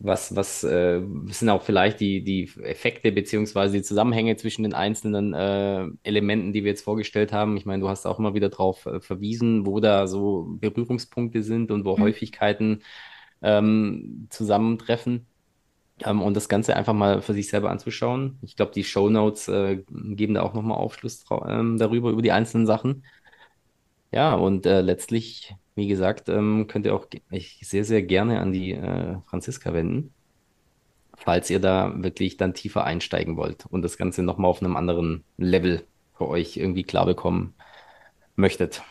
was, 0.03 0.35
was 0.35 0.65
äh, 0.65 1.03
sind 1.27 1.51
auch 1.51 1.63
vielleicht 1.63 2.01
die, 2.01 2.25
die 2.25 2.51
Effekte 2.63 3.13
beziehungsweise 3.13 3.77
die 3.77 3.83
Zusammenhänge 3.83 4.35
zwischen 4.37 4.63
den 4.63 4.73
einzelnen 4.73 5.35
äh, 5.35 5.87
Elementen, 6.03 6.55
die 6.55 6.65
wir 6.65 6.71
jetzt 6.71 6.85
vorgestellt 6.85 7.33
haben. 7.33 7.57
Ich 7.59 7.67
meine, 7.67 7.83
du 7.83 7.89
hast 7.89 8.07
auch 8.07 8.19
immer 8.19 8.33
wieder 8.35 8.49
darauf 8.49 8.87
äh, 8.87 9.01
verwiesen, 9.01 9.67
wo 9.67 9.79
da 9.79 10.07
so 10.07 10.57
Berührungspunkte 10.59 11.43
sind 11.43 11.71
und 11.71 11.85
wo 11.85 11.97
mhm. 11.99 12.03
Häufigkeiten 12.03 12.83
ähm, 13.43 14.27
zusammentreffen. 14.31 15.27
Ähm, 16.05 16.23
und 16.23 16.35
das 16.35 16.49
Ganze 16.49 16.77
einfach 16.77 16.95
mal 16.95 17.21
für 17.21 17.35
sich 17.35 17.49
selber 17.49 17.71
anzuschauen. 17.71 18.39
Ich 18.41 18.57
glaube, 18.57 18.73
die 18.73 18.85
Show 18.85 19.11
Notes 19.11 19.49
äh, 19.49 19.83
geben 19.91 20.35
da 20.35 20.43
auch 20.43 20.55
nochmal 20.55 20.79
Aufschluss 20.79 21.25
ähm, 21.47 21.77
darüber, 21.79 22.11
über 22.11 22.23
die 22.23 22.33
einzelnen 22.33 22.67
Sachen. 22.67 23.05
Ja, 24.13 24.35
und 24.35 24.67
äh, 24.67 24.81
letztlich 24.81 25.55
wie 25.75 25.89
gesagt, 25.89 26.29
ähm, 26.29 26.67
könnt 26.69 26.87
ihr 26.87 26.95
auch 26.95 27.07
ich 27.31 27.61
sehr, 27.63 27.85
sehr 27.85 28.03
gerne 28.03 28.41
an 28.41 28.53
die 28.53 28.73
äh, 28.73 29.17
Franziska 29.27 29.73
wenden, 29.73 30.13
falls 31.17 31.51
ihr 31.51 31.61
da 31.61 31.93
wirklich 32.03 32.37
dann 32.37 32.55
tiefer 32.55 32.85
einsteigen 32.85 33.37
wollt 33.37 33.67
und 33.67 33.83
das 33.83 33.97
Ganze 33.97 34.23
nochmal 34.23 34.51
auf 34.51 34.63
einem 34.63 34.77
anderen 34.77 35.25
Level 35.37 35.85
für 36.17 36.29
euch 36.29 36.57
irgendwie 36.57 36.83
klar 36.83 37.07
bekommen 37.07 37.55
möchtet. 38.37 38.83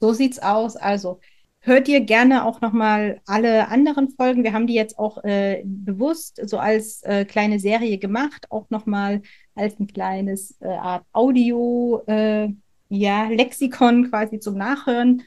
So 0.00 0.12
sieht's 0.12 0.40
aus. 0.40 0.76
Also 0.76 1.20
hört 1.60 1.88
ihr 1.88 2.00
gerne 2.00 2.44
auch 2.44 2.60
nochmal 2.60 3.20
alle 3.24 3.68
anderen 3.68 4.10
Folgen. 4.10 4.42
Wir 4.42 4.52
haben 4.52 4.66
die 4.66 4.74
jetzt 4.74 4.98
auch 4.98 5.22
äh, 5.22 5.62
bewusst 5.64 6.40
so 6.44 6.58
als 6.58 7.02
äh, 7.04 7.24
kleine 7.24 7.60
Serie 7.60 7.98
gemacht, 7.98 8.50
auch 8.50 8.68
nochmal 8.68 9.22
als 9.54 9.78
ein 9.78 9.86
kleines 9.86 10.56
äh, 10.60 10.66
Art 10.66 11.04
Audio, 11.12 12.02
äh, 12.06 12.48
ja, 12.88 13.28
Lexikon 13.28 14.10
quasi 14.10 14.38
zum 14.38 14.56
Nachhören 14.56 15.22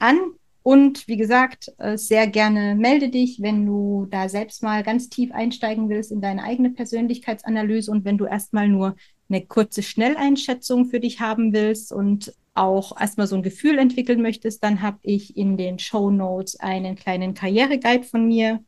an. 0.00 0.18
Und 0.62 1.08
wie 1.08 1.16
gesagt, 1.16 1.72
äh, 1.78 1.96
sehr 1.96 2.26
gerne 2.26 2.74
melde 2.74 3.08
dich, 3.08 3.40
wenn 3.40 3.64
du 3.64 4.06
da 4.10 4.28
selbst 4.28 4.62
mal 4.62 4.82
ganz 4.82 5.08
tief 5.08 5.32
einsteigen 5.32 5.88
willst 5.88 6.12
in 6.12 6.20
deine 6.20 6.44
eigene 6.44 6.70
Persönlichkeitsanalyse 6.70 7.90
und 7.90 8.04
wenn 8.04 8.18
du 8.18 8.26
erstmal 8.26 8.68
nur 8.68 8.94
eine 9.30 9.46
kurze 9.46 9.82
Schnelleinschätzung 9.82 10.86
für 10.86 11.00
dich 11.00 11.20
haben 11.20 11.54
willst 11.54 11.92
und 11.92 12.34
auch 12.54 13.00
erstmal 13.00 13.26
so 13.26 13.36
ein 13.36 13.42
Gefühl 13.42 13.78
entwickeln 13.78 14.20
möchtest, 14.20 14.62
dann 14.62 14.82
habe 14.82 14.98
ich 15.02 15.36
in 15.36 15.56
den 15.56 15.78
Show 15.78 16.10
Notes 16.10 16.58
einen 16.60 16.94
kleinen 16.94 17.32
Karriereguide 17.32 18.04
von 18.04 18.26
mir 18.26 18.62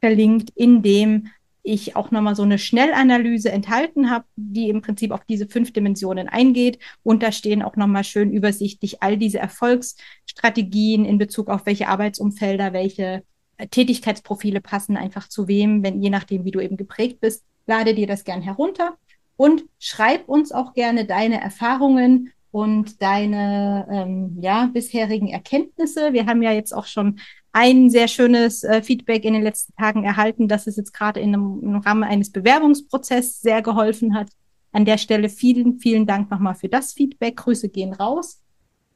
verlinkt, 0.00 0.50
in 0.54 0.82
dem 0.82 1.28
ich 1.66 1.96
auch 1.96 2.10
nochmal 2.10 2.36
so 2.36 2.44
eine 2.44 2.58
Schnellanalyse 2.58 3.50
enthalten 3.50 4.08
habe, 4.08 4.24
die 4.36 4.68
im 4.68 4.82
Prinzip 4.82 5.10
auf 5.10 5.24
diese 5.24 5.48
fünf 5.48 5.72
Dimensionen 5.72 6.28
eingeht. 6.28 6.78
Und 7.02 7.22
da 7.22 7.32
stehen 7.32 7.62
auch 7.62 7.76
nochmal 7.76 8.04
schön 8.04 8.30
übersichtlich 8.30 9.02
all 9.02 9.16
diese 9.16 9.38
Erfolgsstrategien 9.38 11.04
in 11.04 11.18
Bezug 11.18 11.48
auf 11.48 11.66
welche 11.66 11.88
Arbeitsumfelder, 11.88 12.72
welche 12.72 13.24
äh, 13.56 13.66
Tätigkeitsprofile 13.66 14.60
passen 14.60 14.96
einfach 14.96 15.28
zu 15.28 15.48
wem, 15.48 15.82
wenn 15.82 16.00
je 16.00 16.10
nachdem, 16.10 16.44
wie 16.44 16.52
du 16.52 16.60
eben 16.60 16.76
geprägt 16.76 17.20
bist, 17.20 17.44
lade 17.66 17.94
dir 17.94 18.06
das 18.06 18.24
gern 18.24 18.42
herunter 18.42 18.96
und 19.36 19.64
schreib 19.78 20.28
uns 20.28 20.52
auch 20.52 20.72
gerne 20.72 21.04
deine 21.04 21.40
Erfahrungen 21.40 22.32
und 22.52 23.02
deine 23.02 23.86
ähm, 23.90 24.38
ja, 24.40 24.70
bisherigen 24.72 25.28
Erkenntnisse. 25.28 26.12
Wir 26.12 26.26
haben 26.26 26.42
ja 26.42 26.52
jetzt 26.52 26.72
auch 26.72 26.86
schon 26.86 27.18
ein 27.56 27.88
sehr 27.88 28.06
schönes 28.06 28.64
äh, 28.64 28.82
Feedback 28.82 29.24
in 29.24 29.32
den 29.32 29.42
letzten 29.42 29.74
Tagen 29.76 30.04
erhalten, 30.04 30.46
dass 30.46 30.66
es 30.66 30.76
jetzt 30.76 30.92
gerade 30.92 31.20
im 31.20 31.80
Rahmen 31.86 32.04
eines 32.04 32.30
Bewerbungsprozesses 32.30 33.40
sehr 33.40 33.62
geholfen 33.62 34.14
hat. 34.14 34.28
An 34.72 34.84
der 34.84 34.98
Stelle 34.98 35.30
vielen, 35.30 35.78
vielen 35.78 36.04
Dank 36.04 36.30
nochmal 36.30 36.54
für 36.54 36.68
das 36.68 36.92
Feedback. 36.92 37.38
Grüße 37.38 37.70
gehen 37.70 37.94
raus. 37.94 38.42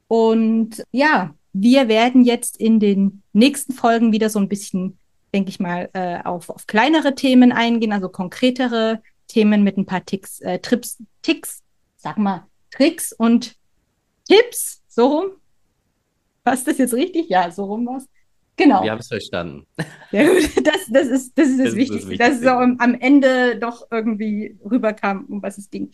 Und 0.07 0.85
ja, 0.91 1.33
wir 1.53 1.87
werden 1.87 2.23
jetzt 2.23 2.55
in 2.55 2.79
den 2.79 3.23
nächsten 3.33 3.73
Folgen 3.73 4.11
wieder 4.11 4.29
so 4.29 4.37
ein 4.37 4.47
bisschen, 4.47 4.99
denke 5.33 5.49
ich 5.49 5.59
mal, 5.59 5.89
äh, 5.93 6.19
auf, 6.23 6.51
auf 6.51 6.67
kleinere 6.67 7.15
Themen 7.15 7.51
eingehen, 7.51 7.93
also 7.93 8.09
konkretere 8.09 9.01
Themen 9.27 9.63
mit 9.63 9.77
ein 9.77 9.87
paar 9.87 10.05
Ticks, 10.05 10.39
äh, 10.41 10.59
Trips, 10.59 11.01
Ticks, 11.23 11.63
sag 11.97 12.19
mal, 12.19 12.45
Tricks 12.69 13.11
und 13.11 13.55
Tipps, 14.27 14.83
so 14.87 15.07
rum. 15.07 15.31
Passt 16.43 16.67
das 16.67 16.77
jetzt 16.77 16.93
richtig? 16.93 17.27
Ja, 17.27 17.49
so 17.49 17.63
rum 17.63 17.87
was. 17.87 18.07
Genau. 18.61 18.83
Wir 18.83 18.91
haben 18.91 18.99
es 18.99 19.07
verstanden. 19.07 19.65
Ja, 20.11 20.23
das, 20.63 20.85
das, 20.89 21.07
ist, 21.07 21.37
das 21.37 21.47
ist 21.47 21.59
das, 21.59 21.67
das 21.67 21.75
Wichtigste, 21.75 22.15
dass 22.15 22.35
es 22.35 22.41
so 22.41 22.49
am 22.49 22.95
Ende 22.99 23.57
doch 23.57 23.87
irgendwie 23.89 24.55
rüberkam, 24.63 25.25
um 25.25 25.41
was 25.41 25.57
es 25.57 25.69
ging. 25.69 25.91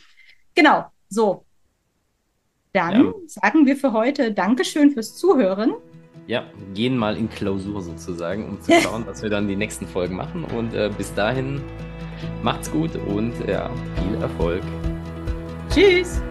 Genau, 0.54 0.86
so. 1.08 1.46
Dann 2.74 3.06
ja. 3.06 3.14
sagen 3.28 3.66
wir 3.66 3.78
für 3.78 3.94
heute 3.94 4.34
Dankeschön 4.34 4.92
fürs 4.92 5.16
Zuhören. 5.16 5.76
Ja, 6.28 6.44
gehen 6.74 6.98
mal 6.98 7.16
in 7.16 7.30
Klausur 7.30 7.82
sozusagen, 7.82 8.50
um 8.50 8.62
zu 8.62 8.72
schauen, 8.82 9.06
was 9.08 9.24
wir 9.24 9.30
dann 9.30 9.48
die 9.48 9.56
nächsten 9.56 9.88
Folgen 9.88 10.16
machen. 10.16 10.44
Und 10.44 10.74
äh, 10.74 10.92
bis 10.98 11.14
dahin 11.14 11.62
macht's 12.44 12.70
gut 12.70 12.96
und 13.08 13.34
ja, 13.48 13.70
viel 13.96 14.22
Erfolg. 14.22 14.64
Tschüss. 15.74 16.22